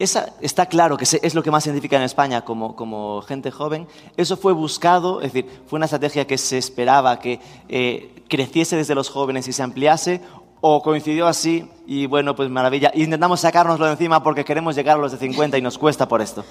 está 0.00 0.66
claro 0.66 0.96
que 0.96 1.04
es 1.04 1.34
lo 1.34 1.42
que 1.42 1.50
más 1.50 1.64
se 1.64 1.70
identifica 1.70 1.96
en 1.96 2.02
España 2.02 2.42
como, 2.42 3.22
gente 3.22 3.50
joven. 3.50 3.86
Eso 4.16 4.36
fue 4.36 4.52
buscado, 4.52 5.20
es 5.20 5.32
decir, 5.32 5.50
fue 5.66 5.76
una 5.76 5.86
estrategia 5.86 6.26
que 6.26 6.38
se 6.38 6.58
esperaba 6.58 7.18
que 7.18 7.38
eh, 7.68 8.22
creciese 8.28 8.76
desde 8.76 8.94
los 8.94 9.10
jóvenes 9.10 9.46
y 9.48 9.52
se 9.52 9.62
ampliase, 9.62 10.22
o 10.62 10.82
coincidió 10.82 11.26
así 11.26 11.68
y 11.86 12.06
bueno, 12.06 12.34
pues 12.34 12.50
maravilla. 12.50 12.90
Intentamos 12.94 13.40
sacárnoslo 13.40 13.86
de 13.86 13.92
encima 13.92 14.22
porque 14.22 14.44
queremos 14.44 14.74
llegar 14.74 14.96
a 14.96 15.00
los 15.00 15.12
de 15.12 15.18
50 15.18 15.58
y 15.58 15.62
nos 15.62 15.78
cuesta 15.78 16.08
por 16.08 16.20
esto. 16.20 16.44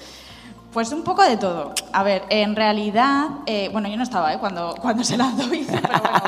Pues 0.72 0.92
un 0.92 1.02
poco 1.02 1.24
de 1.24 1.36
todo. 1.36 1.72
A 1.92 2.04
ver, 2.04 2.22
en 2.28 2.54
realidad, 2.54 3.28
eh, 3.46 3.68
bueno, 3.72 3.88
yo 3.88 3.96
no 3.96 4.04
estaba 4.04 4.32
¿eh? 4.32 4.38
cuando, 4.38 4.76
cuando 4.80 5.02
se 5.02 5.16
lanzó 5.16 5.48
Bizum, 5.50 5.80
pero 5.82 6.00
bueno, 6.00 6.20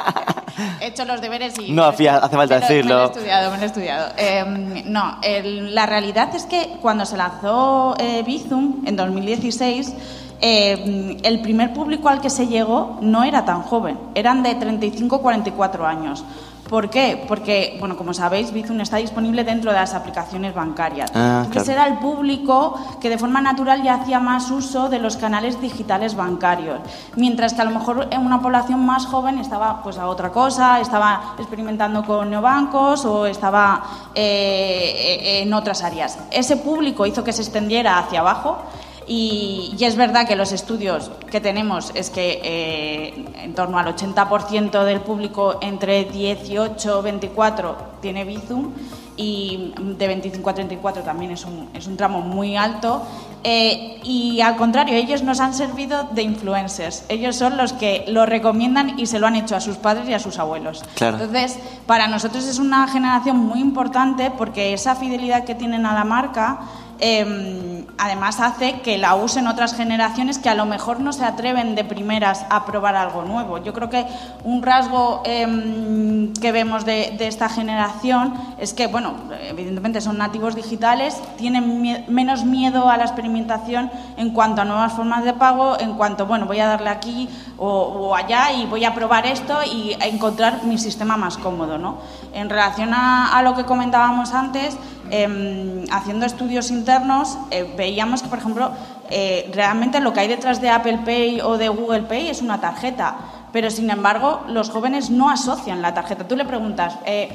he 0.80 0.86
hecho 0.88 1.04
los 1.04 1.20
deberes 1.20 1.54
y... 1.60 1.70
No 1.70 1.84
hace 1.84 2.08
falta 2.08 2.58
decirlo. 2.58 2.88
Me 2.88 2.94
lo 2.94 3.02
he 3.02 3.06
estudiado, 3.06 3.50
me 3.52 3.56
lo 3.56 3.62
he 3.62 3.66
estudiado. 3.66 4.12
Em, 4.16 4.92
no, 4.92 5.18
la 5.22 5.86
realidad 5.86 6.34
es 6.34 6.44
que 6.46 6.76
cuando 6.80 7.06
se 7.06 7.16
lanzó 7.16 7.94
eh, 7.98 8.24
Bizum 8.26 8.82
en 8.84 8.96
2016, 8.96 9.94
em, 10.40 11.18
el 11.22 11.40
primer 11.40 11.72
público 11.72 12.08
al 12.08 12.20
que 12.20 12.28
se 12.28 12.48
llegó 12.48 12.98
no 13.00 13.22
era 13.22 13.44
tan 13.44 13.62
joven, 13.62 13.96
eran 14.16 14.42
de 14.42 14.56
35 14.56 15.22
44 15.22 15.86
años. 15.86 16.24
¿Por 16.72 16.88
qué? 16.88 17.22
Porque, 17.28 17.76
bueno, 17.80 17.98
como 17.98 18.14
sabéis, 18.14 18.50
Bizum 18.50 18.80
está 18.80 18.96
disponible 18.96 19.44
dentro 19.44 19.70
de 19.70 19.76
las 19.76 19.92
aplicaciones 19.92 20.54
bancarias. 20.54 21.12
Ah, 21.14 21.42
Entonces 21.44 21.68
era 21.68 21.86
el 21.86 21.98
público 21.98 22.80
que 22.98 23.10
de 23.10 23.18
forma 23.18 23.42
natural 23.42 23.82
ya 23.82 23.96
hacía 23.96 24.20
más 24.20 24.50
uso 24.50 24.88
de 24.88 24.98
los 24.98 25.18
canales 25.18 25.60
digitales 25.60 26.14
bancarios, 26.14 26.80
mientras 27.14 27.52
que 27.52 27.60
a 27.60 27.66
lo 27.66 27.72
mejor 27.72 28.08
en 28.10 28.24
una 28.24 28.40
población 28.40 28.86
más 28.86 29.04
joven 29.04 29.36
estaba 29.36 29.82
pues 29.82 29.98
a 29.98 30.08
otra 30.08 30.32
cosa, 30.32 30.80
estaba 30.80 31.34
experimentando 31.38 32.06
con 32.06 32.30
neobancos 32.30 33.04
o 33.04 33.26
estaba 33.26 34.10
eh, 34.14 35.42
en 35.42 35.52
otras 35.52 35.82
áreas. 35.82 36.20
Ese 36.30 36.56
público 36.56 37.04
hizo 37.04 37.22
que 37.22 37.34
se 37.34 37.42
extendiera 37.42 37.98
hacia 37.98 38.20
abajo 38.20 38.62
Y, 39.06 39.74
y 39.78 39.84
es 39.84 39.96
verdad 39.96 40.26
que 40.26 40.36
los 40.36 40.52
estudios 40.52 41.10
que 41.30 41.40
tenemos 41.40 41.92
es 41.94 42.10
que 42.10 42.40
eh, 42.42 43.24
en 43.42 43.54
torno 43.54 43.78
al 43.78 43.86
80% 43.94 44.84
del 44.84 45.00
público 45.00 45.58
entre 45.60 46.04
18 46.04 47.00
y 47.00 47.02
24 47.02 47.76
tiene 48.00 48.24
Bizum 48.24 48.72
y 49.16 49.74
de 49.76 50.06
25 50.06 50.50
a 50.50 50.54
34 50.54 51.02
también 51.02 51.32
es 51.32 51.44
un, 51.44 51.68
es 51.74 51.86
un 51.86 51.96
tramo 51.96 52.20
muy 52.20 52.56
alto. 52.56 53.02
Eh, 53.44 54.00
y 54.04 54.40
al 54.40 54.56
contrario, 54.56 54.94
ellos 54.94 55.22
nos 55.22 55.40
han 55.40 55.52
servido 55.52 56.04
de 56.12 56.22
influencers. 56.22 57.04
Ellos 57.08 57.36
son 57.36 57.56
los 57.56 57.72
que 57.72 58.04
lo 58.08 58.24
recomiendan 58.24 58.98
y 58.98 59.06
se 59.06 59.18
lo 59.18 59.26
han 59.26 59.36
hecho 59.36 59.56
a 59.56 59.60
sus 59.60 59.76
padres 59.76 60.08
y 60.08 60.14
a 60.14 60.18
sus 60.18 60.38
abuelos. 60.38 60.82
Claro. 60.94 61.18
Entonces, 61.18 61.58
para 61.86 62.08
nosotros 62.08 62.46
es 62.46 62.58
una 62.58 62.86
generación 62.88 63.36
muy 63.36 63.60
importante 63.60 64.30
porque 64.30 64.72
esa 64.72 64.94
fidelidad 64.94 65.44
que 65.44 65.54
tienen 65.54 65.86
a 65.86 65.94
la 65.94 66.04
marca 66.04 66.60
eh, 67.04 67.84
además 67.98 68.38
hace 68.38 68.80
que 68.80 68.96
la 68.96 69.16
usen 69.16 69.48
otras 69.48 69.74
generaciones 69.74 70.38
que 70.38 70.48
a 70.48 70.54
lo 70.54 70.66
mejor 70.66 71.00
no 71.00 71.12
se 71.12 71.24
atreven 71.24 71.74
de 71.74 71.82
primeras 71.82 72.46
a 72.48 72.64
probar 72.64 72.94
algo 72.94 73.22
nuevo. 73.22 73.58
Yo 73.58 73.72
creo 73.72 73.90
que 73.90 74.06
un 74.44 74.62
rasgo 74.62 75.20
eh, 75.24 76.30
que 76.40 76.52
vemos 76.52 76.84
de, 76.84 77.16
esta 77.18 77.48
generación 77.48 78.34
es 78.58 78.72
que, 78.72 78.86
bueno, 78.86 79.14
evidentemente 79.48 80.00
son 80.00 80.16
nativos 80.16 80.54
digitales, 80.54 81.20
tienen 81.36 82.04
menos 82.06 82.44
miedo 82.44 82.88
a 82.88 82.96
la 82.96 83.02
experimentación 83.02 83.90
en 84.16 84.30
cuanto 84.30 84.62
a 84.62 84.64
nuevas 84.64 84.92
formas 84.92 85.24
de 85.24 85.32
pago, 85.32 85.80
en 85.80 85.94
cuanto, 85.94 86.26
bueno, 86.26 86.46
voy 86.46 86.60
a 86.60 86.66
darle 86.66 86.90
aquí 86.90 87.28
o, 87.58 88.14
allá 88.14 88.52
y 88.52 88.66
voy 88.66 88.84
a 88.84 88.94
probar 88.94 89.26
esto 89.26 89.58
y 89.64 89.96
encontrar 90.00 90.62
mi 90.62 90.78
sistema 90.78 91.16
más 91.16 91.36
cómodo. 91.36 91.78
¿no? 91.78 91.98
En 92.32 92.48
relación 92.48 92.90
a 92.94 93.40
lo 93.42 93.56
que 93.56 93.64
comentábamos 93.64 94.34
antes, 94.34 94.78
eh, 95.12 95.84
haciendo 95.92 96.24
estudios 96.24 96.70
internos, 96.70 97.38
eh, 97.50 97.70
veíamos 97.76 98.22
que, 98.22 98.28
por 98.28 98.38
ejemplo, 98.38 98.72
eh, 99.10 99.50
realmente 99.54 100.00
lo 100.00 100.14
que 100.14 100.20
hay 100.20 100.28
detrás 100.28 100.62
de 100.62 100.70
Apple 100.70 101.00
Pay 101.04 101.42
o 101.42 101.58
de 101.58 101.68
Google 101.68 102.04
Pay 102.04 102.30
es 102.30 102.40
una 102.40 102.62
tarjeta, 102.62 103.16
pero 103.52 103.70
sin 103.70 103.90
embargo 103.90 104.40
los 104.48 104.70
jóvenes 104.70 105.10
no 105.10 105.28
asocian 105.28 105.82
la 105.82 105.92
tarjeta. 105.92 106.26
Tú 106.26 106.34
le 106.34 106.46
preguntas, 106.46 106.98
eh, 107.04 107.28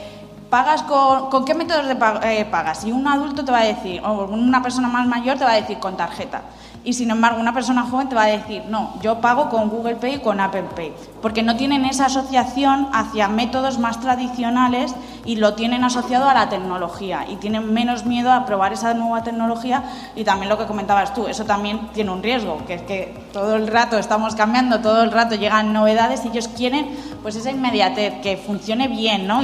¿pagas 0.50 0.84
con, 0.84 1.46
qué 1.46 1.54
métodos 1.54 1.88
de 1.88 1.98
eh, 2.24 2.46
pagas? 2.46 2.86
Y 2.86 2.92
un 2.92 3.08
adulto 3.08 3.44
te 3.44 3.52
va 3.52 3.60
a 3.60 3.66
decir, 3.66 4.02
o 4.04 4.26
una 4.26 4.62
persona 4.62 4.88
más 4.88 5.08
mayor 5.08 5.38
te 5.38 5.46
va 5.46 5.52
a 5.52 5.56
decir 5.56 5.80
con 5.80 5.98
tarjeta. 5.98 6.42
Y 6.84 6.94
sin 6.94 7.12
embargo, 7.12 7.42
una 7.42 7.54
persona 7.54 7.84
joven 7.84 8.08
te 8.08 8.16
va 8.16 8.24
a 8.24 8.28
decir, 8.28 8.64
no, 8.70 8.94
yo 9.02 9.20
pago 9.20 9.50
con 9.50 9.70
Google 9.70 9.96
Pay 9.96 10.16
y 10.16 10.20
con 10.20 10.40
Apple 10.40 10.64
Pay, 10.74 10.94
porque 11.22 11.44
no 11.44 11.58
tienen 11.58 11.84
esa 11.84 12.06
asociación 12.06 12.88
hacia 12.94 13.28
métodos 13.28 13.78
más 13.78 14.00
tradicionales 14.00 14.96
y 15.26 15.36
lo 15.36 15.54
tienen 15.56 15.84
asociado 15.84 16.30
a 16.30 16.34
la 16.34 16.48
tecnología 16.48 17.26
y 17.30 17.36
tienen 17.36 17.74
menos 17.74 18.06
miedo 18.06 18.32
a 18.32 18.46
probar 18.46 18.72
esa 18.72 18.94
nueva 18.94 19.22
tecnología 19.24 19.84
y 20.16 20.24
también 20.24 20.48
lo 20.48 20.58
que 20.58 20.66
comentabas 20.66 21.14
tú, 21.14 21.28
eso 21.28 21.44
también 21.44 21.90
tiene 21.94 22.12
un 22.12 22.24
riesgo, 22.24 22.64
que 22.66 22.76
es 22.76 22.82
que 22.84 23.28
todo 23.34 23.58
el 23.58 23.68
rato 23.68 23.98
estamos 23.98 24.36
cambiando, 24.36 24.80
todo 24.80 25.04
el 25.04 25.12
rato 25.12 25.36
llegan 25.36 25.74
novedades 25.74 26.24
y 26.24 26.30
ellos 26.30 26.48
quieren 26.48 26.88
pues 27.22 27.36
esa 27.36 27.52
inmediatez, 27.52 28.22
que 28.22 28.38
funcione 28.38 28.88
bien, 28.88 29.28
¿no? 29.28 29.42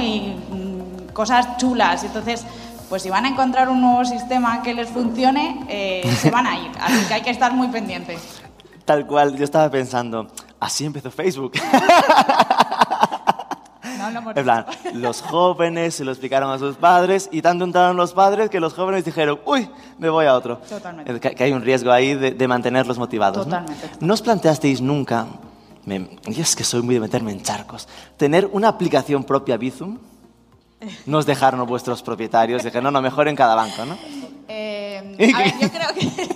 Cosas 1.14 1.56
chulas, 1.56 2.04
entonces 2.04 2.44
pues 2.88 3.02
si 3.02 3.10
van 3.10 3.24
a 3.24 3.28
encontrar 3.28 3.68
un 3.68 3.80
nuevo 3.80 4.04
sistema 4.04 4.62
que 4.62 4.74
les 4.74 4.88
funcione, 4.88 5.64
eh, 5.68 6.16
se 6.20 6.30
van 6.30 6.46
a 6.46 6.58
ir. 6.58 6.70
Así 6.80 7.06
que 7.06 7.14
hay 7.14 7.22
que 7.22 7.30
estar 7.30 7.52
muy 7.52 7.68
pendientes. 7.68 8.20
Tal 8.84 9.06
cual, 9.06 9.36
yo 9.36 9.44
estaba 9.44 9.70
pensando, 9.70 10.26
así 10.60 10.84
empezó 10.84 11.10
Facebook. 11.10 11.52
No, 13.98 14.10
no 14.10 14.30
en 14.36 14.44
plan, 14.44 14.66
los 14.94 15.22
jóvenes 15.22 15.94
se 15.94 16.04
lo 16.04 16.10
explicaron 16.10 16.50
a 16.50 16.58
sus 16.58 16.76
padres 16.76 17.28
y 17.32 17.40
tanto 17.40 17.64
entraron 17.64 17.96
los 17.96 18.12
padres 18.12 18.50
que 18.50 18.60
los 18.60 18.74
jóvenes 18.74 19.04
dijeron, 19.04 19.40
uy, 19.46 19.70
me 19.98 20.10
voy 20.10 20.26
a 20.26 20.34
otro. 20.34 20.58
Totalmente. 20.58 21.18
Que, 21.20 21.34
que 21.34 21.44
hay 21.44 21.52
un 21.52 21.62
riesgo 21.62 21.90
ahí 21.90 22.14
de, 22.14 22.32
de 22.32 22.48
mantenerlos 22.48 22.98
motivados. 22.98 23.44
Totalmente. 23.44 23.90
¿no? 24.00 24.06
¿No 24.08 24.14
os 24.14 24.20
planteasteis 24.20 24.82
nunca, 24.82 25.26
me, 25.86 26.18
y 26.26 26.40
es 26.40 26.54
que 26.54 26.64
soy 26.64 26.82
muy 26.82 26.94
de 26.94 27.00
meterme 27.00 27.32
en 27.32 27.42
charcos, 27.42 27.88
tener 28.18 28.48
una 28.52 28.68
aplicación 28.68 29.24
propia 29.24 29.56
Bizum? 29.56 29.98
Nos 31.06 31.26
dejaron 31.26 31.64
vuestros 31.66 32.02
propietarios, 32.02 32.62
dijeron, 32.62 32.84
no, 32.84 32.90
no, 32.90 33.02
mejor 33.02 33.28
en 33.28 33.36
cada 33.36 33.54
banco, 33.54 33.84
¿no? 33.84 33.96
Eh, 34.48 35.02
a 35.34 35.38
ver, 35.38 35.54
yo 35.60 35.70
creo 35.70 35.94
que... 35.94 36.28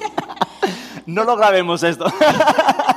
no 1.07 1.25
lo 1.25 1.37
grabemos 1.37 1.83
esto. 1.83 2.07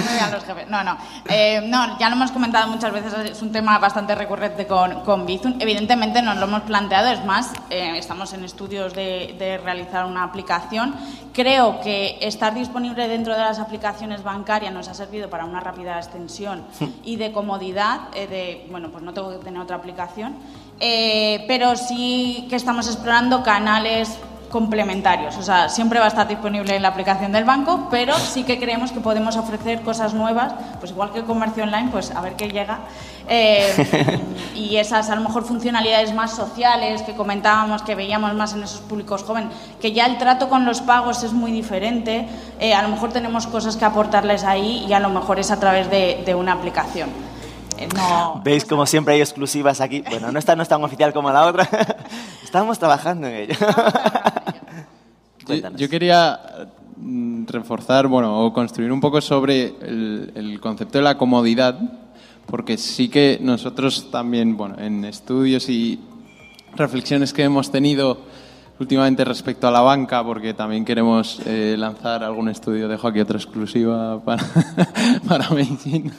no. 0.00 0.82
No, 0.82 0.84
no. 0.84 0.98
Eh, 1.28 1.60
no, 1.64 1.98
ya 1.98 2.08
lo 2.08 2.16
hemos 2.16 2.30
comentado 2.30 2.68
muchas 2.68 2.92
veces, 2.92 3.12
es 3.30 3.42
un 3.42 3.52
tema 3.52 3.78
bastante 3.78 4.14
recurrente 4.14 4.66
con, 4.66 5.00
con. 5.02 5.26
Evidentemente 5.28 6.22
nos 6.22 6.36
lo 6.36 6.44
hemos 6.44 6.62
planteado, 6.62 7.08
es 7.08 7.24
más, 7.24 7.52
eh, 7.70 7.92
estamos 7.96 8.32
en 8.32 8.44
estudios 8.44 8.94
de, 8.94 9.34
de, 9.38 9.58
realizar 9.58 10.06
una 10.06 10.24
aplicación. 10.24 10.94
Creo 11.32 11.80
que 11.80 12.18
estar 12.20 12.54
disponible 12.54 13.06
dentro 13.08 13.34
de 13.34 13.40
las 13.40 13.58
aplicaciones 13.58 14.22
bancarias 14.22 14.72
nos 14.72 14.88
ha 14.88 14.94
servido 14.94 15.30
para 15.30 15.44
una 15.44 15.60
rápida 15.60 15.96
extensión 15.98 16.64
y 17.04 17.16
de 17.16 17.32
comodidad, 17.32 18.00
eh, 18.14 18.26
de, 18.26 18.66
bueno, 18.70 18.90
pues 18.90 19.02
no 19.02 19.12
tengo 19.12 19.30
que 19.30 19.44
tener 19.44 19.60
otra 19.60 19.76
aplicación, 19.76 20.36
eh, 20.80 21.44
pero 21.46 21.76
sí 21.76 22.46
que 22.48 22.56
estamos 22.56 22.86
explorando 22.86 23.42
canales 23.42 24.18
complementarios. 24.50 25.36
O 25.36 25.42
sea, 25.42 25.68
siempre 25.68 25.98
va 25.98 26.06
a 26.06 26.08
estar 26.08 26.28
disponible 26.28 26.76
en 26.76 26.82
la 26.82 26.88
aplicación 26.88 27.32
del 27.32 27.44
banco, 27.44 27.88
pero 27.90 28.14
sí 28.18 28.42
que 28.42 28.58
creemos 28.58 28.92
que 28.92 29.00
podemos 29.00 29.36
ofrecer 29.36 29.82
cosas 29.82 30.12
nuevas, 30.12 30.52
pues 30.78 30.92
igual 30.92 31.12
que 31.12 31.20
el 31.20 31.24
comercio 31.24 31.62
online, 31.62 31.88
pues 31.90 32.10
a 32.10 32.20
ver 32.20 32.34
qué 32.34 32.48
llega. 32.48 32.80
Eh, 33.28 34.20
y 34.54 34.76
esas 34.76 35.08
a 35.08 35.14
lo 35.14 35.22
mejor 35.22 35.44
funcionalidades 35.44 36.12
más 36.12 36.34
sociales 36.34 37.02
que 37.02 37.14
comentábamos, 37.14 37.82
que 37.82 37.94
veíamos 37.94 38.34
más 38.34 38.52
en 38.54 38.64
esos 38.64 38.80
públicos 38.80 39.22
jóvenes, 39.22 39.52
que 39.80 39.92
ya 39.92 40.06
el 40.06 40.18
trato 40.18 40.48
con 40.48 40.64
los 40.64 40.80
pagos 40.80 41.22
es 41.22 41.32
muy 41.32 41.52
diferente, 41.52 42.26
eh, 42.58 42.74
a 42.74 42.82
lo 42.82 42.88
mejor 42.88 43.12
tenemos 43.12 43.46
cosas 43.46 43.76
que 43.76 43.84
aportarles 43.84 44.44
ahí 44.44 44.84
y 44.88 44.92
a 44.92 45.00
lo 45.00 45.10
mejor 45.10 45.38
es 45.38 45.50
a 45.50 45.60
través 45.60 45.88
de, 45.90 46.22
de 46.26 46.34
una 46.34 46.52
aplicación. 46.52 47.08
Eh, 47.80 47.88
no, 47.94 48.42
¿Veis 48.44 48.66
como 48.66 48.84
siempre 48.84 49.14
hay 49.14 49.20
exclusivas 49.20 49.80
aquí? 49.80 50.02
Bueno, 50.10 50.30
no 50.30 50.38
está 50.38 50.54
no 50.54 50.62
es 50.62 50.68
tan 50.68 50.84
oficial 50.84 51.14
como 51.14 51.30
la 51.30 51.46
otra. 51.46 51.66
Estamos 52.44 52.78
trabajando 52.78 53.26
en 53.26 53.34
ello. 53.36 53.54
Yo, 55.54 55.76
yo, 55.76 55.88
quería 55.88 56.40
mm, 56.96 57.46
reforzar, 57.46 58.06
bueno, 58.06 58.44
o 58.44 58.52
construir 58.52 58.92
un 58.92 59.00
poco 59.00 59.20
sobre 59.20 59.74
el, 59.82 60.32
el, 60.34 60.60
concepto 60.60 60.98
de 60.98 61.04
la 61.04 61.16
comodidad, 61.18 61.78
porque 62.46 62.76
sí 62.76 63.08
que 63.08 63.38
nosotros 63.40 64.10
también, 64.10 64.56
bueno, 64.56 64.76
en 64.78 65.04
estudios 65.04 65.68
y 65.68 66.00
reflexiones 66.74 67.32
que 67.32 67.42
hemos 67.42 67.70
tenido 67.70 68.18
últimamente 68.80 69.24
respecto 69.26 69.68
a 69.68 69.70
la 69.70 69.82
banca, 69.82 70.24
porque 70.24 70.54
también 70.54 70.86
queremos 70.86 71.40
eh, 71.44 71.76
lanzar 71.78 72.24
algún 72.24 72.48
estudio, 72.48 72.88
dejo 72.88 73.08
aquí 73.08 73.20
otra 73.20 73.36
exclusiva 73.36 74.24
para, 74.24 74.42
para 75.28 75.50
Medicine. 75.50 76.10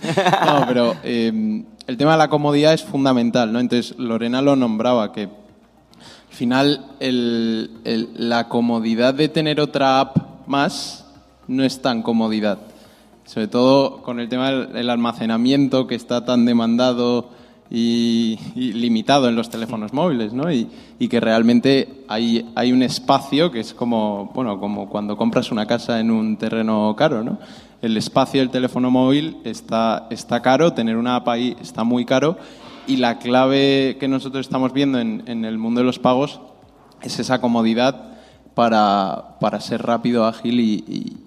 No, 0.45 0.65
pero 0.67 0.95
eh, 1.03 1.63
el 1.87 1.97
tema 1.97 2.11
de 2.11 2.17
la 2.19 2.29
comodidad 2.29 2.73
es 2.73 2.83
fundamental, 2.83 3.51
¿no? 3.51 3.59
Entonces, 3.59 3.97
Lorena 3.97 4.43
lo 4.43 4.55
nombraba, 4.55 5.11
que 5.11 5.27
al 6.31 6.37
final 6.37 6.85
el, 7.01 7.69
la 8.15 8.47
comodidad 8.47 9.13
de 9.13 9.27
tener 9.27 9.59
otra 9.59 9.99
app 9.99 10.47
más 10.47 11.05
no 11.49 11.65
es 11.65 11.81
tan 11.81 12.01
comodidad. 12.01 12.59
Sobre 13.25 13.49
todo 13.49 14.01
con 14.01 14.21
el 14.21 14.29
tema 14.29 14.49
del 14.51 14.89
almacenamiento 14.89 15.87
que 15.87 15.95
está 15.95 16.23
tan 16.23 16.45
demandado 16.45 17.29
y, 17.69 18.39
y, 18.55 18.71
limitado 18.71 19.27
en 19.27 19.35
los 19.35 19.49
teléfonos 19.49 19.91
móviles, 19.91 20.31
¿no? 20.31 20.51
Y, 20.51 20.69
y, 20.99 21.09
que 21.09 21.19
realmente 21.19 22.05
hay, 22.07 22.49
hay 22.55 22.71
un 22.71 22.81
espacio 22.81 23.51
que 23.51 23.59
es 23.59 23.73
como, 23.73 24.31
bueno, 24.33 24.57
como 24.59 24.89
cuando 24.89 25.17
compras 25.17 25.51
una 25.51 25.65
casa 25.65 25.99
en 25.99 26.11
un 26.11 26.37
terreno 26.37 26.95
caro, 26.97 27.23
¿no? 27.23 27.39
El 27.81 27.97
espacio 27.97 28.39
del 28.39 28.49
teléfono 28.49 28.89
móvil 28.89 29.37
está, 29.43 30.07
está 30.09 30.41
caro, 30.41 30.71
tener 30.73 30.95
una 30.95 31.17
app 31.17 31.27
ahí 31.27 31.57
está 31.61 31.83
muy 31.83 32.05
caro 32.05 32.37
y 32.87 32.97
la 32.97 33.19
clave 33.19 33.97
que 33.99 34.07
nosotros 34.07 34.45
estamos 34.45 34.73
viendo 34.73 34.99
en, 34.99 35.45
el 35.45 35.57
mundo 35.57 35.81
de 35.81 35.85
los 35.85 35.99
pagos 35.99 36.41
es 37.01 37.19
esa 37.19 37.41
comodidad 37.41 38.11
para, 38.53 39.37
para 39.39 39.59
ser 39.59 39.81
rápido, 39.83 40.25
ágil 40.25 40.59
y, 40.59 41.17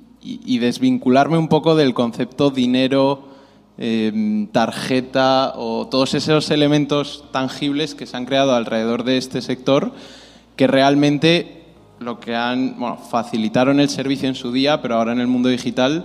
desvincularme 0.59 1.37
un 1.37 1.49
poco 1.49 1.75
del 1.75 1.93
concepto 1.93 2.51
dinero, 2.51 3.29
eh, 3.77 4.47
tarjeta 4.53 5.53
o 5.57 5.87
todos 5.89 6.15
esos 6.15 6.51
elementos 6.51 7.25
tangibles 7.33 7.95
que 7.95 8.07
se 8.07 8.17
han 8.17 8.25
creado 8.25 8.55
alrededor 8.55 9.05
de 9.05 9.19
este 9.19 9.43
sector 9.43 9.93
que 10.57 10.67
realmente 10.67 11.65
lo 11.99 12.21
que 12.21 12.35
han 12.37 12.77
facilitaron 13.11 13.81
el 13.81 13.89
servicio 13.89 14.29
en 14.29 14.35
su 14.35 14.53
día, 14.53 14.81
pero 14.81 14.97
ahora 14.97 15.13
en 15.13 15.21
el 15.21 15.27
mundo 15.27 15.49
digital 15.49 16.05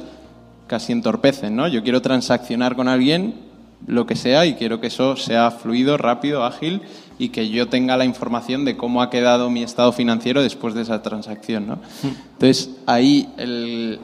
casi 0.68 0.92
entorpecen, 0.92 1.56
¿no? 1.56 1.68
Yo 1.68 1.84
quiero 1.84 2.02
transaccionar 2.02 2.76
con 2.76 2.88
alguien 2.88 3.49
lo 3.88 4.06
que 4.06 4.16
sea 4.16 4.46
y 4.46 4.56
quiero 4.56 4.80
que 4.80 4.88
eso 4.88 5.16
sea 5.16 5.52
fluido, 5.52 5.98
rápido, 5.98 6.44
ágil 6.44 6.82
y 7.18 7.30
que 7.30 7.50
yo 7.50 7.68
tenga 7.68 7.98
la 7.98 8.06
información 8.06 8.66
de 8.66 8.78
cómo 8.78 9.02
ha 9.02 9.10
quedado 9.10 9.50
mi 9.50 9.64
estado 9.64 9.92
financiero 9.92 10.42
después 10.42 10.74
de 10.74 10.84
esa 10.84 11.02
transacción, 11.02 11.68
¿no? 11.68 11.80
Entonces, 12.04 12.72
ahí 12.86 13.30
el, 13.38 14.00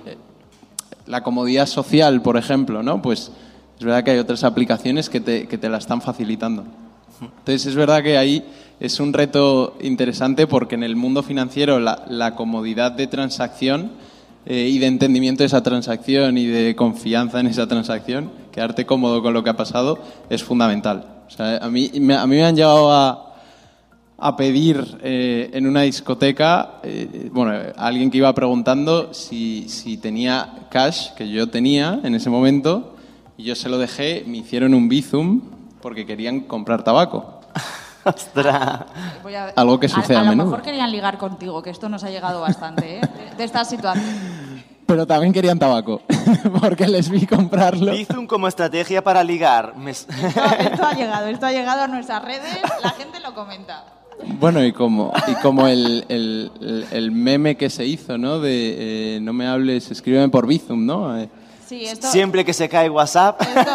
la 1.05 1.23
comodidad 1.23 1.65
social, 1.65 2.21
por 2.21 2.37
ejemplo, 2.37 2.83
¿no? 2.83 3.01
Pues 3.01 3.31
es 3.79 3.85
verdad 3.85 4.03
que 4.03 4.11
hay 4.11 4.19
otras 4.19 4.43
aplicaciones 4.43 5.09
que 5.09 5.19
te, 5.19 5.47
que 5.47 5.57
te 5.57 5.69
la 5.69 5.77
están 5.77 6.01
facilitando. 6.01 6.65
Entonces 7.21 7.65
es 7.65 7.75
verdad 7.75 8.03
que 8.03 8.17
ahí 8.17 8.43
es 8.79 8.99
un 8.99 9.13
reto 9.13 9.77
interesante 9.81 10.47
porque 10.47 10.75
en 10.75 10.83
el 10.83 10.95
mundo 10.95 11.23
financiero 11.23 11.79
la, 11.79 12.35
comodidad 12.35 12.91
de 12.91 13.07
transacción 13.07 13.91
eh, 14.45 14.69
y 14.69 14.79
de 14.79 14.87
entendimiento 14.87 15.43
de 15.43 15.47
esa 15.47 15.63
transacción 15.63 16.37
y 16.37 16.45
de 16.45 16.75
confianza 16.75 17.39
en 17.39 17.47
esa 17.47 17.67
transacción, 17.67 18.31
quedarte 18.55 18.85
cómodo 18.85 19.21
con 19.21 19.33
lo 19.33 19.43
que 19.43 19.49
ha 19.49 19.57
pasado, 19.57 19.99
es 20.29 20.41
fundamental. 20.41 21.25
a, 21.37 21.67
mí, 21.67 21.91
a 21.93 22.25
mí 22.25 22.35
me 22.37 22.45
han 22.45 22.55
llegado 22.55 22.89
a, 22.89 23.35
a 24.17 24.37
pedir 24.37 24.97
eh, 25.03 25.49
en 25.51 25.67
una 25.67 25.81
discoteca, 25.81 26.75
eh, 26.81 27.29
bueno, 27.33 27.51
alguien 27.75 28.09
que 28.09 28.19
iba 28.19 28.33
preguntando 28.33 29.13
si, 29.13 29.67
si, 29.67 29.97
tenía 29.97 30.67
cash, 30.69 31.09
que 31.15 31.27
yo 31.27 31.49
tenía 31.49 31.99
en 32.01 32.15
ese 32.15 32.29
momento, 32.29 32.95
y 33.35 33.43
yo 33.43 33.55
se 33.55 33.67
lo 33.67 33.77
dejé, 33.77 34.23
me 34.25 34.37
hicieron 34.37 34.73
un 34.73 34.87
bizum 34.87 35.41
porque 35.81 36.05
querían 36.05 36.39
comprar 36.39 36.81
tabaco. 36.81 37.41
¡Ostras! 38.05 38.85
Algo 39.57 39.81
que 39.81 39.89
sucede 39.89 40.15
a, 40.15 40.19
a, 40.19 40.23
a, 40.23 40.27
a 40.27 40.29
menudo. 40.29 40.45
lo 40.45 40.51
mejor 40.51 40.63
querían 40.63 40.91
ligar 40.93 41.17
contigo, 41.17 41.61
que 41.61 41.71
esto 41.71 41.89
nos 41.89 42.05
ha 42.05 42.09
llegado 42.09 42.39
bastante, 42.39 42.99
¿eh? 42.99 43.01
de, 43.01 43.35
de 43.35 43.43
esta 43.43 43.65
situación. 43.65 44.05
Pero 44.85 45.07
también 45.07 45.33
querían 45.33 45.57
tabaco, 45.57 46.01
porque 46.61 46.87
les 46.87 47.09
vi 47.09 47.25
comprarlo. 47.25 47.91
Bizum 47.91 48.27
como 48.27 48.47
estrategia 48.47 49.03
para 49.03 49.23
ligar. 49.23 49.75
Me... 49.75 49.91
Esto, 49.91 50.11
esto 50.59 50.85
ha 50.85 50.93
llegado, 50.93 51.27
esto 51.27 51.45
ha 51.47 51.51
llegado 51.51 51.81
a 51.83 51.87
nuestras 51.87 52.23
redes, 52.23 52.61
la 52.83 52.91
gente 52.91 53.19
lo 53.19 53.33
comenta. 53.33 53.85
Bueno, 54.39 54.63
y 54.63 54.71
como, 54.71 55.11
y 55.27 55.33
como 55.35 55.67
el, 55.67 56.05
el, 56.07 56.85
el 56.91 57.11
meme 57.11 57.57
que 57.57 57.69
se 57.69 57.85
hizo, 57.85 58.17
¿no? 58.17 58.39
De 58.39 59.15
eh, 59.15 59.19
no 59.21 59.33
me 59.33 59.47
hables, 59.47 59.91
escríbeme 59.91 60.29
por 60.29 60.47
Bizum, 60.47 60.85
¿no? 60.85 61.17
Eh, 61.17 61.29
Sí, 61.67 61.83
esto, 61.85 62.07
Siempre 62.11 62.45
que 62.45 62.53
se 62.53 62.69
cae 62.69 62.91
WhatsApp. 62.91 63.41
esto, 63.41 63.71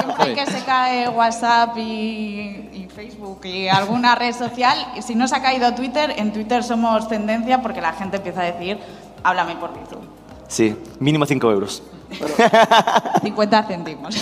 siempre 0.00 0.34
que 0.44 0.46
se 0.46 0.64
cae 0.64 1.08
WhatsApp 1.08 1.76
y, 1.78 2.68
y 2.72 2.88
Facebook 2.92 3.42
y 3.44 3.68
alguna 3.68 4.16
red 4.16 4.34
social, 4.34 4.76
si 5.00 5.14
no 5.14 5.28
se 5.28 5.36
ha 5.36 5.42
caído 5.42 5.72
Twitter, 5.74 6.14
en 6.16 6.32
Twitter 6.32 6.64
somos 6.64 7.06
tendencia 7.06 7.62
porque 7.62 7.80
la 7.80 7.92
gente 7.92 8.16
empieza 8.16 8.40
a 8.40 8.44
decir, 8.44 8.78
háblame 9.22 9.54
por 9.54 9.70
Bizum. 9.72 10.17
Sí, 10.48 10.74
mínimo 10.98 11.26
5 11.26 11.52
euros. 11.52 11.82
50 13.22 13.62
céntimos. 13.68 14.16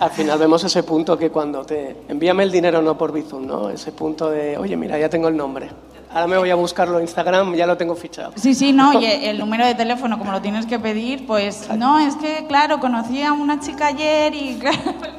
Al 0.00 0.10
final 0.10 0.38
vemos 0.38 0.64
ese 0.64 0.82
punto 0.82 1.16
que 1.16 1.30
cuando 1.30 1.64
te 1.64 1.98
envíame 2.08 2.42
el 2.42 2.50
dinero 2.50 2.80
no 2.80 2.96
por 2.96 3.12
Bizum, 3.12 3.46
¿no? 3.46 3.68
Ese 3.68 3.92
punto 3.92 4.30
de, 4.30 4.56
oye, 4.56 4.76
mira, 4.76 4.98
ya 4.98 5.08
tengo 5.08 5.28
el 5.28 5.36
nombre. 5.36 5.68
Ahora 6.10 6.26
me 6.26 6.38
voy 6.38 6.48
a 6.48 6.54
buscarlo 6.54 6.96
en 6.96 7.02
Instagram, 7.02 7.54
ya 7.54 7.66
lo 7.66 7.76
tengo 7.76 7.94
fichado. 7.94 8.32
Sí, 8.36 8.54
sí, 8.54 8.72
no, 8.72 8.98
y 8.98 9.04
el 9.26 9.38
número 9.38 9.66
de 9.66 9.74
teléfono, 9.74 10.18
como 10.18 10.32
lo 10.32 10.40
tienes 10.40 10.64
que 10.64 10.78
pedir, 10.78 11.26
pues 11.26 11.68
no, 11.76 11.98
es 11.98 12.16
que, 12.16 12.46
claro, 12.48 12.80
conocí 12.80 13.22
a 13.22 13.32
una 13.32 13.60
chica 13.60 13.88
ayer 13.88 14.34
y... 14.34 14.58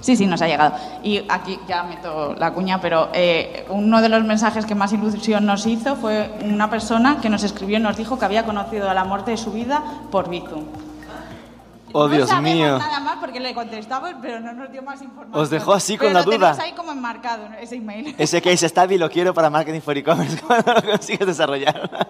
Sí, 0.00 0.16
sí, 0.16 0.26
nos 0.26 0.40
ha 0.42 0.46
llegado. 0.46 0.74
Y 1.02 1.22
aquí 1.28 1.58
ya 1.66 1.82
meto 1.82 2.34
la 2.34 2.52
cuña, 2.52 2.80
pero 2.80 3.08
eh, 3.12 3.66
uno 3.68 4.00
de 4.00 4.08
los 4.08 4.24
mensajes 4.24 4.64
que 4.64 4.74
más 4.74 4.92
ilusión 4.92 5.44
nos 5.44 5.66
hizo 5.66 5.96
fue 5.96 6.30
una 6.44 6.70
persona 6.70 7.20
que 7.20 7.28
nos 7.28 7.42
escribió 7.42 7.78
y 7.78 7.82
nos 7.82 7.96
dijo 7.96 8.18
que 8.18 8.24
había 8.24 8.44
conocido 8.44 8.88
a 8.88 8.94
la 8.94 9.04
muerte 9.04 9.32
de 9.32 9.36
su 9.36 9.50
vida 9.52 9.82
por 10.10 10.28
Bizum. 10.30 10.64
Oh, 11.94 12.06
no 12.06 12.14
Dios 12.14 12.28
sabemos 12.28 12.52
mío. 12.52 12.78
nada 12.78 13.00
más 13.00 13.16
porque 13.16 13.40
le 13.40 13.54
contestamos, 13.54 14.10
pero 14.20 14.40
no 14.40 14.52
nos 14.52 14.70
dio 14.70 14.82
más 14.82 15.00
información. 15.00 15.42
Os 15.42 15.48
dejó 15.48 15.72
así 15.72 15.96
con 15.96 16.08
Pero 16.08 16.18
la 16.20 16.24
lo 16.26 16.30
duda. 16.32 16.56
ahí 16.62 16.72
como 16.72 16.92
enmarcado, 16.92 17.48
ese 17.60 17.76
email. 17.76 18.14
Ese 18.18 18.42
case 18.42 18.68
study 18.68 18.98
lo 18.98 19.08
quiero 19.10 19.32
para 19.32 19.48
marketing 19.48 19.80
for 19.80 19.96
e-commerce 19.96 20.38
cuando 20.46 20.74
lo 20.74 20.82
consigues 20.82 21.26
desarrollar. 21.26 22.08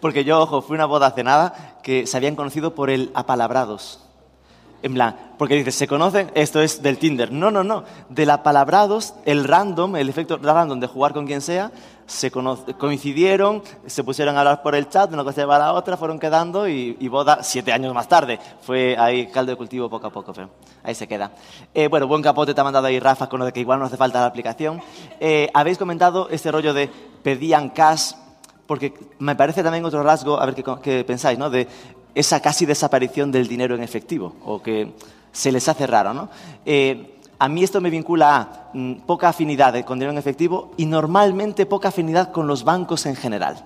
Porque 0.00 0.24
yo, 0.24 0.40
ojo, 0.40 0.60
fui 0.60 0.74
a 0.74 0.78
una 0.78 0.86
boda 0.86 1.12
cenada 1.12 1.78
que 1.84 2.04
se 2.08 2.16
habían 2.16 2.34
conocido 2.34 2.74
por 2.74 2.90
el 2.90 3.12
apalabrados. 3.14 4.00
En 4.82 4.94
plan, 4.94 5.16
porque 5.38 5.54
dices, 5.54 5.76
¿se 5.76 5.86
conocen? 5.86 6.30
Esto 6.34 6.60
es 6.60 6.82
del 6.82 6.98
Tinder. 6.98 7.30
No, 7.30 7.50
no, 7.50 7.62
no. 7.62 7.84
Del 8.08 8.30
apalabrados, 8.30 9.14
el 9.24 9.44
random, 9.44 9.94
el 9.96 10.08
efecto 10.08 10.38
random 10.38 10.80
de 10.80 10.88
jugar 10.88 11.12
con 11.12 11.24
quien 11.24 11.40
sea, 11.40 11.70
se 12.06 12.30
coincidieron, 12.30 13.62
se 13.86 14.02
pusieron 14.02 14.36
a 14.36 14.40
hablar 14.40 14.62
por 14.62 14.74
el 14.74 14.88
chat, 14.88 15.12
una 15.12 15.22
cosa 15.22 15.42
lleva 15.42 15.56
a 15.56 15.60
la 15.60 15.72
otra, 15.72 15.96
fueron 15.96 16.18
quedando 16.18 16.68
y, 16.68 16.96
y 16.98 17.08
boda 17.08 17.42
siete 17.42 17.72
años 17.72 17.94
más 17.94 18.08
tarde. 18.08 18.40
Fue 18.62 18.96
ahí 18.98 19.28
caldo 19.28 19.52
de 19.52 19.56
cultivo 19.56 19.88
poco 19.88 20.08
a 20.08 20.10
poco, 20.10 20.32
pero 20.32 20.50
ahí 20.82 20.94
se 20.94 21.06
queda. 21.06 21.30
Eh, 21.72 21.88
bueno, 21.88 22.08
buen 22.08 22.22
capote 22.22 22.52
te 22.52 22.60
ha 22.60 22.64
mandado 22.64 22.86
ahí 22.86 22.98
Rafa 22.98 23.28
con 23.28 23.38
lo 23.38 23.46
de 23.46 23.52
que 23.52 23.60
igual 23.60 23.78
no 23.78 23.86
hace 23.86 23.96
falta 23.96 24.20
la 24.20 24.26
aplicación. 24.26 24.80
Eh, 25.20 25.48
Habéis 25.54 25.78
comentado 25.78 26.28
este 26.28 26.50
rollo 26.50 26.74
de 26.74 26.90
pedían 27.22 27.70
cash, 27.70 28.12
porque 28.66 28.94
me 29.18 29.36
parece 29.36 29.62
también 29.62 29.84
otro 29.84 30.02
rasgo, 30.02 30.40
a 30.40 30.46
ver 30.46 30.54
qué, 30.82 31.04
pensáis, 31.04 31.38
¿no? 31.38 31.50
De 31.50 31.68
esa 32.14 32.40
casi 32.40 32.66
desaparición 32.66 33.32
del 33.32 33.48
dinero 33.48 33.74
en 33.74 33.82
efectivo, 33.82 34.34
o 34.44 34.62
que 34.62 34.92
se 35.32 35.50
les 35.52 35.68
hace 35.68 35.86
raro, 35.86 36.12
¿no? 36.12 36.28
Eh, 36.64 37.18
a 37.38 37.48
mí 37.48 37.64
esto 37.64 37.80
me 37.80 37.90
vincula 37.90 38.36
a 38.36 38.70
mm, 38.72 38.92
poca 39.06 39.28
afinidad 39.28 39.84
con 39.84 39.98
dinero 39.98 40.12
en 40.12 40.18
efectivo 40.18 40.72
y 40.76 40.86
normalmente 40.86 41.66
poca 41.66 41.88
afinidad 41.88 42.30
con 42.30 42.46
los 42.46 42.62
bancos 42.62 43.06
en 43.06 43.16
general. 43.16 43.64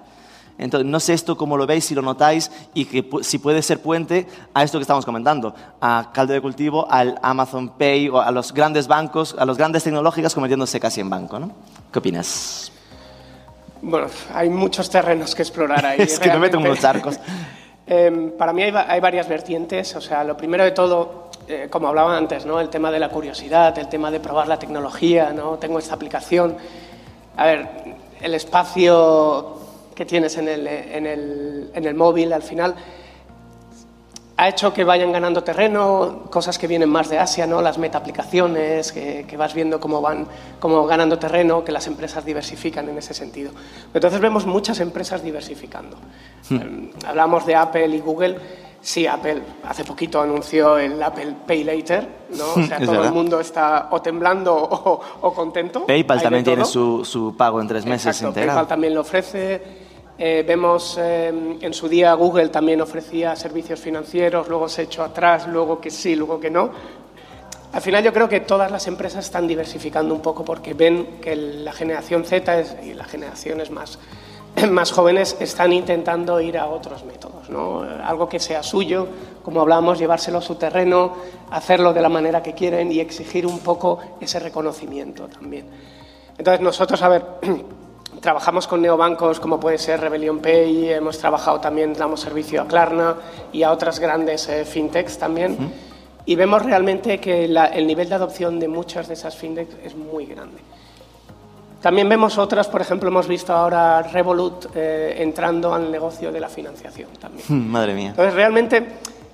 Entonces, 0.59 0.89
no 0.89 1.01
sé 1.01 1.13
esto 1.13 1.37
cómo 1.37 1.59
lo 1.59 1.67
veis, 1.67 1.85
si 1.85 1.95
lo 1.95 2.01
notáis 2.01 2.51
y 2.73 2.87
que 2.87 3.07
si 3.23 3.39
puede 3.39 3.61
ser 3.61 3.83
puente 3.83 4.27
a 4.55 4.63
esto 4.63 4.79
que 4.79 4.83
estamos 4.83 5.05
comentando, 5.05 5.55
a 5.81 6.11
caldo 6.15 6.33
de 6.33 6.41
cultivo, 6.41 6.91
al 6.91 7.19
Amazon 7.23 7.69
Pay 7.69 8.09
o 8.09 8.21
a 8.21 8.31
los 8.31 8.55
grandes 8.55 8.87
bancos, 8.87 9.37
a 9.39 9.45
los 9.45 9.59
grandes 9.59 9.85
tecnológicas 9.85 10.33
convirtiéndose 10.33 10.81
casi 10.81 11.03
en 11.03 11.11
banco, 11.11 11.39
¿no? 11.39 11.51
¿Qué 11.93 11.99
opinas? 11.99 12.73
Bueno, 13.83 14.07
hay 14.33 14.49
muchos 14.49 14.89
terrenos 14.89 15.35
que 15.35 15.43
explorar 15.43 15.85
ahí. 15.85 16.01
Es 16.01 16.19
que 16.19 16.31
me 16.31 16.39
meto 16.39 16.57
en 16.57 16.65
unos 16.65 16.81
charcos. 16.81 17.21
Eh, 17.87 18.33
para 18.37 18.53
mí 18.53 18.63
hay 18.63 19.01
varias 19.01 19.29
vertientes. 19.29 19.95
O 19.97 20.01
sea, 20.01 20.25
lo 20.25 20.37
primero 20.37 20.65
de 20.65 20.73
todo, 20.73 21.31
eh, 21.49 21.69
como 21.71 21.89
hablaba 21.89 22.17
antes, 22.17 22.45
¿no? 22.47 22.61
el 22.61 22.69
tema 22.69 22.91
de 22.91 22.99
la 22.99 23.09
curiosidad, 23.09 23.79
el 23.79 23.89
tema 23.89 24.11
de 24.11 24.21
probar 24.21 24.49
la 24.49 24.59
tecnología. 24.59 25.33
¿no? 25.33 25.59
Tengo 25.59 25.79
esta 25.79 25.95
aplicación. 25.95 26.57
A 27.37 27.47
ver, 27.47 27.69
el 28.21 28.35
espacio 28.35 29.59
que 29.95 30.05
tienes 30.05 30.37
en 30.37 30.49
el, 30.49 30.67
en 30.67 31.07
el, 31.07 31.71
en 31.75 31.85
el 31.85 31.95
móvil 31.95 32.33
al 32.33 32.43
final 32.43 32.75
ha 34.39 34.49
hecho 34.49 34.73
que 34.75 34.85
vayan 34.85 35.13
ganando 35.13 35.43
terreno, 35.43 36.25
cosas 36.31 36.59
que 36.59 36.67
vienen 36.67 36.91
más 36.91 37.09
de 37.09 37.19
Asia, 37.19 37.47
¿no? 37.47 37.63
las 37.63 37.79
meta 37.79 37.99
aplicaciones, 37.99 38.93
que, 38.93 39.25
que 39.27 39.37
vas 39.37 39.55
viendo 39.55 39.81
cómo 39.81 40.03
van 40.03 40.27
cómo 40.61 40.85
ganando 40.87 41.19
terreno, 41.19 41.65
que 41.65 41.73
las 41.73 41.87
empresas 41.87 42.25
diversifican 42.25 42.87
en 42.89 42.99
ese 42.99 43.15
sentido. 43.15 43.53
Entonces 43.95 44.21
vemos 44.21 44.45
muchas 44.45 44.81
empresas 44.81 45.23
diversificando. 45.23 45.97
Eh, 46.51 46.91
hablamos 47.07 47.47
de 47.47 47.55
Apple 47.57 47.89
y 47.89 48.01
Google. 48.01 48.37
Sí, 48.83 49.07
Apple 49.07 49.43
hace 49.67 49.85
poquito 49.85 50.21
anunció 50.21 50.79
el 50.79 51.03
Apple 51.03 51.35
Pay 51.47 51.65
Later, 51.65 52.07
¿no? 52.37 52.45
O 52.63 52.67
sea, 52.67 52.77
Es 52.77 52.83
todo 52.85 52.93
verdad. 52.93 53.07
el 53.07 53.13
mundo 53.15 53.41
está 53.41 53.89
o 53.91 54.01
temblando 54.03 54.55
o, 54.55 55.01
o 55.23 55.33
contento. 55.35 55.87
PayPal 55.87 56.23
también 56.23 56.45
tiene 56.45 56.65
su, 56.65 57.05
su 57.05 57.35
pago 57.37 57.61
en 57.61 57.67
tres 57.69 57.85
meses 57.87 58.09
Exacto, 58.09 58.29
integrado. 58.29 58.59
PayPal 58.59 58.69
también 58.69 58.95
lo 58.95 59.01
ofrece. 59.01 59.87
Eh, 60.19 60.45
vemos 60.47 60.97
eh, 60.99 61.29
en 61.61 61.75
su 61.75 61.89
día 61.89 62.15
Google 62.15 62.49
también 62.49 62.81
ofrecía 62.81 63.37
servicios 63.37 63.79
financieros, 63.81 64.49
luego 64.49 64.69
se 64.69 64.83
echó 64.83 65.03
atrás, 65.03 65.47
luego 65.47 65.81
que 65.81 65.91
sí, 65.91 66.17
luego 66.17 66.41
que 66.41 66.51
no. 66.51 66.71
Al 67.73 67.83
final 67.83 68.03
yo 68.03 68.13
creo 68.15 68.27
que 68.29 68.41
todas 68.41 68.71
las 68.71 68.87
empresas 68.87 69.27
están 69.27 69.47
diversificando 69.47 70.15
un 70.15 70.23
poco 70.23 70.43
porque 70.45 70.73
ven 70.73 71.19
que 71.21 71.37
la 71.37 71.73
generación 71.73 72.25
Z 72.25 72.59
es- 72.61 72.77
y 72.83 72.95
las 72.95 73.09
generaciones 73.09 73.71
más, 73.71 73.99
más 74.71 74.91
jóvenes 74.91 75.37
están 75.39 75.75
intentando 75.75 76.41
ir 76.41 76.57
a 76.57 76.67
otros 76.69 77.05
métodos, 77.05 77.51
¿no? 77.51 77.83
algo 77.83 78.27
que 78.27 78.41
sea 78.41 78.63
suyo, 78.63 79.07
como 79.43 79.61
hablábamos, 79.61 79.99
llevárselo 79.99 80.39
a 80.39 80.43
su 80.43 80.55
terreno, 80.55 81.13
hacerlo 81.51 81.93
de 81.93 82.01
la 82.01 82.09
manera 82.09 82.43
que 82.43 82.55
quieren 82.55 82.91
y 82.91 83.01
exigir 83.01 83.47
un 83.47 83.59
poco 83.59 83.99
ese 84.19 84.39
reconocimiento 84.41 85.29
también. 85.29 85.67
Entonces 86.39 86.63
nosotros, 86.63 87.03
a 87.03 87.09
ver, 87.11 87.25
trabajamos 88.21 88.67
con 88.67 88.83
neobancos 88.83 89.41
como 89.41 89.59
puede 89.61 89.79
ser 89.79 90.01
Rebellion 90.01 90.39
Pay, 90.41 90.91
hemos 90.93 91.19
trabajado 91.19 91.61
también, 91.61 91.93
damos 91.93 92.21
servicio 92.21 92.63
a 92.63 92.67
Klarna 92.67 93.17
y 93.53 93.63
a 93.63 93.71
otras 93.73 93.99
grandes 93.99 94.49
eh, 94.49 94.65
fintechs 94.65 95.19
también. 95.19 95.57
Y 96.25 96.35
vemos 96.35 96.63
realmente 96.65 97.19
que 97.21 97.47
la- 97.47 97.67
el 97.67 97.87
nivel 97.87 98.09
de 98.09 98.15
adopción 98.17 98.59
de 98.59 98.67
muchas 98.69 99.07
de 99.09 99.15
esas 99.15 99.37
fintechs 99.37 99.77
es 99.85 99.95
muy 99.95 100.27
grande. 100.27 100.59
También 101.81 102.09
vemos 102.09 102.37
otras, 102.39 102.67
por 102.67 102.81
ejemplo, 102.81 103.09
hemos 103.09 103.29
visto 103.29 103.53
ahora 103.53 104.03
Revolut 104.03 104.67
eh, 104.75 105.17
entrando 105.19 105.73
al 105.73 105.91
negocio 105.93 106.33
de 106.33 106.41
la 106.41 106.49
financiación 106.49 107.11
también. 107.21 107.45
Hmm, 107.49 107.71
Madre 107.71 107.95
mía. 107.95 108.09
Entonces, 108.11 108.35
realmente 108.35 108.87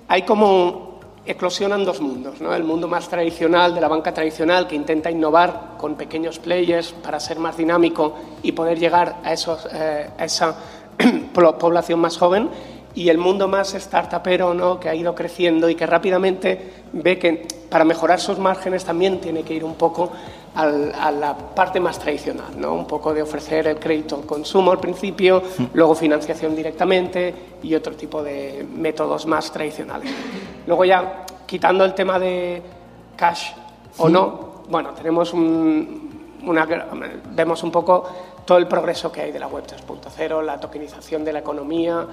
hay 0.07 0.21
como 0.21 0.92
eclosionan 1.25 1.85
dos 1.85 2.01
mundos, 2.01 2.41
¿no? 2.41 2.53
El 2.53 2.63
mundo 2.63 2.87
más 2.87 3.07
tradicional 3.07 3.73
de 3.73 3.81
la 3.81 3.87
banca 3.87 4.13
tradicional 4.13 4.67
que 4.67 4.75
intenta 4.75 5.09
innovar 5.09 5.75
con 5.77 5.95
pequeños 5.95 6.39
players 6.39 6.91
para 6.91 7.19
ser 7.19 7.39
más 7.39 7.55
dinámico 7.57 8.15
y 8.43 8.51
poder 8.51 8.77
llegar 8.79 9.17
a, 9.23 9.31
esos, 9.31 9.67
eh, 9.71 10.09
a 10.17 10.25
esa 10.25 10.55
po- 11.33 11.57
población 11.57 11.99
más 11.99 12.17
joven 12.17 12.49
y 12.95 13.09
el 13.09 13.17
mundo 13.17 13.47
más 13.47 13.73
startupero, 13.73 14.53
¿no? 14.53 14.79
Que 14.79 14.89
ha 14.89 14.95
ido 14.95 15.15
creciendo 15.15 15.69
y 15.69 15.75
que 15.75 15.87
rápidamente 15.87 16.73
ve 16.91 17.17
que 17.17 17.47
para 17.69 17.85
mejorar 17.85 18.19
sus 18.19 18.37
márgenes 18.37 18.83
también 18.83 19.19
tiene 19.19 19.43
que 19.43 19.53
ir 19.53 19.63
un 19.63 19.75
poco 19.75 20.11
al- 20.55 20.93
a 20.93 21.11
la 21.11 21.35
parte 21.35 21.79
más 21.79 21.97
tradicional, 21.99 22.59
¿no? 22.59 22.73
Un 22.73 22.85
poco 22.87 23.13
de 23.13 23.21
ofrecer 23.21 23.67
el 23.67 23.79
crédito 23.79 24.15
al 24.15 24.25
consumo 24.25 24.71
al 24.71 24.79
principio, 24.79 25.41
luego 25.73 25.95
financiación 25.95 26.55
directamente 26.55 27.33
y 27.63 27.73
otro 27.75 27.95
tipo 27.95 28.21
de 28.23 28.65
métodos 28.75 29.25
más 29.25 29.51
tradicionales. 29.51 30.11
Luego 30.67 30.85
ya, 30.85 31.25
quitando 31.45 31.83
el 31.85 31.93
tema 31.93 32.19
de 32.19 32.61
cash 33.15 33.51
o 33.97 34.09
no, 34.09 34.63
bueno, 34.69 34.89
tenemos 34.91 35.33
un- 35.33 36.39
una, 36.45 36.65
vemos 37.31 37.63
un 37.63 37.71
poco 37.71 38.03
todo 38.45 38.57
el 38.57 38.67
progreso 38.67 39.11
que 39.11 39.21
hay 39.21 39.31
de 39.31 39.39
la 39.39 39.47
web 39.47 39.63
3.0, 39.65 40.41
la 40.41 40.59
tokenización 40.59 41.23
de 41.23 41.33
la 41.33 41.39
economía. 41.39 42.05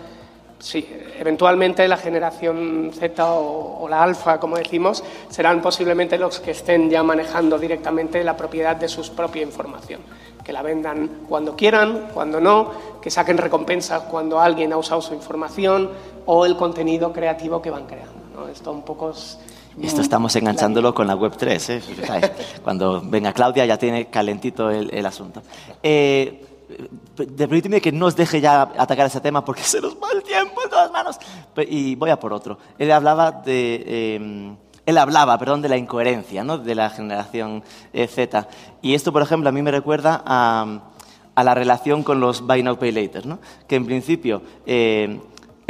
Sí, 0.61 0.87
eventualmente 1.19 1.89
la 1.89 1.97
generación 1.97 2.91
Z 2.93 3.25
o, 3.27 3.89
la 3.89 4.03
alfa, 4.03 4.39
como 4.39 4.57
decimos, 4.57 5.03
serán 5.31 5.63
posiblemente 5.63 6.19
los 6.19 6.39
que 6.39 6.51
estén 6.51 6.91
ya 6.91 7.03
manejando 7.03 7.59
directamente 7.59 8.23
la 8.23 8.37
propiedad 8.37 8.77
de 8.77 8.87
su 8.87 9.03
propia 9.15 9.43
información. 9.43 10.03
Que 10.45 10.53
la 10.53 10.63
vendan 10.63 11.23
cuando 11.29 11.57
quieran, 11.57 12.11
cuando 12.13 12.41
no, 12.41 12.71
que 13.01 13.11
saquen 13.11 13.39
recompensas 13.39 14.03
cuando 14.03 14.39
alguien 14.39 14.73
ha 14.75 14.77
usado 14.77 15.01
su 15.01 15.15
información 15.15 15.91
o 16.27 16.45
el 16.45 16.57
contenido 16.57 17.11
creativo 17.13 17.63
que 17.63 17.71
van 17.71 17.87
creando. 17.87 18.21
¿no? 18.35 18.49
Esto 18.49 18.71
un 18.71 18.83
poco 18.83 19.15
esto 19.83 20.01
estamos 20.03 20.35
enganchándolo 20.37 20.93
con 20.93 21.07
la 21.07 21.15
Web 21.15 21.37
3. 21.39 21.71
¿eh? 21.71 21.83
Cuando 22.65 23.01
venga 23.01 23.33
Claudia 23.33 23.65
ya 23.65 23.79
tiene 23.79 24.07
calentito 24.07 24.69
el, 24.71 25.07
asunto. 25.07 25.43
Eh, 25.83 26.50
permíteme 27.37 27.81
que 27.81 27.93
no 27.93 28.07
os 28.07 28.16
deje 28.16 28.41
ya 28.41 28.62
atacar 28.62 29.07
ese 29.07 29.21
tema 29.21 29.45
porque 29.45 29.62
se 29.64 29.81
nos 29.81 29.95
va 29.95 30.09
el 30.14 30.23
tiempo 30.23 30.62
en 30.62 30.71
todas 30.71 30.91
manos. 30.91 31.18
Y 31.68 31.95
voy 31.95 32.11
a 32.11 32.18
por 32.18 32.33
otro. 32.33 32.59
Él 32.79 32.91
hablaba 32.93 33.31
de... 33.33 34.14
Em, 34.16 34.57
él 34.87 34.99
hablaba, 34.99 35.39
perdón, 35.39 35.62
de 35.62 35.68
la 35.68 35.77
incoherencia 35.77 36.43
¿no? 36.43 36.59
de 36.59 36.75
la 36.75 36.91
generación 36.91 37.62
eh, 37.93 38.09
Z. 38.09 38.49
Y 38.83 38.95
esto, 38.95 39.12
por 39.12 39.23
ejemplo, 39.23 39.49
a 39.49 39.53
mí 39.53 39.62
me 39.62 39.71
recuerda 39.71 40.23
a, 40.27 40.81
a 41.35 41.45
la 41.45 41.55
relación 41.55 42.03
con 42.03 42.18
los 42.18 42.41
Buy 42.41 42.62
Now 42.62 42.77
Pay 42.77 42.93
Later, 42.93 43.27
¿no? 43.27 43.39
que 43.68 43.77
en 43.77 43.87
principio 43.87 44.43
eh, 44.66 45.21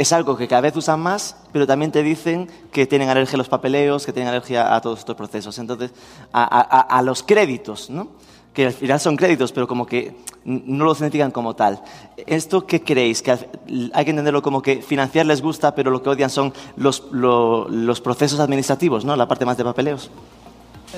es 0.01 0.11
algo 0.13 0.35
que 0.35 0.47
cada 0.47 0.61
vez 0.61 0.75
usan 0.75 0.99
más, 0.99 1.37
pero 1.51 1.67
también 1.67 1.91
te 1.91 2.01
dicen 2.01 2.49
que 2.71 2.87
tienen 2.87 3.09
alergia 3.09 3.35
a 3.35 3.37
los 3.37 3.49
papeleos, 3.49 4.05
que 4.05 4.11
tienen 4.11 4.29
alergia 4.29 4.75
a 4.75 4.81
todos 4.81 4.99
estos 4.99 5.15
procesos. 5.15 5.57
Entonces, 5.59 5.91
a, 6.33 7.01
los 7.05 7.21
créditos, 7.21 7.89
¿no? 7.91 8.07
Que 8.53 8.67
al 8.67 8.73
final 8.73 8.99
son 8.99 9.15
créditos, 9.15 9.51
pero 9.51 9.67
como 9.67 9.85
que 9.85 10.15
no 10.43 10.83
los 10.83 10.99
identifican 10.99 11.31
como 11.31 11.55
tal. 11.55 11.81
¿Esto 12.25 12.65
qué 12.65 12.81
creéis? 12.81 13.21
Que 13.21 13.31
hay 13.31 14.05
que 14.05 14.11
entenderlo 14.11 14.41
como 14.41 14.61
que 14.61 14.81
financiar 14.81 15.25
les 15.25 15.41
gusta, 15.41 15.73
pero 15.73 15.91
lo 15.91 16.03
que 16.03 16.09
odian 16.09 16.29
son 16.29 16.53
los, 16.75 17.03
los 17.11 18.01
procesos 18.01 18.39
administrativos, 18.39 19.05
¿no? 19.05 19.15
la 19.15 19.27
parte 19.27 19.45
más 19.45 19.57
de 19.57 19.63
papeleos. 19.63 20.11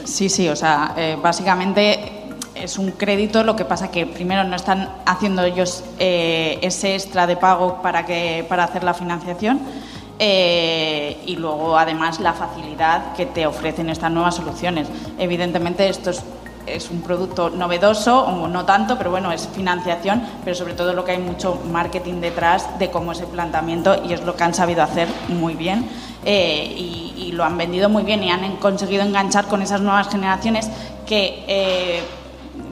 Sí, 0.05 0.29
sí, 0.29 0.49
o 0.49 0.55
sea, 0.55 0.95
eh, 0.97 1.17
básicamente 1.21 2.23
es 2.55 2.77
un 2.77 2.91
crédito, 2.91 3.43
lo 3.43 3.55
que 3.55 3.65
pasa 3.65 3.91
que 3.91 4.05
primero 4.05 4.43
no 4.43 4.55
están 4.55 4.89
haciendo 5.05 5.43
ellos 5.43 5.83
eh, 5.99 6.59
ese 6.61 6.95
extra 6.95 7.27
de 7.27 7.35
pago 7.37 7.81
para, 7.81 8.05
que, 8.05 8.45
para 8.47 8.63
hacer 8.63 8.83
la 8.83 8.93
financiación 8.93 9.59
eh, 10.19 11.21
y 11.25 11.35
luego 11.35 11.77
además 11.77 12.19
la 12.19 12.33
facilidad 12.33 13.13
que 13.13 13.25
te 13.25 13.45
ofrecen 13.45 13.89
estas 13.89 14.11
nuevas 14.11 14.35
soluciones. 14.35 14.87
Evidentemente 15.17 15.89
esto 15.89 16.11
es, 16.11 16.23
es 16.65 16.89
un 16.89 17.01
producto 17.01 17.49
novedoso, 17.49 18.21
o 18.21 18.47
no 18.47 18.65
tanto, 18.65 18.97
pero 18.97 19.11
bueno, 19.11 19.31
es 19.31 19.47
financiación, 19.47 20.23
pero 20.43 20.55
sobre 20.55 20.73
todo 20.73 20.93
lo 20.93 21.03
que 21.03 21.11
hay 21.11 21.19
mucho 21.19 21.61
marketing 21.71 22.21
detrás 22.21 22.79
de 22.79 22.89
cómo 22.89 23.11
es 23.11 23.19
el 23.19 23.27
planteamiento 23.27 24.01
y 24.03 24.13
es 24.13 24.23
lo 24.23 24.35
que 24.35 24.43
han 24.43 24.53
sabido 24.53 24.83
hacer 24.83 25.07
muy 25.29 25.55
bien. 25.55 25.87
Eh, 26.25 26.73
y, 26.77 27.03
lo 27.33 27.43
han 27.43 27.57
vendido 27.57 27.89
muy 27.89 28.03
bien 28.03 28.23
y 28.23 28.29
han 28.29 28.57
conseguido 28.57 29.01
enganchar 29.01 29.45
con 29.45 29.63
esas 29.63 29.81
nuevas 29.81 30.07
generaciones 30.07 30.69
que 31.07 32.03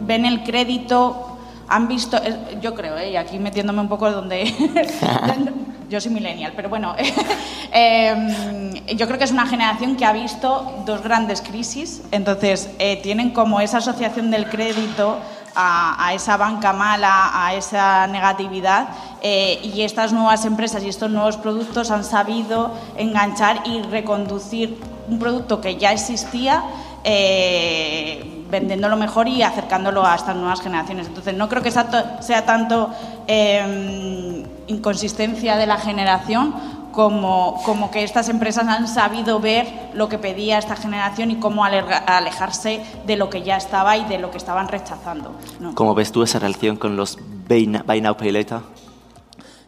ven 0.01 0.25
el 0.25 0.43
crédito, 0.43 1.37
han 1.67 1.87
visto, 1.87 2.19
yo 2.61 2.75
creo, 2.75 2.97
¿eh? 2.97 3.11
y 3.11 3.15
aquí 3.15 3.39
metiéndome 3.39 3.81
un 3.81 3.89
poco 3.89 4.11
donde... 4.11 4.53
yo 5.91 5.99
soy 5.99 6.11
millennial, 6.11 6.53
pero 6.55 6.69
bueno, 6.69 6.95
em, 7.73 8.73
yo 8.95 9.05
creo 9.07 9.17
que 9.17 9.25
es 9.25 9.31
una 9.31 9.45
generación 9.45 9.97
que 9.97 10.05
ha 10.05 10.13
visto 10.13 10.83
dos 10.85 11.03
grandes 11.03 11.41
crisis, 11.41 12.01
entonces 12.11 12.69
eh, 12.79 12.95
tienen 13.03 13.31
como 13.31 13.59
esa 13.59 13.79
asociación 13.79 14.31
del 14.31 14.49
crédito 14.49 15.17
a, 15.53 16.13
esa 16.13 16.37
banca 16.37 16.71
mala, 16.71 17.31
a 17.33 17.53
esa 17.55 18.07
negatividad, 18.07 18.87
eh, 19.21 19.59
y 19.61 19.81
estas 19.81 20.13
nuevas 20.13 20.45
empresas 20.45 20.81
y 20.81 20.87
estos 20.87 21.11
nuevos 21.11 21.35
productos 21.35 21.91
han 21.91 22.05
sabido 22.05 22.71
enganchar 22.95 23.63
y 23.65 23.81
reconducir 23.81 24.79
un 25.09 25.19
producto 25.19 25.59
que 25.59 25.75
ya 25.75 25.91
existía. 25.91 26.63
Eh, 27.03 28.37
vendiéndolo 28.51 28.97
mejor 28.97 29.29
y 29.29 29.41
acercándolo 29.41 30.05
a 30.05 30.13
estas 30.13 30.35
nuevas 30.35 30.61
generaciones. 30.61 31.07
Entonces, 31.07 31.33
no 31.35 31.47
creo 31.47 31.63
que 31.63 31.71
sea 31.71 32.45
tanto 32.45 32.89
em, 33.25 34.43
inconsistencia 34.71 35.57
de 35.57 35.67
la 35.67 35.77
generación 35.77 36.53
como, 36.91 37.61
como, 37.63 37.89
que 37.89 38.03
estas 38.03 38.27
empresas 38.29 38.67
han 38.67 38.87
sabido 38.87 39.39
ver 39.39 39.65
lo 39.93 40.09
que 40.09 40.17
pedía 40.17 40.57
esta 40.57 40.75
generación 40.75 41.31
y 41.31 41.35
cómo 41.35 41.63
alejarse 41.63 42.83
de 43.05 43.15
lo 43.15 43.29
que 43.29 43.43
ya 43.43 43.57
estaba 43.57 43.97
y 43.97 44.05
de 44.05 44.17
lo 44.17 44.29
que 44.29 44.37
estaban 44.37 44.67
rechazando. 44.67 45.33
¿Cómo 45.73 45.95
ves 45.95 46.11
tú 46.11 46.23
esa 46.23 46.39
relación 46.39 46.75
con 46.75 46.97
los 46.97 47.17
Buy 47.47 47.67
Now, 47.67 48.17
Pay 48.17 48.31
Later? 48.31 48.59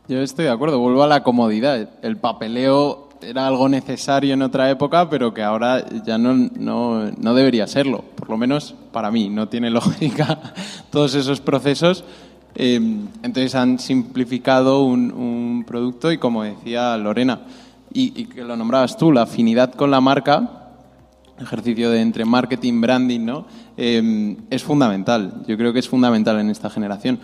Yo 0.07 0.19
estoy 0.19 0.45
de 0.45 0.51
acuerdo, 0.51 0.79
vuelvo 0.79 1.03
a 1.03 1.07
la 1.07 1.23
comodidad. 1.23 1.89
El 2.01 2.17
papeleo 2.17 3.07
era 3.21 3.47
algo 3.47 3.69
necesario 3.69 4.33
en 4.33 4.41
otra 4.41 4.69
época, 4.69 5.09
pero 5.09 5.33
que 5.33 5.43
ahora 5.43 5.85
ya 6.05 6.17
no, 6.17 6.33
no, 6.33 7.09
no 7.11 7.33
debería 7.33 7.67
serlo, 7.67 8.03
por 8.15 8.29
lo 8.29 8.37
menos 8.37 8.75
para 8.91 9.11
mí. 9.11 9.29
No 9.29 9.47
tiene 9.47 9.69
lógica 9.69 10.39
todos 10.91 11.15
esos 11.15 11.39
procesos. 11.39 12.03
Eh, 12.55 12.75
entonces 13.23 13.55
han 13.55 13.79
simplificado 13.79 14.83
un, 14.83 15.63
producto 15.65 16.11
y 16.11 16.17
como 16.17 16.43
decía 16.43 16.97
Lorena, 16.97 17.41
y, 17.93 18.25
que 18.25 18.43
lo 18.43 18.55
nombrabas 18.57 18.97
tú, 18.97 19.11
la 19.11 19.23
afinidad 19.23 19.73
con 19.73 19.91
la 19.91 20.01
marca, 20.01 20.71
ejercicio 21.39 21.89
de 21.89 22.01
entre 22.01 22.25
marketing, 22.25 22.81
branding, 22.81 23.21
¿no? 23.21 23.45
Eh, 23.77 24.35
es 24.49 24.63
fundamental. 24.63 25.43
Yo 25.47 25.57
creo 25.57 25.73
que 25.73 25.79
es 25.79 25.89
fundamental 25.89 26.39
en 26.39 26.49
esta 26.49 26.69
generación. 26.69 27.19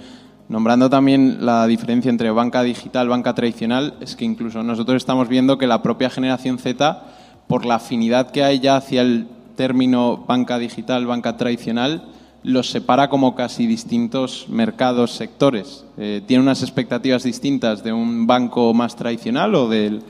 Nombrando 0.50 0.90
también 0.90 1.46
la 1.46 1.68
diferencia 1.68 2.10
entre 2.10 2.32
banca 2.32 2.64
digital, 2.64 3.08
banca 3.08 3.36
tradicional, 3.36 3.94
es 4.02 4.16
que 4.16 4.26
incluso 4.26 4.64
nosotros 4.64 4.98
estamos 4.98 5.28
viendo 5.28 5.60
que 5.60 5.68
la 5.68 5.84
propia 5.84 6.10
generación 6.10 6.58
Z, 6.58 7.04
por 7.48 7.66
la 7.66 7.76
afinidad 7.76 8.32
que 8.32 8.44
hay 8.44 8.60
ya 8.60 8.76
hacia 8.76 9.02
el 9.02 9.28
término 9.56 10.18
banca 10.18 10.58
digital, 10.58 11.06
banca 11.06 11.38
tradicional, 11.38 12.04
los 12.44 12.70
separa 12.70 13.10
como 13.10 13.36
casi 13.36 13.68
distintos 13.68 14.48
mercados, 14.50 15.12
sectores. 15.12 15.86
Eh, 15.98 16.22
tiene 16.26 16.44
unas 16.44 16.62
expectativas 16.62 17.24
distintas 17.24 17.84
de 17.84 17.92
un 17.92 18.28
banco 18.28 18.74
más 18.74 18.96
tradicional 18.96 19.56
o 19.56 19.68
de, 19.68 20.02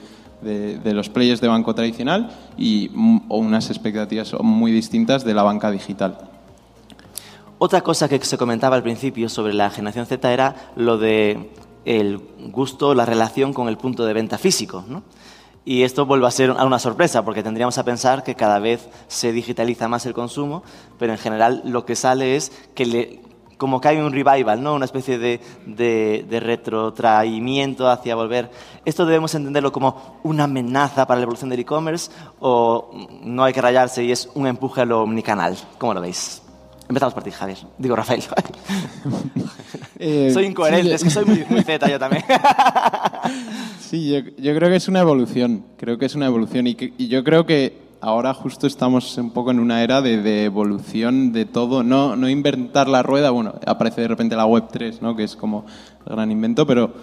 los 0.83 1.09
players 1.09 1.41
de 1.41 1.47
banco 1.47 1.73
tradicional 1.73 2.29
y 2.57 2.91
o 3.27 3.37
unas 3.37 3.69
expectativas 3.69 4.33
muy 4.41 4.71
distintas 4.71 5.23
de 5.23 5.33
la 5.33 5.43
banca 5.43 5.71
digital. 5.71 6.17
Otra 7.57 7.81
cosa 7.81 8.07
que 8.07 8.23
se 8.23 8.37
comentaba 8.37 8.75
al 8.75 8.83
principio 8.83 9.27
sobre 9.27 9.53
la 9.53 9.69
generación 9.69 10.05
Z 10.05 10.31
era 10.31 10.71
lo 10.75 10.97
de 10.97 11.49
el 11.83 12.21
gusto, 12.51 12.93
la 12.93 13.05
relación 13.05 13.53
con 13.53 13.67
el 13.67 13.77
punto 13.77 14.05
de 14.05 14.13
venta 14.13 14.37
físico. 14.37 14.85
¿no? 14.87 15.03
Y 15.65 15.83
esto 15.83 16.05
vuelve 16.05 16.27
a 16.27 16.31
ser 16.31 16.51
una 16.51 16.79
sorpresa, 16.79 17.23
porque 17.23 17.43
tendríamos 17.43 17.77
a 17.77 17.83
pensar 17.83 18.23
que 18.23 18.35
cada 18.35 18.59
vez 18.59 18.89
se 19.07 19.31
digitaliza 19.31 19.87
más 19.87 20.05
el 20.05 20.13
consumo, 20.13 20.63
pero 20.97 21.11
en 21.11 21.19
general 21.19 21.61
lo 21.65 21.85
que 21.85 21.95
sale 21.95 22.35
es 22.35 22.51
que 22.73 22.85
le, 22.85 23.21
como 23.57 23.81
que 23.81 23.89
hay 23.89 23.97
un 23.97 24.11
revival, 24.11 24.63
¿no? 24.63 24.73
una 24.73 24.85
especie 24.85 25.19
de, 25.19 25.41
de, 25.65 26.25
de, 26.27 26.39
retrotraimiento 26.39 27.89
hacia 27.89 28.15
volver. 28.15 28.49
¿Esto 28.85 29.05
debemos 29.05 29.35
entenderlo 29.35 29.73
como 29.73 30.19
una 30.23 30.45
amenaza 30.45 31.05
para 31.05 31.19
la 31.19 31.23
evolución 31.23 31.49
del 31.49 31.59
e-commerce 31.59 32.09
o 32.39 32.89
no 33.21 33.43
hay 33.43 33.51
que 33.51 33.61
rayarse 33.61 34.03
y 34.03 34.13
es 34.13 34.29
un 34.33 34.47
empuje 34.47 34.81
a 34.81 34.85
lo 34.85 35.03
omnicanal? 35.03 35.57
¿Cómo 35.77 35.93
lo 35.93 35.99
veis? 36.01 36.41
Empezamos 36.87 37.13
por 37.13 37.21
ti, 37.21 37.31
Javier. 37.31 37.59
Digo, 37.77 37.95
Rafael. 37.95 38.23
Eh, 40.01 40.31
soy 40.33 40.45
incoherente, 40.45 40.93
es 40.93 41.03
que 41.03 41.09
soy 41.09 41.25
muy, 41.25 41.45
muy 41.49 41.61
zeta 41.61 41.89
yo 41.89 41.99
también. 41.99 42.23
sí, 43.79 44.09
yo, 44.37 44.55
creo 44.55 44.69
que 44.69 44.75
es 44.75 44.87
una 44.87 45.01
evolución. 45.01 45.65
Creo 45.77 45.97
que 45.97 46.05
es 46.05 46.15
una 46.15 46.27
evolución. 46.27 46.67
Y, 46.67 46.77
y, 46.97 47.07
yo 47.07 47.23
creo 47.23 47.45
que 47.45 47.77
ahora 48.01 48.33
justo 48.33 48.67
estamos 48.67 49.17
un 49.17 49.31
poco 49.31 49.51
en 49.51 49.59
una 49.59 49.83
era 49.83 50.01
de, 50.01 50.45
evolución 50.45 51.31
de 51.31 51.45
todo. 51.45 51.83
No, 51.83 52.15
no 52.15 52.29
inventar 52.29 52.87
la 52.87 53.03
rueda. 53.03 53.31
Bueno, 53.31 53.55
aparece 53.65 54.01
de 54.01 54.07
repente 54.07 54.35
la 54.35 54.45
Web 54.45 54.65
3, 54.71 55.01
¿no? 55.01 55.15
que 55.15 55.23
es 55.23 55.35
como 55.35 55.65
el 56.05 56.15
gran 56.15 56.31
invento, 56.31 56.65
pero 56.65 56.93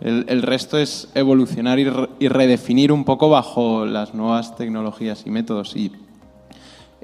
el, 0.00 0.42
resto 0.42 0.78
es 0.78 1.08
evolucionar 1.14 1.78
y, 1.78 1.84
re, 1.88 2.08
y 2.18 2.28
redefinir 2.28 2.92
un 2.92 3.04
poco 3.04 3.30
bajo 3.30 3.86
las 3.86 4.14
nuevas 4.14 4.56
tecnologías 4.56 5.22
y 5.26 5.30
métodos. 5.30 5.74
Y 5.74 5.92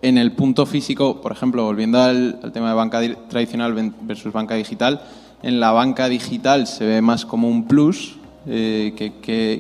en 0.03 0.19
el 0.19 0.33
punto 0.33 0.67
físico, 0.67 1.21
por 1.21 1.33
ejemplo, 1.33 1.65
volviendo 1.65 2.01
al, 2.01 2.41
tema 2.53 2.71
de 2.71 2.75
banca 2.75 3.01
tradicional 3.29 3.93
versus 4.03 4.33
banca 4.33 4.57
digital, 4.57 5.01
en 5.43 5.61
la 5.61 5.71
banca 5.71 6.09
digital 6.09 6.67
se 6.67 6.85
ve 6.85 7.01
más 7.01 7.25
como 7.25 7.49
un 7.49 7.67
plus, 7.67 8.17
eh, 8.47 8.93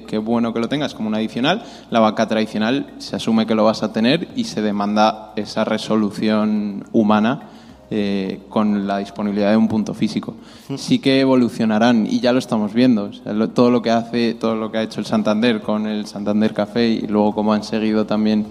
que, 0.06 0.18
bueno 0.18 0.52
que 0.52 0.60
lo 0.60 0.68
tengas 0.68 0.94
como 0.94 1.08
un 1.08 1.14
adicional. 1.14 1.62
La 1.90 2.00
banca 2.00 2.26
tradicional 2.26 2.94
se 2.98 3.16
asume 3.16 3.46
que 3.46 3.54
lo 3.54 3.64
vas 3.64 3.82
a 3.82 3.92
tener 3.92 4.28
y 4.36 4.44
se 4.44 4.62
demanda 4.62 5.32
esa 5.36 5.64
resolución 5.64 6.84
humana 6.92 7.48
eh, 7.90 8.40
con 8.48 8.86
la 8.86 8.98
disponibilidad 8.98 9.50
de 9.50 9.56
un 9.56 9.68
punto 9.68 9.92
físico. 9.94 10.34
Sí 10.76 10.98
que 10.98 11.20
evolucionarán 11.20 12.06
y 12.06 12.20
ya 12.20 12.32
lo 12.32 12.38
estamos 12.38 12.72
viendo. 12.72 13.10
todo 13.54 13.70
lo 13.70 13.82
que 13.82 13.90
hace, 13.90 14.34
todo 14.34 14.56
lo 14.56 14.72
que 14.72 14.78
ha 14.78 14.82
hecho 14.82 15.00
el 15.00 15.06
Santander 15.06 15.60
con 15.60 15.86
el 15.86 16.06
Santander 16.06 16.54
Café 16.54 16.88
y 16.88 17.06
luego 17.06 17.34
como 17.34 17.52
han 17.52 17.62
seguido 17.62 18.06
también 18.06 18.46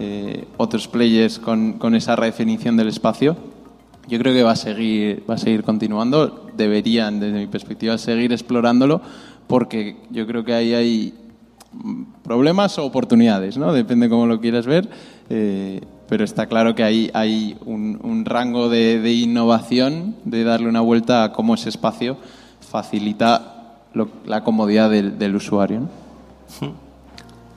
eh, 0.00 0.44
otros 0.58 0.86
players 0.86 1.40
con, 1.40 1.94
esa 1.96 2.14
redefinición 2.14 2.76
del 2.76 2.86
espacio, 2.86 3.36
yo 4.06 4.18
creo 4.20 4.32
que 4.32 4.44
va 4.44 4.52
a 4.52 4.56
seguir, 4.56 5.24
va 5.28 5.34
a 5.34 5.38
seguir 5.38 5.64
continuando. 5.64 6.46
Deberían, 6.56 7.18
desde 7.18 7.38
mi 7.40 7.46
perspectiva, 7.46 7.98
seguir 7.98 8.32
explorándolo 8.32 9.02
porque 9.48 9.96
yo 10.10 10.26
creo 10.26 10.44
que 10.44 10.54
ahí 10.54 10.74
hay 10.74 11.14
problemas 12.22 12.78
o 12.78 12.84
oportunidades, 12.84 13.58
¿no? 13.58 13.72
Depende 13.72 14.08
cómo 14.08 14.26
lo 14.26 14.40
quieras 14.40 14.66
ver. 14.66 14.88
Eh, 15.30 15.80
pero 16.08 16.24
está 16.24 16.46
claro 16.46 16.74
que 16.74 16.82
ahí 16.82 17.10
hay 17.12 17.56
un, 17.66 18.24
rango 18.24 18.68
de, 18.68 19.12
innovación, 19.12 20.16
de 20.24 20.42
darle 20.42 20.68
una 20.68 20.80
vuelta 20.80 21.24
a 21.24 21.32
cómo 21.32 21.54
ese 21.54 21.68
espacio 21.68 22.16
facilita 22.60 23.74
la 24.24 24.42
comodidad 24.42 24.88
del, 24.90 25.36
usuario. 25.36 25.82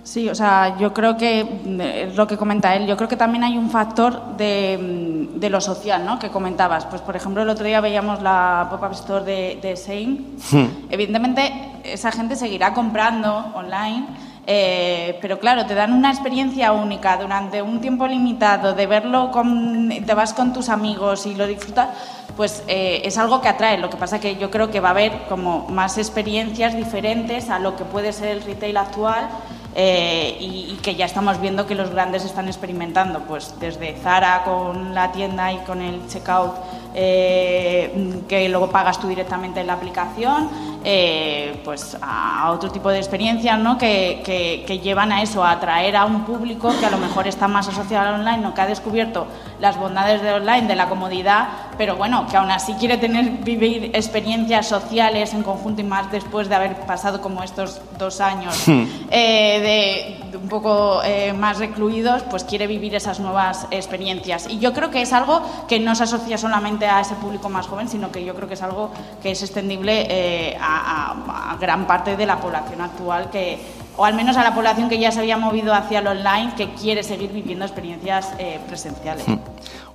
Sí, 0.04 0.28
o 0.28 0.36
sea, 0.36 0.78
yo 0.80 0.94
creo 0.94 1.16
que 1.16 1.40
eh, 1.42 2.08
es 2.10 2.18
lo 2.18 2.28
que 2.28 2.36
comenta 2.36 2.76
él. 2.76 2.88
Yo 2.88 2.98
creo 2.98 3.08
que 3.08 3.16
también 3.16 3.44
hay 3.44 3.58
un 3.58 3.70
factor 3.70 4.36
de, 4.36 5.30
de, 5.36 5.50
lo 5.50 5.62
social, 5.62 6.04
¿no? 6.06 6.20
Que 6.20 6.30
comentabas. 6.30 6.86
Pues, 6.88 7.02
por 7.02 7.16
ejemplo, 7.16 7.44
el 7.44 7.50
otro 7.50 7.66
día 7.66 7.80
veíamos 7.80 8.22
la 8.22 8.68
pop-up 8.70 8.92
store 8.94 9.24
de, 9.24 9.60
de 9.62 9.78
Sein. 9.78 10.36
Hmm. 10.52 10.90
Evidentemente, 10.90 11.71
esa 11.84 12.12
gente 12.12 12.36
seguirá 12.36 12.74
comprando 12.74 13.52
online 13.56 14.08
eh, 14.48 15.20
pero 15.22 15.40
claro, 15.40 15.66
te 15.66 15.76
dan 15.76 15.94
una 15.94 16.10
experiencia 16.10 16.72
única 16.72 17.16
durante 17.18 17.62
un 17.62 17.80
tiempo 17.80 18.08
limitado, 18.08 18.74
de 18.74 18.88
verlo, 18.88 19.30
con, 19.32 19.90
te 20.06 20.14
vas 20.14 20.34
con 20.34 20.52
tus 20.52 20.70
amigos 20.70 21.26
y 21.28 21.36
lo 21.36 21.46
disfrutas, 21.46 21.90
pues 22.36 22.64
eh, 22.68 23.02
es 23.06 23.18
algo 23.18 23.42
que 23.42 23.50
atrae. 23.50 23.78
Lo 23.78 23.90
que 23.90 23.98
pasa 23.98 24.20
que 24.20 24.38
yo 24.38 24.50
creo 24.50 24.72
que 24.72 24.80
va 24.80 24.90
a 24.90 24.92
haber 24.92 25.26
como 25.30 25.68
más 25.70 25.98
experiencias 25.98 26.76
diferentes 26.76 27.50
a 27.50 27.60
lo 27.60 27.76
que 27.76 27.86
puede 27.86 28.14
ser 28.14 28.30
el 28.30 28.44
retail 28.44 28.78
actual 28.78 29.30
eh, 29.76 30.38
y, 30.40 30.80
que 30.82 30.96
ya 30.96 31.06
estamos 31.06 31.40
viendo 31.40 31.68
que 31.68 31.76
los 31.76 31.92
grandes 31.92 32.26
están 32.26 32.48
experimentando, 32.48 33.20
pues 33.20 33.54
desde 33.60 33.96
Zara 33.98 34.44
con 34.44 34.96
la 34.96 35.12
tienda 35.12 35.54
y 35.54 35.58
con 35.60 35.82
el 35.82 36.08
checkout 36.08 36.54
que 36.94 38.48
luego 38.50 38.70
pagas 38.70 39.00
tú 39.00 39.08
directamente 39.08 39.62
en 39.62 39.68
la 39.68 39.74
aplicación 39.74 40.50
eh, 40.84 41.62
pues 41.64 41.96
a 42.02 42.52
otro 42.52 42.72
tipo 42.72 42.90
de 42.90 42.98
experiencias 42.98 43.60
¿no? 43.60 43.78
que, 43.78 44.22
que, 44.26 44.80
llevan 44.80 45.12
a 45.12 45.22
eso, 45.22 45.44
a 45.44 45.52
atraer 45.52 45.96
a 45.96 46.06
un 46.06 46.26
público 46.26 46.74
que 46.80 46.86
a 46.86 46.90
lo 46.90 46.98
mejor 46.98 47.28
está 47.28 47.48
más 47.48 47.68
asociado 47.68 48.08
al 48.08 48.22
online, 48.22 48.40
¿no? 48.40 48.56
que 48.56 48.62
ha 48.62 48.66
descubierto 48.66 49.28
las 49.60 49.78
bondades 49.78 50.24
de 50.24 50.34
online, 50.34 50.68
de 50.68 50.76
la 50.76 50.90
comodidad, 50.90 51.50
pero 51.78 51.96
bueno, 51.96 52.26
que 52.30 52.38
aún 52.38 52.50
así 52.50 52.74
quiere 52.76 52.98
tener, 52.98 53.30
vivir 53.44 53.92
experiencias 53.94 54.68
sociales 54.68 55.34
en 55.34 55.44
conjunto 55.44 55.82
y 55.82 55.84
más 55.84 56.12
después 56.12 56.50
de 56.50 56.56
haber 56.56 56.76
pasado 56.88 57.22
como 57.22 57.44
estos 57.44 57.80
dos 58.00 58.20
años 58.22 58.68
hmm. 58.68 58.84
eh, 59.12 60.20
de, 60.32 60.38
un 60.38 60.50
poco 60.50 61.02
eh, 61.04 61.34
más 61.34 61.60
recluidos, 61.60 62.24
pues 62.24 62.44
quiere 62.44 62.66
vivir 62.66 62.96
esas 62.96 63.20
nuevas 63.20 63.68
experiencias. 63.70 64.48
Y 64.50 64.58
yo 64.58 64.74
creo 64.74 64.90
que 64.90 65.02
es 65.02 65.14
algo 65.14 65.42
que 65.68 65.80
no 65.80 65.94
se 65.94 66.04
asocia 66.04 66.38
solamente 66.38 66.88
a 66.88 67.02
ese 67.02 67.14
público 67.16 67.50
más 67.50 67.68
joven, 67.68 67.88
sino 67.88 68.12
que 68.12 68.26
yo 68.26 68.34
creo 68.34 68.48
que 68.48 68.56
es 68.56 68.62
algo 68.64 68.92
que 69.22 69.32
es 69.32 69.44
extendible 69.44 70.58
a 70.60 70.71
a, 70.72 71.58
gran 71.60 71.86
parte 71.86 72.16
de 72.18 72.26
la 72.26 72.40
población 72.40 72.82
actual 72.82 73.30
que, 73.30 73.60
o 73.98 74.06
al 74.06 74.14
menos 74.16 74.38
a 74.38 74.44
la 74.44 74.56
población 74.56 74.90
que 74.90 74.98
ya 75.00 75.12
se 75.12 75.20
había 75.20 75.38
movido 75.38 75.74
hacia 75.74 76.00
el 76.00 76.08
online, 76.08 76.54
que 76.56 76.74
quiere 76.74 77.04
seguir 77.04 77.32
viviendo 77.32 77.66
experiencias 77.66 78.34
eh, 78.40 78.60
presenciales. 78.68 79.28
Hmm. 79.28 79.40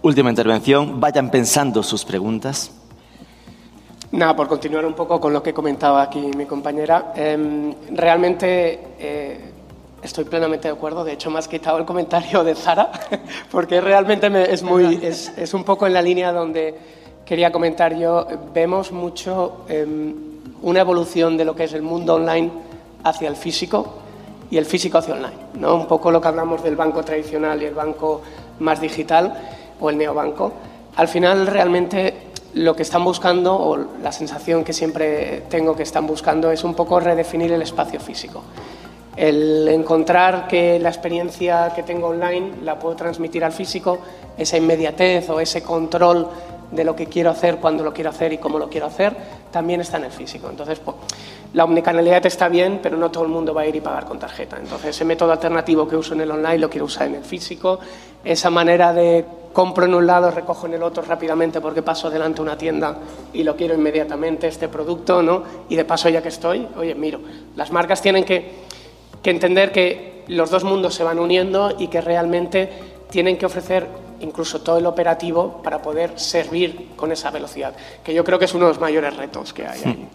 Última 0.02 0.30
intervención, 0.30 1.00
vayan 1.00 1.30
pensando 1.30 1.82
sus 1.82 2.04
preguntas. 2.04 2.70
Nada, 4.12 4.36
por 4.36 4.46
continuar 4.46 4.86
un 4.86 4.94
poco 4.94 5.20
con 5.20 5.32
lo 5.32 5.42
que 5.42 5.52
comentaba 5.52 6.02
aquí 6.02 6.30
mi 6.36 6.46
compañera, 6.46 7.12
em, 7.16 7.74
realmente 7.90 8.94
eh, 8.98 9.52
estoy 10.02 10.24
plenamente 10.24 10.68
de 10.68 10.74
acuerdo. 10.74 11.04
De 11.04 11.12
hecho, 11.12 11.30
me 11.30 11.38
has 11.38 11.48
quitado 11.48 11.78
el 11.78 11.84
comentario 11.84 12.44
de 12.44 12.54
Zara, 12.54 12.90
porque 13.50 13.80
realmente 13.80 14.28
es, 14.52 14.62
muy, 14.62 15.00
es, 15.02 15.32
es, 15.36 15.52
un 15.54 15.64
poco 15.64 15.86
en 15.86 15.92
la 15.92 16.02
línea 16.02 16.32
donde 16.32 16.74
quería 17.24 17.50
comentar 17.50 17.96
yo. 17.96 18.26
Vemos 18.54 18.92
mucho 18.92 19.64
em, 19.68 20.35
una 20.62 20.80
evolución 20.80 21.36
de 21.36 21.44
lo 21.44 21.54
que 21.54 21.64
es 21.64 21.72
el 21.72 21.82
mundo 21.82 22.14
online 22.14 22.50
hacia 23.04 23.28
el 23.28 23.36
físico 23.36 23.94
y 24.50 24.56
el 24.58 24.64
físico 24.64 24.98
hacia 24.98 25.14
online. 25.14 25.36
¿no? 25.54 25.74
Un 25.74 25.86
poco 25.86 26.10
lo 26.10 26.20
que 26.20 26.28
hablamos 26.28 26.62
del 26.62 26.76
banco 26.76 27.02
tradicional 27.02 27.62
y 27.62 27.66
el 27.66 27.74
banco 27.74 28.22
más 28.60 28.80
digital 28.80 29.34
o 29.80 29.90
el 29.90 29.98
neobanco. 29.98 30.52
Al 30.96 31.08
final, 31.08 31.46
realmente 31.46 32.14
lo 32.54 32.74
que 32.74 32.82
están 32.82 33.04
buscando, 33.04 33.54
o 33.54 33.76
la 33.76 34.12
sensación 34.12 34.64
que 34.64 34.72
siempre 34.72 35.42
tengo 35.50 35.76
que 35.76 35.82
están 35.82 36.06
buscando, 36.06 36.50
es 36.50 36.64
un 36.64 36.74
poco 36.74 36.98
redefinir 37.00 37.52
el 37.52 37.60
espacio 37.60 38.00
físico. 38.00 38.42
El 39.14 39.68
encontrar 39.68 40.46
que 40.48 40.78
la 40.78 40.88
experiencia 40.88 41.72
que 41.74 41.82
tengo 41.82 42.08
online 42.08 42.52
la 42.62 42.78
puedo 42.78 42.96
transmitir 42.96 43.44
al 43.44 43.52
físico, 43.52 43.98
esa 44.38 44.56
inmediatez 44.56 45.28
o 45.30 45.40
ese 45.40 45.62
control 45.62 46.28
de 46.70 46.84
lo 46.84 46.96
que 46.96 47.06
quiero 47.06 47.30
hacer, 47.30 47.56
cuándo 47.58 47.84
lo 47.84 47.92
quiero 47.92 48.10
hacer 48.10 48.32
y 48.32 48.38
cómo 48.38 48.58
lo 48.58 48.68
quiero 48.68 48.86
hacer, 48.86 49.16
también 49.56 49.80
está 49.80 49.96
en 49.96 50.04
el 50.04 50.12
físico. 50.12 50.50
Entonces, 50.50 50.78
pues, 50.80 50.98
la 51.54 51.64
omnicanalidad 51.64 52.26
está 52.26 52.46
bien, 52.50 52.78
pero 52.82 52.98
no 52.98 53.10
todo 53.10 53.24
el 53.24 53.30
mundo 53.30 53.54
va 53.54 53.62
a 53.62 53.66
ir 53.66 53.74
y 53.74 53.80
pagar 53.80 54.04
con 54.04 54.18
tarjeta. 54.18 54.58
Entonces, 54.60 54.90
ese 54.90 55.06
método 55.06 55.32
alternativo 55.32 55.88
que 55.88 55.96
uso 55.96 56.12
en 56.12 56.20
el 56.20 56.30
online 56.30 56.58
lo 56.58 56.68
quiero 56.68 56.84
usar 56.84 57.06
en 57.06 57.14
el 57.14 57.24
físico. 57.24 57.78
Esa 58.22 58.50
manera 58.50 58.92
de 58.92 59.24
compro 59.54 59.86
en 59.86 59.94
un 59.94 60.06
lado, 60.06 60.30
recojo 60.30 60.66
en 60.66 60.74
el 60.74 60.82
otro 60.82 61.02
rápidamente 61.04 61.62
porque 61.62 61.80
paso 61.80 62.10
delante 62.10 62.42
una 62.42 62.58
tienda 62.58 62.98
y 63.32 63.44
lo 63.44 63.56
quiero 63.56 63.72
inmediatamente, 63.72 64.46
este 64.46 64.68
producto, 64.68 65.22
¿no? 65.22 65.42
Y 65.70 65.76
de 65.76 65.86
paso, 65.86 66.10
ya 66.10 66.20
que 66.20 66.28
estoy, 66.28 66.68
oye, 66.76 66.94
miro. 66.94 67.20
Las 67.54 67.72
marcas 67.72 68.02
tienen 68.02 68.24
que, 68.24 68.52
que 69.22 69.30
entender 69.30 69.72
que 69.72 70.24
los 70.28 70.50
dos 70.50 70.64
mundos 70.64 70.94
se 70.94 71.02
van 71.02 71.18
uniendo 71.18 71.74
y 71.78 71.86
que 71.86 72.02
realmente 72.02 72.68
tienen 73.08 73.38
que 73.38 73.46
ofrecer 73.46 73.86
incluso 74.20 74.60
todo 74.60 74.78
el 74.78 74.86
operativo 74.86 75.60
para 75.62 75.82
poder 75.82 76.18
servir 76.18 76.90
con 76.96 77.12
esa 77.12 77.30
velocidad, 77.30 77.74
que 78.04 78.14
yo 78.14 78.24
creo 78.24 78.38
que 78.38 78.46
es 78.46 78.54
uno 78.54 78.66
de 78.66 78.72
los 78.72 78.80
mayores 78.80 79.16
retos 79.16 79.52
que 79.52 79.66
hay 79.66 79.82
ahí. 79.84 80.08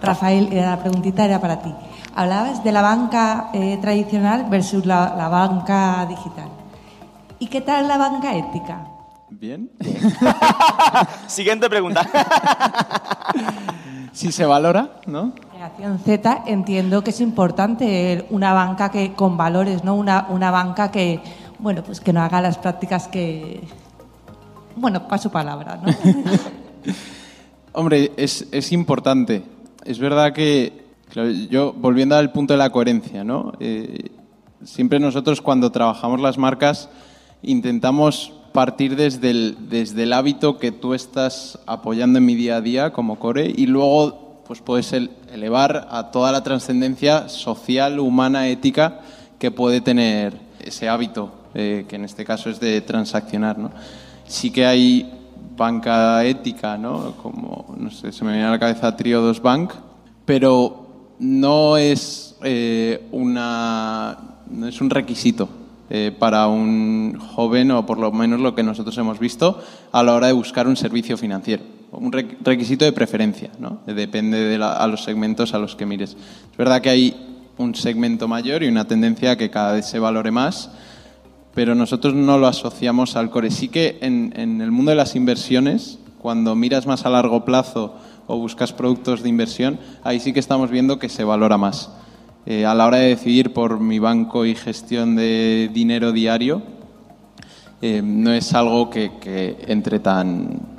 Rafael, 0.00 0.48
eh, 0.52 0.60
la 0.60 0.78
preguntita 0.78 1.24
era 1.24 1.40
para 1.40 1.60
ti. 1.60 1.74
Hablabas 2.14 2.64
de 2.64 2.72
la 2.72 2.82
banca 2.82 3.50
eh, 3.52 3.78
tradicional 3.80 4.46
versus 4.48 4.86
la, 4.86 5.28
banca 5.28 6.06
digital. 6.08 6.48
¿Y 7.38 7.46
qué 7.46 7.60
tal 7.60 7.86
la 7.86 7.96
banca 7.96 8.34
ética? 8.34 8.86
Bien. 9.30 9.70
Siguiente 11.26 11.68
pregunta. 11.68 12.08
si 14.12 14.32
se 14.32 14.46
valora, 14.46 15.00
¿no? 15.06 15.32
Generación 15.52 15.98
Z 16.00 16.42
entiendo 16.46 17.04
que 17.04 17.10
es 17.10 17.20
importante 17.20 18.26
una 18.30 18.52
banca 18.52 18.90
que 18.90 19.12
con 19.12 19.36
valores, 19.36 19.84
¿no? 19.84 19.94
Una, 19.94 20.26
una 20.30 20.50
banca 20.50 20.90
que 20.90 21.20
bueno, 21.58 21.82
pues 21.82 22.00
que 22.00 22.12
no 22.12 22.20
haga 22.20 22.40
las 22.40 22.58
prácticas 22.58 23.08
que, 23.08 23.60
bueno, 24.76 25.02
su 25.20 25.30
palabra, 25.30 25.80
¿no? 25.82 25.92
Hombre, 27.72 28.12
es, 28.16 28.46
es, 28.50 28.72
importante. 28.72 29.42
Es 29.84 29.98
verdad 29.98 30.32
que, 30.32 30.84
yo, 31.50 31.72
volviendo 31.72 32.16
al 32.16 32.32
punto 32.32 32.54
de 32.54 32.58
la 32.58 32.70
coherencia, 32.70 33.24
¿no? 33.24 33.52
Eh, 33.60 34.10
siempre 34.64 34.98
nosotros 34.98 35.40
cuando 35.40 35.70
trabajamos 35.70 36.20
las 36.20 36.38
marcas 36.38 36.88
intentamos 37.42 38.32
partir 38.52 38.96
desde 38.96 39.30
el, 39.30 39.56
desde 39.68 40.02
el 40.04 40.12
hábito 40.12 40.58
que 40.58 40.72
tú 40.72 40.94
estás 40.94 41.60
apoyando 41.66 42.18
en 42.18 42.24
mi 42.24 42.34
día 42.34 42.56
a 42.56 42.60
día 42.60 42.92
como 42.92 43.18
core 43.18 43.52
y 43.54 43.66
luego 43.66 44.42
pues 44.46 44.60
puedes 44.60 44.92
elevar 44.92 45.86
a 45.90 46.10
toda 46.10 46.32
la 46.32 46.42
trascendencia 46.42 47.28
social, 47.28 48.00
humana, 48.00 48.48
ética 48.48 49.00
que 49.38 49.50
puede 49.50 49.80
tener 49.80 50.40
ese 50.58 50.88
hábito 50.88 51.37
eh, 51.54 51.86
que 51.88 51.96
en 51.96 52.04
este 52.04 52.24
caso 52.24 52.50
es 52.50 52.60
de 52.60 52.80
transaccionar. 52.80 53.58
¿no? 53.58 53.70
Sí 54.26 54.50
que 54.50 54.66
hay 54.66 55.12
banca 55.56 56.24
ética, 56.24 56.76
¿no? 56.78 57.14
como 57.22 57.74
no 57.76 57.90
sé, 57.90 58.12
se 58.12 58.24
me 58.24 58.32
viene 58.32 58.46
a 58.46 58.50
la 58.50 58.58
cabeza 58.58 58.96
Triodos 58.96 59.42
Bank, 59.42 59.72
pero 60.24 61.14
no 61.18 61.76
es, 61.76 62.36
eh, 62.42 63.08
una, 63.12 64.16
no 64.50 64.68
es 64.68 64.80
un 64.80 64.90
requisito 64.90 65.48
eh, 65.90 66.14
para 66.16 66.46
un 66.48 67.18
joven, 67.18 67.70
o 67.72 67.86
por 67.86 67.98
lo 67.98 68.12
menos 68.12 68.40
lo 68.40 68.54
que 68.54 68.62
nosotros 68.62 68.96
hemos 68.98 69.18
visto, 69.18 69.62
a 69.90 70.02
la 70.02 70.14
hora 70.14 70.26
de 70.28 70.32
buscar 70.32 70.68
un 70.68 70.76
servicio 70.76 71.16
financiero. 71.16 71.64
Un 71.90 72.12
requisito 72.12 72.84
de 72.84 72.92
preferencia, 72.92 73.50
¿no? 73.58 73.80
depende 73.86 74.38
de 74.38 74.62
a 74.62 74.86
los 74.86 75.04
segmentos 75.04 75.54
a 75.54 75.58
los 75.58 75.74
que 75.74 75.86
mires. 75.86 76.10
Es 76.50 76.56
verdad 76.58 76.82
que 76.82 76.90
hay 76.90 77.28
un 77.56 77.74
segmento 77.74 78.28
mayor 78.28 78.62
y 78.62 78.68
una 78.68 78.86
tendencia 78.86 79.32
a 79.32 79.36
que 79.36 79.50
cada 79.50 79.72
vez 79.72 79.86
se 79.86 79.98
valore 79.98 80.30
más 80.30 80.70
pero 81.58 81.74
nosotros 81.74 82.14
no 82.14 82.38
lo 82.38 82.46
asociamos 82.46 83.16
al 83.16 83.30
core. 83.30 83.50
Sí 83.50 83.66
que 83.66 83.98
en, 84.00 84.60
el 84.60 84.70
mundo 84.70 84.90
de 84.90 84.96
las 84.96 85.16
inversiones, 85.16 85.98
cuando 86.22 86.54
miras 86.54 86.86
más 86.86 87.04
a 87.04 87.10
largo 87.10 87.44
plazo 87.44 87.96
o 88.28 88.38
buscas 88.38 88.72
productos 88.72 89.24
de 89.24 89.28
inversión, 89.28 89.80
ahí 90.04 90.20
sí 90.20 90.32
que 90.32 90.38
estamos 90.38 90.70
viendo 90.70 91.00
que 91.00 91.08
se 91.08 91.24
valora 91.24 91.58
más. 91.58 91.90
Eh, 92.46 92.64
a 92.64 92.76
la 92.76 92.86
hora 92.86 92.98
de 92.98 93.08
decidir 93.08 93.52
por 93.52 93.80
mi 93.80 93.98
banco 93.98 94.46
y 94.46 94.54
gestión 94.54 95.16
de 95.16 95.68
dinero 95.74 96.12
diario, 96.12 96.62
eh, 97.82 98.02
no 98.04 98.32
es 98.32 98.54
algo 98.54 98.88
que 98.88 99.56
entre 99.66 99.98
tan, 99.98 100.77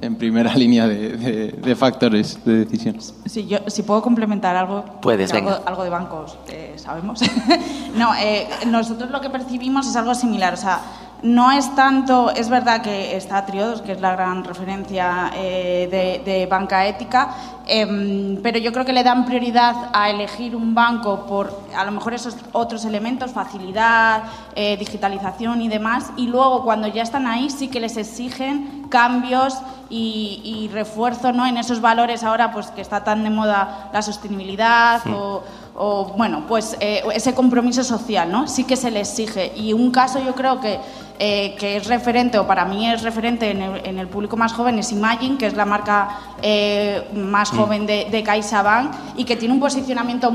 en, 0.00 0.16
primera 0.16 0.54
línea 0.56 0.86
de, 0.86 1.76
factores 1.76 2.38
de 2.44 2.64
decisiones. 2.64 3.14
Sí, 3.26 3.46
yo, 3.46 3.58
si 3.66 3.82
puedo 3.82 4.02
complementar 4.02 4.56
algo, 4.56 4.84
Puedes, 5.00 5.32
algo, 5.32 5.84
de 5.84 5.90
bancos, 5.90 6.38
eh, 6.48 6.74
sabemos. 6.76 7.20
no, 7.96 8.14
eh, 8.14 8.48
nosotros 8.66 9.10
lo 9.10 9.20
que 9.20 9.30
percibimos 9.30 9.86
es 9.86 9.96
algo 9.96 10.14
similar. 10.14 10.54
O 10.54 10.56
sea, 10.56 10.80
no 11.24 11.50
es 11.50 11.74
tanto, 11.74 12.30
es 12.30 12.50
verdad 12.50 12.82
que 12.82 13.16
está 13.16 13.46
Triodos, 13.46 13.80
que 13.80 13.92
es 13.92 14.00
la 14.02 14.12
gran 14.12 14.44
referencia 14.44 15.30
eh, 15.34 16.20
de, 16.22 16.46
banca 16.46 16.86
ética, 16.86 17.34
em, 17.66 18.38
pero 18.42 18.58
yo 18.58 18.72
creo 18.72 18.84
que 18.84 18.92
le 18.92 19.02
dan 19.02 19.24
prioridad 19.24 19.74
a 19.94 20.10
elegir 20.10 20.54
un 20.54 20.74
banco 20.74 21.24
por 21.24 21.62
a 21.74 21.82
lo 21.86 21.92
mejor 21.92 22.12
esos 22.12 22.36
otros 22.52 22.84
elementos, 22.84 23.32
facilidad, 23.32 24.24
eh, 24.54 24.76
digitalización 24.76 25.62
y 25.62 25.68
demás, 25.68 26.10
y 26.18 26.26
luego 26.26 26.62
cuando 26.62 26.88
ya 26.88 27.02
están 27.02 27.26
ahí 27.26 27.48
sí 27.48 27.68
que 27.68 27.80
les 27.80 27.96
exigen 27.96 28.86
cambios 28.90 29.58
y, 29.88 30.68
refuerzo 30.72 31.32
¿no? 31.32 31.46
en 31.46 31.56
esos 31.56 31.80
valores 31.80 32.24
ahora 32.24 32.50
pues 32.50 32.66
que 32.68 32.80
está 32.80 33.04
tan 33.04 33.22
de 33.22 33.30
moda 33.30 33.90
la 33.92 34.02
sostenibilidad 34.02 35.00
o 35.06 35.42
o 35.76 36.12
bueno, 36.16 36.44
pues 36.46 36.76
eh, 36.80 37.02
ese 37.12 37.34
compromiso 37.34 37.82
social, 37.82 38.30
¿no? 38.30 38.46
Sí 38.46 38.64
que 38.64 38.76
se 38.76 38.90
le 38.90 39.00
exige. 39.00 39.52
Y 39.56 39.72
un 39.72 39.90
caso 39.90 40.20
yo 40.24 40.34
creo 40.34 40.60
que, 40.60 40.78
eh, 41.18 41.56
que 41.58 41.76
es 41.76 41.86
referente, 41.86 42.38
o 42.38 42.46
para 42.46 42.64
mí 42.64 42.88
es 42.88 43.02
referente 43.02 43.50
en 43.50 43.98
el, 43.98 44.08
público 44.08 44.36
más 44.36 44.52
joven, 44.52 44.78
es 44.78 44.92
Imagine, 44.92 45.36
que 45.36 45.46
es 45.46 45.54
la 45.54 45.64
marca 45.64 46.20
eh, 46.42 47.08
más 47.14 47.52
mm. 47.52 47.56
joven 47.56 47.86
de, 47.86 48.06
de 48.10 48.22
CaixaBank 48.22 48.94
y 49.16 49.24
que 49.24 49.36
tiene 49.36 49.54
un 49.54 49.60
posicionamiento, 49.60 50.32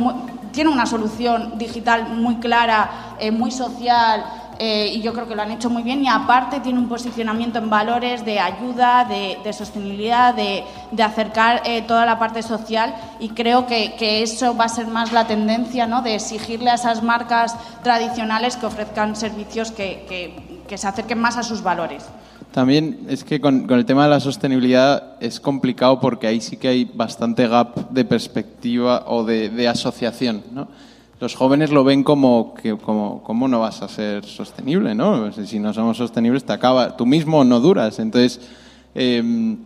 tiene 0.51 0.69
una 0.69 0.85
solución 0.85 1.57
digital 1.57 2.09
muy 2.09 2.35
clara, 2.35 3.15
muy 3.31 3.51
social, 3.51 4.25
eh, 4.61 4.91
y 4.93 5.01
yo 5.01 5.13
creo 5.13 5.25
que 5.25 5.35
lo 5.35 5.41
han 5.41 5.51
hecho 5.51 5.69
muy 5.69 5.83
bien 5.83 6.03
y 6.03 6.09
aparte 6.09 6.59
tiene 6.59 6.79
un 6.79 6.89
posicionamiento 6.89 7.59
en 7.59 7.69
valores 7.69 8.25
de 8.25 8.41
ayuda, 8.41 9.05
de, 9.05 9.53
sostenibilidad, 9.53 10.35
de, 10.35 10.65
acercar 11.01 11.61
eh, 11.63 11.81
toda 11.83 12.05
la 12.05 12.19
parte 12.19 12.43
social 12.43 12.93
y 13.21 13.29
creo 13.29 13.65
que, 13.65 13.95
eso 14.21 14.57
va 14.57 14.65
a 14.65 14.69
ser 14.69 14.87
más 14.87 15.13
la 15.13 15.27
tendencia 15.27 15.87
¿no? 15.87 16.01
de 16.01 16.15
exigirle 16.15 16.71
a 16.71 16.73
esas 16.73 17.01
marcas 17.03 17.55
tradicionales 17.83 18.57
que 18.57 18.65
ofrezcan 18.65 19.15
servicios 19.15 19.71
que, 19.71 20.65
se 20.75 20.87
acerquen 20.87 21.19
más 21.19 21.37
a 21.37 21.43
sus 21.43 21.63
valores. 21.63 22.05
También 22.51 23.05
es 23.07 23.23
que 23.23 23.39
con, 23.39 23.65
el 23.71 23.85
tema 23.85 24.03
de 24.03 24.09
la 24.09 24.19
sostenibilidad 24.19 25.13
es 25.21 25.39
complicado 25.39 26.01
porque 26.01 26.27
ahí 26.27 26.41
sí 26.41 26.57
que 26.57 26.67
hay 26.67 26.83
bastante 26.83 27.47
gap 27.47 27.89
de 27.91 28.03
perspectiva 28.03 29.05
o 29.07 29.23
de, 29.23 29.49
de 29.49 29.69
asociación, 29.69 30.43
¿no? 30.51 30.67
Los 31.19 31.35
jóvenes 31.35 31.71
lo 31.71 31.83
ven 31.83 32.03
como 32.03 32.53
que 32.53 32.77
como 32.77 33.21
cómo 33.23 33.47
no 33.47 33.59
vas 33.59 33.81
a 33.81 33.89
ser 33.89 34.25
sostenible, 34.25 34.95
¿no? 34.95 35.31
Si 35.31 35.59
no 35.59 35.73
somos 35.73 35.97
sostenibles 35.97 36.45
te 36.45 36.53
acaba, 36.53 36.95
tú 36.95 37.05
mismo 37.05 37.43
no 37.43 37.59
duras. 37.59 37.99
Entonces 37.99 38.39
em, 38.95 39.57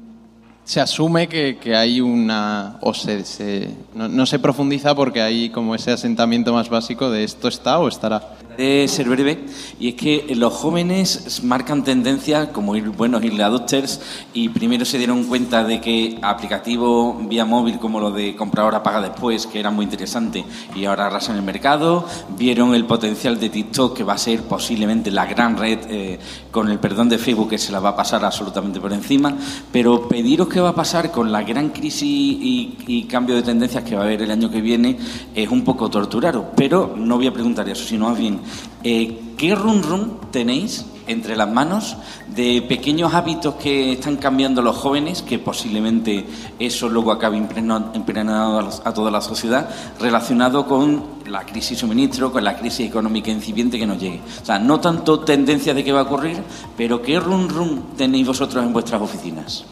se 0.63 0.81
asume 0.81 1.27
que, 1.27 1.57
que, 1.57 1.75
hay 1.75 2.01
una 2.01 2.77
o 2.81 2.93
se, 2.93 3.23
se 3.25 3.69
no, 3.93 4.07
no, 4.07 4.25
se 4.25 4.39
profundiza 4.39 4.95
porque 4.95 5.21
hay 5.21 5.49
como 5.49 5.75
ese 5.75 5.91
asentamiento 5.91 6.53
más 6.53 6.69
básico 6.69 7.11
de 7.11 7.23
esto 7.23 7.49
está 7.49 7.79
o 7.79 7.87
estará 7.87 8.35
de 8.57 8.87
ser 8.87 9.09
breve 9.09 9.45
y 9.79 9.89
es 9.89 9.95
que 9.95 10.33
los 10.35 10.53
jóvenes 10.53 11.41
marcan 11.43 11.83
tendencia 11.83 12.51
como 12.51 12.73
buenos 12.91 13.23
early 13.23 13.41
adopters 13.41 14.01
y 14.33 14.49
primero 14.49 14.85
se 14.85 14.97
dieron 14.97 15.23
cuenta 15.25 15.63
de 15.63 15.81
que 15.81 16.17
aplicativos 16.21 17.27
vía 17.27 17.45
móvil 17.45 17.79
como 17.79 17.99
lo 17.99 18.11
de 18.11 18.35
comprar 18.35 18.65
ahora 18.65 18.83
paga 18.83 19.01
después 19.01 19.47
que 19.47 19.59
era 19.59 19.71
muy 19.71 19.85
interesante 19.85 20.43
y 20.75 20.85
ahora 20.85 21.07
arrasan 21.07 21.35
el 21.35 21.41
mercado 21.41 22.07
vieron 22.37 22.75
el 22.75 22.85
potencial 22.85 23.39
de 23.39 23.49
TikTok 23.49 23.97
que 23.97 24.03
va 24.03 24.13
a 24.13 24.17
ser 24.17 24.41
posiblemente 24.43 25.11
la 25.11 25.25
gran 25.25 25.57
red 25.57 25.79
eh, 25.89 26.19
con 26.51 26.69
el 26.69 26.79
perdón 26.79 27.09
de 27.09 27.17
Facebook 27.17 27.49
que 27.49 27.57
se 27.57 27.71
la 27.71 27.79
va 27.79 27.89
a 27.89 27.95
pasar 27.95 28.23
absolutamente 28.23 28.79
por 28.79 28.93
encima 28.93 29.35
pero 29.71 30.07
pediros 30.07 30.47
qué 30.47 30.59
va 30.59 30.69
a 30.69 30.75
pasar 30.75 31.11
con 31.11 31.31
la 31.31 31.43
gran 31.43 31.69
crisis 31.69 32.03
y, 32.03 32.77
y 32.87 33.03
cambio 33.03 33.35
de 33.35 33.43
tendencias 33.43 33.83
que 33.83 33.95
va 33.95 34.01
a 34.01 34.05
haber 34.05 34.21
el 34.21 34.31
año 34.31 34.49
que 34.49 34.61
viene 34.61 34.97
es 35.33 35.49
un 35.49 35.63
poco 35.63 35.89
torturaros 35.89 36.45
pero 36.55 36.93
no 36.95 37.17
voy 37.17 37.27
a 37.27 37.33
preguntar 37.33 37.67
eso 37.69 37.85
sino 37.85 38.09
más 38.09 38.17
bien 38.17 38.39
eh, 38.83 39.19
¿Qué 39.37 39.55
run 39.55 39.83
run 39.83 40.17
tenéis 40.31 40.85
entre 41.07 41.35
las 41.35 41.49
manos 41.49 41.97
de 42.27 42.61
pequeños 42.61 43.13
hábitos 43.13 43.55
que 43.55 43.93
están 43.93 44.17
cambiando 44.17 44.61
los 44.61 44.77
jóvenes, 44.77 45.21
que 45.21 45.39
posiblemente 45.39 46.25
eso 46.59 46.89
luego 46.89 47.11
acabe 47.11 47.37
impregnado 47.37 48.69
a 48.83 48.93
toda 48.93 49.11
la 49.11 49.21
sociedad, 49.21 49.69
relacionado 49.99 50.65
con 50.65 51.03
la 51.27 51.45
crisis 51.45 51.79
suministro, 51.79 52.31
con 52.31 52.43
la 52.43 52.57
crisis 52.57 52.87
económica 52.87 53.31
incipiente 53.31 53.77
que 53.77 53.85
nos 53.85 53.99
llegue? 53.99 54.21
O 54.41 54.45
sea, 54.45 54.59
no 54.59 54.79
tanto 54.79 55.19
tendencias 55.19 55.75
de 55.75 55.83
qué 55.83 55.91
va 55.91 56.01
a 56.01 56.03
ocurrir, 56.03 56.41
pero 56.77 57.01
¿qué 57.01 57.19
run 57.19 57.49
run 57.49 57.83
tenéis 57.97 58.27
vosotros 58.27 58.63
en 58.63 58.71
vuestras 58.71 59.01
oficinas? 59.01 59.65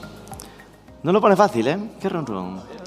No 1.03 1.11
lo 1.11 1.21
pone 1.21 1.35
fácil, 1.35 1.67
¿eh? 1.67 1.79
¿Qué 1.99 2.09
run 2.09 2.25
run? 2.25 2.80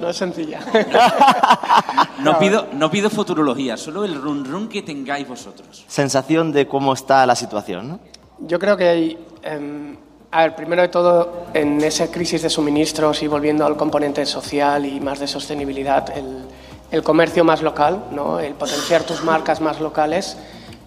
No 0.00 0.08
es 0.08 0.16
sencilla. 0.16 0.60
no, 2.20 2.38
pido, 2.38 2.68
no 2.72 2.90
pido 2.90 3.10
futurología, 3.10 3.76
solo 3.76 4.04
el 4.04 4.20
run 4.20 4.44
run 4.44 4.68
que 4.68 4.82
tengáis 4.82 5.28
vosotros. 5.28 5.84
Sensación 5.86 6.52
de 6.52 6.66
cómo 6.66 6.92
está 6.92 7.26
la 7.26 7.36
situación, 7.36 7.88
¿no? 7.88 8.00
Yo 8.40 8.58
creo 8.58 8.76
que 8.76 8.88
hay. 8.88 9.26
Em, 9.42 9.96
a 10.32 10.42
ver, 10.42 10.54
primero 10.54 10.82
de 10.82 10.88
todo, 10.88 11.46
en 11.54 11.80
esa 11.80 12.10
crisis 12.10 12.42
de 12.42 12.50
suministros 12.50 13.22
y 13.22 13.26
volviendo 13.26 13.66
al 13.66 13.76
componente 13.76 14.24
social 14.24 14.86
y 14.86 15.00
más 15.00 15.18
de 15.18 15.26
sostenibilidad, 15.26 16.16
el, 16.16 16.44
el 16.90 17.02
comercio 17.02 17.44
más 17.44 17.62
local, 17.62 18.04
¿no? 18.12 18.38
el 18.40 18.54
potenciar 18.54 19.02
tus 19.02 19.22
marcas 19.22 19.60
más 19.60 19.80
locales, 19.80 20.36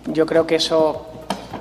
yo 0.05 0.26
creo 0.26 0.45
que 0.45 0.55
eso 0.55 1.05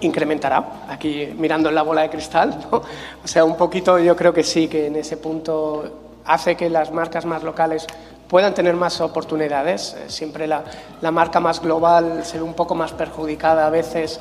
incrementará, 0.00 0.84
aquí 0.88 1.32
mirando 1.36 1.68
en 1.68 1.74
la 1.74 1.82
bola 1.82 2.03
de 2.03 2.11
cristal, 2.11 2.59
¿no? 2.70 2.78
o 2.78 3.28
sea, 3.28 3.44
un 3.44 3.57
poquito 3.57 3.98
yo 3.98 4.16
creo 4.16 4.32
que 4.32 4.42
sí, 4.42 4.68
que 4.68 4.86
en 4.86 4.96
ese 4.96 5.16
punto 5.16 6.01
hace 6.24 6.56
que 6.56 6.70
las 6.70 6.92
marcas 6.92 7.24
más 7.24 7.42
locales 7.42 7.86
puedan 8.28 8.54
tener 8.54 8.74
más 8.74 9.00
oportunidades. 9.00 9.94
Eh, 9.94 10.04
siempre 10.08 10.46
la, 10.46 10.64
la 11.00 11.10
marca 11.10 11.38
más 11.40 11.60
global 11.60 12.24
se 12.24 12.38
ve 12.38 12.42
un 12.42 12.54
poco 12.54 12.74
más 12.74 12.92
perjudicada 12.92 13.66
a 13.66 13.70
veces 13.70 14.20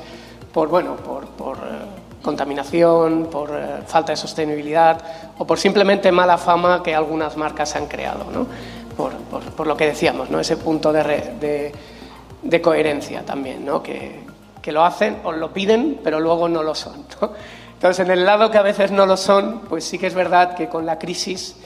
por, 0.52 0.68
bueno, 0.68 0.96
por, 0.96 1.26
por 1.28 1.56
eh, 1.56 1.60
contaminación, 2.22 3.28
por 3.30 3.50
eh, 3.50 3.82
falta 3.86 4.12
de 4.12 4.16
sostenibilidad 4.16 5.00
o 5.38 5.46
por 5.46 5.58
simplemente 5.58 6.12
mala 6.12 6.38
fama 6.38 6.82
que 6.82 6.94
algunas 6.94 7.36
marcas 7.36 7.74
han 7.74 7.86
creado, 7.86 8.24
¿no? 8.30 8.46
por, 8.96 9.12
por, 9.14 9.42
por, 9.42 9.66
lo 9.66 9.76
que 9.76 9.86
decíamos, 9.86 10.30
¿no? 10.30 10.38
ese 10.38 10.56
punto 10.56 10.92
de, 10.92 11.02
de, 11.40 11.72
de 12.42 12.60
coherencia 12.60 13.24
también, 13.24 13.64
¿no? 13.64 13.82
que, 13.82 14.24
que, 14.60 14.72
lo 14.72 14.84
hacen 14.84 15.18
o 15.24 15.32
lo 15.32 15.52
piden, 15.52 16.00
pero 16.04 16.20
luego 16.20 16.48
no 16.48 16.62
lo 16.62 16.74
son. 16.74 17.06
Entonces, 17.74 18.04
en 18.04 18.12
el 18.12 18.24
lado 18.24 18.50
que 18.50 18.58
a 18.58 18.62
veces 18.62 18.92
no 18.92 19.06
lo 19.06 19.16
son, 19.16 19.60
pues 19.68 19.84
sí 19.84 19.98
que 19.98 20.06
es 20.06 20.14
verdad 20.14 20.54
que 20.54 20.68
con 20.68 20.86
la 20.86 20.98
crisis 20.98 21.56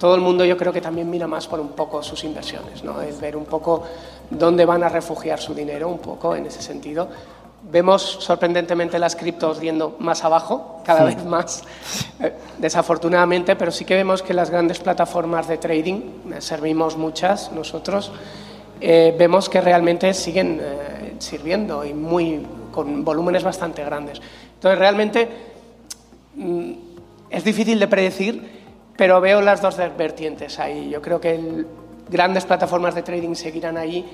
todo 0.00 0.14
el 0.14 0.22
mundo 0.22 0.46
yo 0.46 0.56
creo 0.56 0.72
que 0.72 0.80
también 0.80 1.10
mira 1.10 1.26
más 1.26 1.46
por 1.46 1.60
un 1.60 1.68
poco 1.68 2.02
sus 2.02 2.24
inversiones, 2.24 2.82
¿no? 2.82 3.02
es 3.02 3.20
ver 3.20 3.36
un 3.36 3.44
poco 3.44 3.84
dónde 4.30 4.64
van 4.64 4.82
a 4.82 4.88
refugiar 4.88 5.38
su 5.38 5.54
dinero, 5.54 5.88
un 5.88 5.98
poco 5.98 6.34
en 6.34 6.46
ese 6.46 6.62
sentido. 6.62 7.06
Vemos 7.70 8.16
sorprendentemente 8.20 8.98
las 8.98 9.14
criptos 9.14 9.60
yendo 9.60 9.96
más 9.98 10.24
abajo, 10.24 10.80
cada 10.86 11.04
vez 11.04 11.22
más, 11.26 11.62
eh, 12.18 12.32
desafortunadamente, 12.56 13.56
pero 13.56 13.70
sí 13.70 13.84
que 13.84 13.94
vemos 13.94 14.22
que 14.22 14.32
las 14.32 14.48
grandes 14.48 14.80
plataformas 14.80 15.46
de 15.46 15.58
trading, 15.58 15.96
eh, 16.32 16.40
servimos 16.40 16.96
muchas 16.96 17.52
nosotros, 17.52 18.10
eh, 18.80 19.14
vemos 19.18 19.50
que 19.50 19.60
realmente 19.60 20.14
siguen 20.14 20.62
sirviendo 21.18 21.84
y 21.84 21.92
muy, 21.92 22.46
con 22.72 23.04
volúmenes 23.04 23.44
bastante 23.44 23.84
grandes. 23.84 24.22
Entonces, 24.54 24.78
realmente 24.78 25.28
mm, 26.36 26.72
es 27.28 27.44
difícil 27.44 27.78
de 27.78 27.86
predecir 27.86 28.59
pero 29.00 29.18
veo 29.18 29.40
las 29.40 29.62
dos 29.62 29.78
vertientes 29.96 30.58
ahí. 30.58 30.90
Yo 30.90 31.00
creo 31.00 31.18
que 31.18 31.64
grandes 32.10 32.44
plataformas 32.44 32.94
de 32.94 33.00
trading 33.00 33.34
seguirán 33.34 33.78
ahí, 33.78 34.04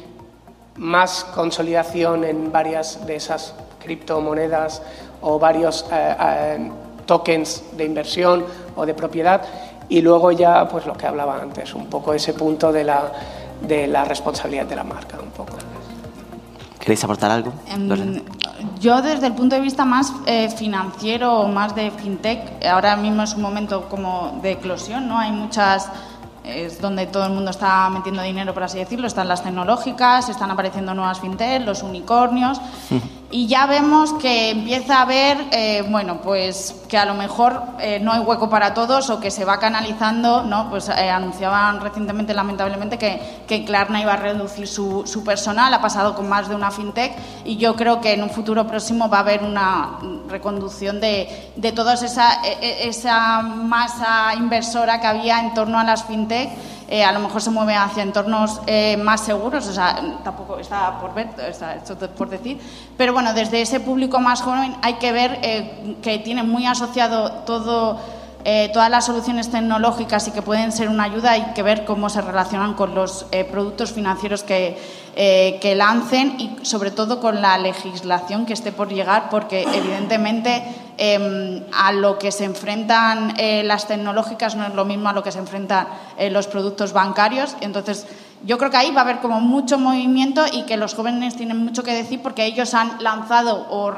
más 0.77 1.25
consolidación 1.25 2.23
en 2.23 2.53
varias 2.53 3.05
de 3.05 3.17
esas 3.17 3.53
criptomonedas 3.83 4.81
o 5.23 5.41
varios 5.41 5.85
eh, 5.91 6.17
eh, 6.21 6.71
tokens 7.05 7.65
de 7.77 7.85
inversión 7.85 8.47
o 8.77 8.87
de 8.87 8.95
propiedad 8.95 9.43
y 9.89 10.03
luego 10.03 10.31
ya 10.31 10.69
pues 10.69 10.87
lo 10.87 10.97
que 10.97 11.09
hablaba 11.09 11.43
antes, 11.43 11.75
un 11.75 11.87
poco 11.87 12.15
ese 12.15 12.33
punto 12.35 12.71
de 12.71 12.85
la, 12.85 13.11
de 13.63 13.89
la 13.89 14.05
responsabilidad 14.05 14.67
de 14.67 14.77
la 14.77 14.85
marca, 14.85 15.19
un 15.21 15.31
poco. 15.31 15.57
¿Queréis 16.79 17.03
aportar 17.03 17.33
algo? 17.33 17.53
Em, 17.67 18.23
yo 18.79 19.03
desde 19.03 19.27
el 19.27 19.35
punto 19.35 19.57
de 19.57 19.63
vista 19.63 19.85
más 19.85 20.13
eh, 20.27 20.51
financiero 20.51 21.41
o 21.41 21.49
más 21.49 21.75
de 21.75 21.91
fintech, 21.91 22.65
ahora 22.67 22.97
mismo 22.97 23.23
es 23.23 23.35
un 23.35 23.43
momento 23.43 23.89
como 23.89 24.39
de 24.43 24.53
eclosión, 24.53 25.09
¿no? 25.09 25.19
Hay 25.19 25.33
muchas 25.33 25.91
es 26.47 26.81
donde 26.81 27.07
todo 27.07 27.27
el 27.27 27.33
mundo 27.33 27.51
está 27.51 27.89
metiendo 27.91 28.23
dinero, 28.23 28.55
por 28.55 28.63
así 28.63 28.79
decirlo. 28.79 29.09
Están 29.09 29.27
las 29.27 29.43
tecnológicas, 29.43 30.29
están 30.29 30.51
apareciendo 30.51 30.95
nuevas 30.95 31.21
fintech, 31.21 31.63
los 31.67 31.83
unicornios. 31.83 32.61
Y 33.29 33.49
ya 33.49 33.67
vemos 33.67 34.13
que 34.15 34.51
empieza 34.51 34.99
a 34.99 35.03
haber, 35.03 35.37
eh, 35.51 35.85
bueno, 35.89 36.21
pues 36.23 36.77
que 36.89 36.97
a 36.97 37.05
lo 37.05 37.15
mejor 37.15 37.61
eh, 37.81 37.99
no 37.99 38.13
hay 38.13 38.21
hueco 38.21 38.49
para 38.49 38.73
todos 38.73 39.11
o 39.11 39.19
que 39.19 39.33
se 39.33 39.45
va 39.45 39.59
canalizando, 39.59 40.43
¿no? 40.43 40.71
Pues 40.71 40.89
eh, 40.89 41.11
anunciaban 41.11 41.81
recientemente, 41.81 42.35
lamentablemente, 42.35 42.99
que, 42.99 43.43
que 43.49 43.65
Klarna 43.65 44.01
iba 44.01 44.13
a 44.13 44.17
reducir 44.17 44.69
su, 44.69 45.05
su, 45.07 45.25
personal, 45.25 45.75
ha 45.75 45.81
pasado 45.81 46.15
con 46.15 46.29
más 46.29 46.49
de 46.49 46.55
una 46.55 46.71
fintech 46.71 47.17
y 47.45 47.57
yo 47.57 47.75
creo 47.75 48.01
que 48.01 48.13
en 48.13 48.23
un 48.23 48.31
futuro 48.31 48.65
próximo 48.65 49.09
va 49.09 49.19
a 49.19 49.21
haber 49.21 49.43
una 49.43 49.99
reconducción 50.29 51.01
de, 51.01 51.51
de 51.57 51.73
toda 51.73 51.95
esa, 51.95 52.45
e, 52.45 52.59
e, 52.61 52.89
esa 52.89 53.43
masa 53.43 54.35
inversora 54.37 55.01
que 55.01 55.07
había 55.09 55.41
en 55.41 55.53
torno 55.53 55.81
a 55.81 55.85
las 55.85 56.05
fintech 56.05 56.51
eh, 56.89 57.03
a 57.03 57.11
lo 57.13 57.19
mejor 57.21 57.43
se 57.43 57.51
mueven 57.51 57.77
hacia 57.77 58.03
entornos 58.03 58.61
eh, 58.67 58.97
más 58.97 59.23
seguros, 59.23 59.67
o 59.67 59.73
sea, 59.73 60.01
tampoco 60.23 60.59
está 60.59 61.01
por 61.01 61.15
ver, 61.15 61.29
está 61.49 61.75
esto 61.75 61.97
por 62.11 62.29
decir, 62.29 62.61
pero 62.97 63.13
bueno, 63.13 63.35
desde 63.35 63.61
ese 63.61 63.81
público 63.81 64.21
más 64.21 64.41
joven 64.41 64.77
hay 64.83 64.95
que 64.95 65.11
ver 65.11 65.41
eh, 65.43 65.97
que 66.01 66.19
tiene 66.21 66.45
muy 66.45 66.65
asociado 66.65 67.43
todo 67.45 67.99
eh, 68.49 68.71
todas 68.73 68.89
las 68.89 69.05
soluciones 69.05 69.51
tecnológicas 69.51 70.29
y 70.29 70.31
que 70.31 70.41
pueden 70.41 70.71
ser 70.71 70.89
una 70.89 71.03
ayuda, 71.03 71.33
hay 71.33 71.53
que 71.53 71.65
ver 71.65 71.85
cómo 71.85 72.09
se 72.09 72.23
relacionan 72.23 72.75
con 72.75 72.95
los 72.95 73.27
eh, 73.33 73.43
productos 73.43 73.91
financieros 73.91 74.45
que, 74.45 74.79
eh, 75.17 75.59
que 75.61 75.75
lancen 75.75 76.39
y 76.39 76.57
sobre 76.63 76.93
todo 76.93 77.19
con 77.19 77.43
la 77.43 77.59
legislación 77.59 78.47
que 78.47 78.53
esté 78.53 78.71
por 78.71 78.89
llegar, 78.89 79.31
porque 79.31 79.63
evidentemente 79.63 80.63
em, 80.97 81.65
a 81.75 81.91
lo 81.91 82.21
que 82.21 82.31
se 82.31 82.45
enfrentan 82.45 83.35
las 83.65 83.89
tecnológicas 83.89 84.55
no 84.55 84.65
es 84.65 84.75
lo 84.75 84.85
mismo 84.85 85.09
a 85.09 85.13
lo 85.13 85.25
que 85.25 85.33
se 85.33 85.41
enfrentan 85.41 85.89
los 86.31 86.47
productos 86.47 86.93
bancarios. 86.93 87.57
Entonces, 87.61 88.07
yo 88.45 88.59
creo 88.59 88.71
que 88.71 88.77
ahí 88.77 88.91
va 88.93 89.01
a 89.01 89.05
haber 89.05 89.19
como 89.19 89.41
mucho 89.41 89.79
movimiento 89.79 90.43
y 90.53 90.63
que 90.63 90.77
los 90.77 90.95
jóvenes 90.95 91.37
tienen 91.37 91.59
mucho 91.59 91.83
que 91.83 91.93
decir 91.93 92.21
porque 92.23 92.45
ellos 92.45 92.75
han 92.75 93.03
lanzado 93.03 93.67
o 93.71 93.93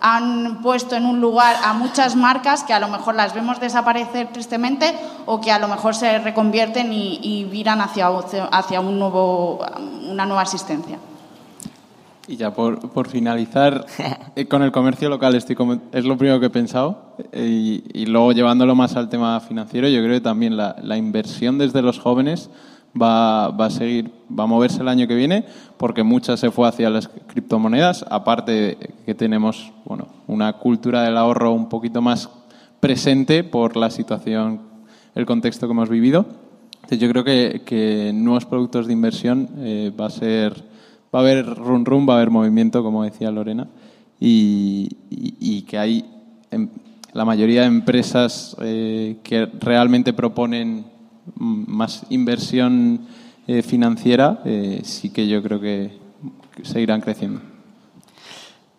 han 0.00 0.60
puesto 0.62 0.96
en 0.96 1.06
un 1.06 1.20
lugar 1.20 1.54
a 1.64 1.74
muchas 1.74 2.16
marcas 2.16 2.64
que 2.64 2.72
a 2.72 2.80
lo 2.80 2.88
mejor 2.88 3.14
las 3.14 3.34
vemos 3.34 3.60
desaparecer 3.60 4.28
tristemente 4.32 4.92
o 5.26 5.40
que 5.40 5.52
a 5.52 5.60
lo 5.60 5.68
mejor 5.68 5.94
se 5.94 6.18
reconvierten 6.18 6.92
y, 6.92 7.44
viran 7.44 7.80
hacia, 7.80 8.08
hacia 8.08 8.80
un 8.80 8.98
nuevo, 8.98 9.64
una 10.10 10.26
nueva 10.26 10.42
asistencia. 10.42 10.98
Y 12.26 12.36
ya 12.36 12.52
por, 12.52 13.08
finalizar, 13.08 13.84
eh, 14.36 14.46
con 14.46 14.62
el 14.62 14.72
comercio 14.72 15.08
local 15.08 15.34
estoy 15.34 15.56
es 15.92 16.04
lo 16.04 16.16
primero 16.16 16.40
que 16.40 16.46
he 16.46 16.50
pensado 16.50 17.14
eh, 17.32 17.82
y, 17.92 18.06
luego 18.06 18.32
llevándolo 18.32 18.74
más 18.74 18.96
al 18.96 19.08
tema 19.08 19.38
financiero, 19.40 19.88
yo 19.88 20.00
creo 20.02 20.14
que 20.14 20.20
también 20.20 20.56
la, 20.56 20.74
la 20.82 20.96
inversión 20.96 21.58
desde 21.58 21.82
los 21.82 21.98
jóvenes 21.98 22.50
va, 23.00 23.48
va, 23.48 23.66
a 23.66 23.70
seguir, 23.70 24.10
va 24.28 24.44
a 24.44 24.46
moverse 24.46 24.80
el 24.80 24.88
año 24.88 25.06
que 25.06 25.14
viene, 25.14 25.44
porque 25.76 26.02
mucha 26.02 26.36
se 26.36 26.50
fue 26.50 26.68
hacia 26.68 26.90
las 26.90 27.08
criptomonedas, 27.08 28.04
aparte 28.10 28.76
que 29.04 29.14
tenemos 29.14 29.72
bueno, 29.84 30.08
una 30.26 30.52
cultura 30.54 31.02
del 31.02 31.16
ahorro 31.16 31.52
un 31.52 31.68
poquito 31.68 32.02
más 32.02 32.28
presente 32.80 33.44
por 33.44 33.76
la 33.76 33.90
situación, 33.90 34.60
el 35.14 35.26
contexto 35.26 35.66
que 35.66 35.72
hemos 35.72 35.88
vivido. 35.88 36.26
Entonces 36.74 36.98
yo 36.98 37.08
creo 37.08 37.24
que, 37.24 37.62
que 37.64 38.12
nuevos 38.12 38.44
productos 38.44 38.86
de 38.86 38.92
inversión 38.92 39.48
eh, 39.58 39.92
va 39.98 40.06
a 40.06 40.10
ser, 40.10 40.64
va 41.14 41.20
a 41.20 41.22
haber 41.22 41.46
run 41.46 41.84
run, 41.84 42.08
va 42.08 42.14
a 42.14 42.16
haber 42.16 42.30
movimiento, 42.30 42.82
como 42.82 43.04
decía 43.04 43.30
Lorena, 43.30 43.68
y, 44.18 44.88
y, 45.10 45.62
que 45.62 45.78
hay 45.78 46.04
em, 46.50 46.68
la 47.12 47.24
mayoría 47.24 47.62
de 47.62 47.66
empresas 47.66 48.56
eh, 48.60 49.16
que 49.22 49.46
realmente 49.46 50.12
proponen 50.12 50.84
más 51.36 52.04
inversión 52.10 53.06
eh, 53.46 53.62
financiera, 53.62 54.40
eh, 54.44 54.80
sí 54.84 55.10
que 55.10 55.28
yo 55.28 55.42
creo 55.42 55.60
que 55.60 55.98
seguirán 56.62 57.00
creciendo. 57.00 57.40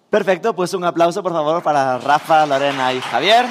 Perfecto, 0.10 0.56
pues 0.56 0.74
un 0.74 0.84
aplauso 0.84 1.24
por 1.24 1.32
favor 1.32 1.64
para 1.64 1.98
Rafa, 1.98 2.46
Lorena 2.46 2.94
y 2.94 3.00
Javier. 3.02 3.46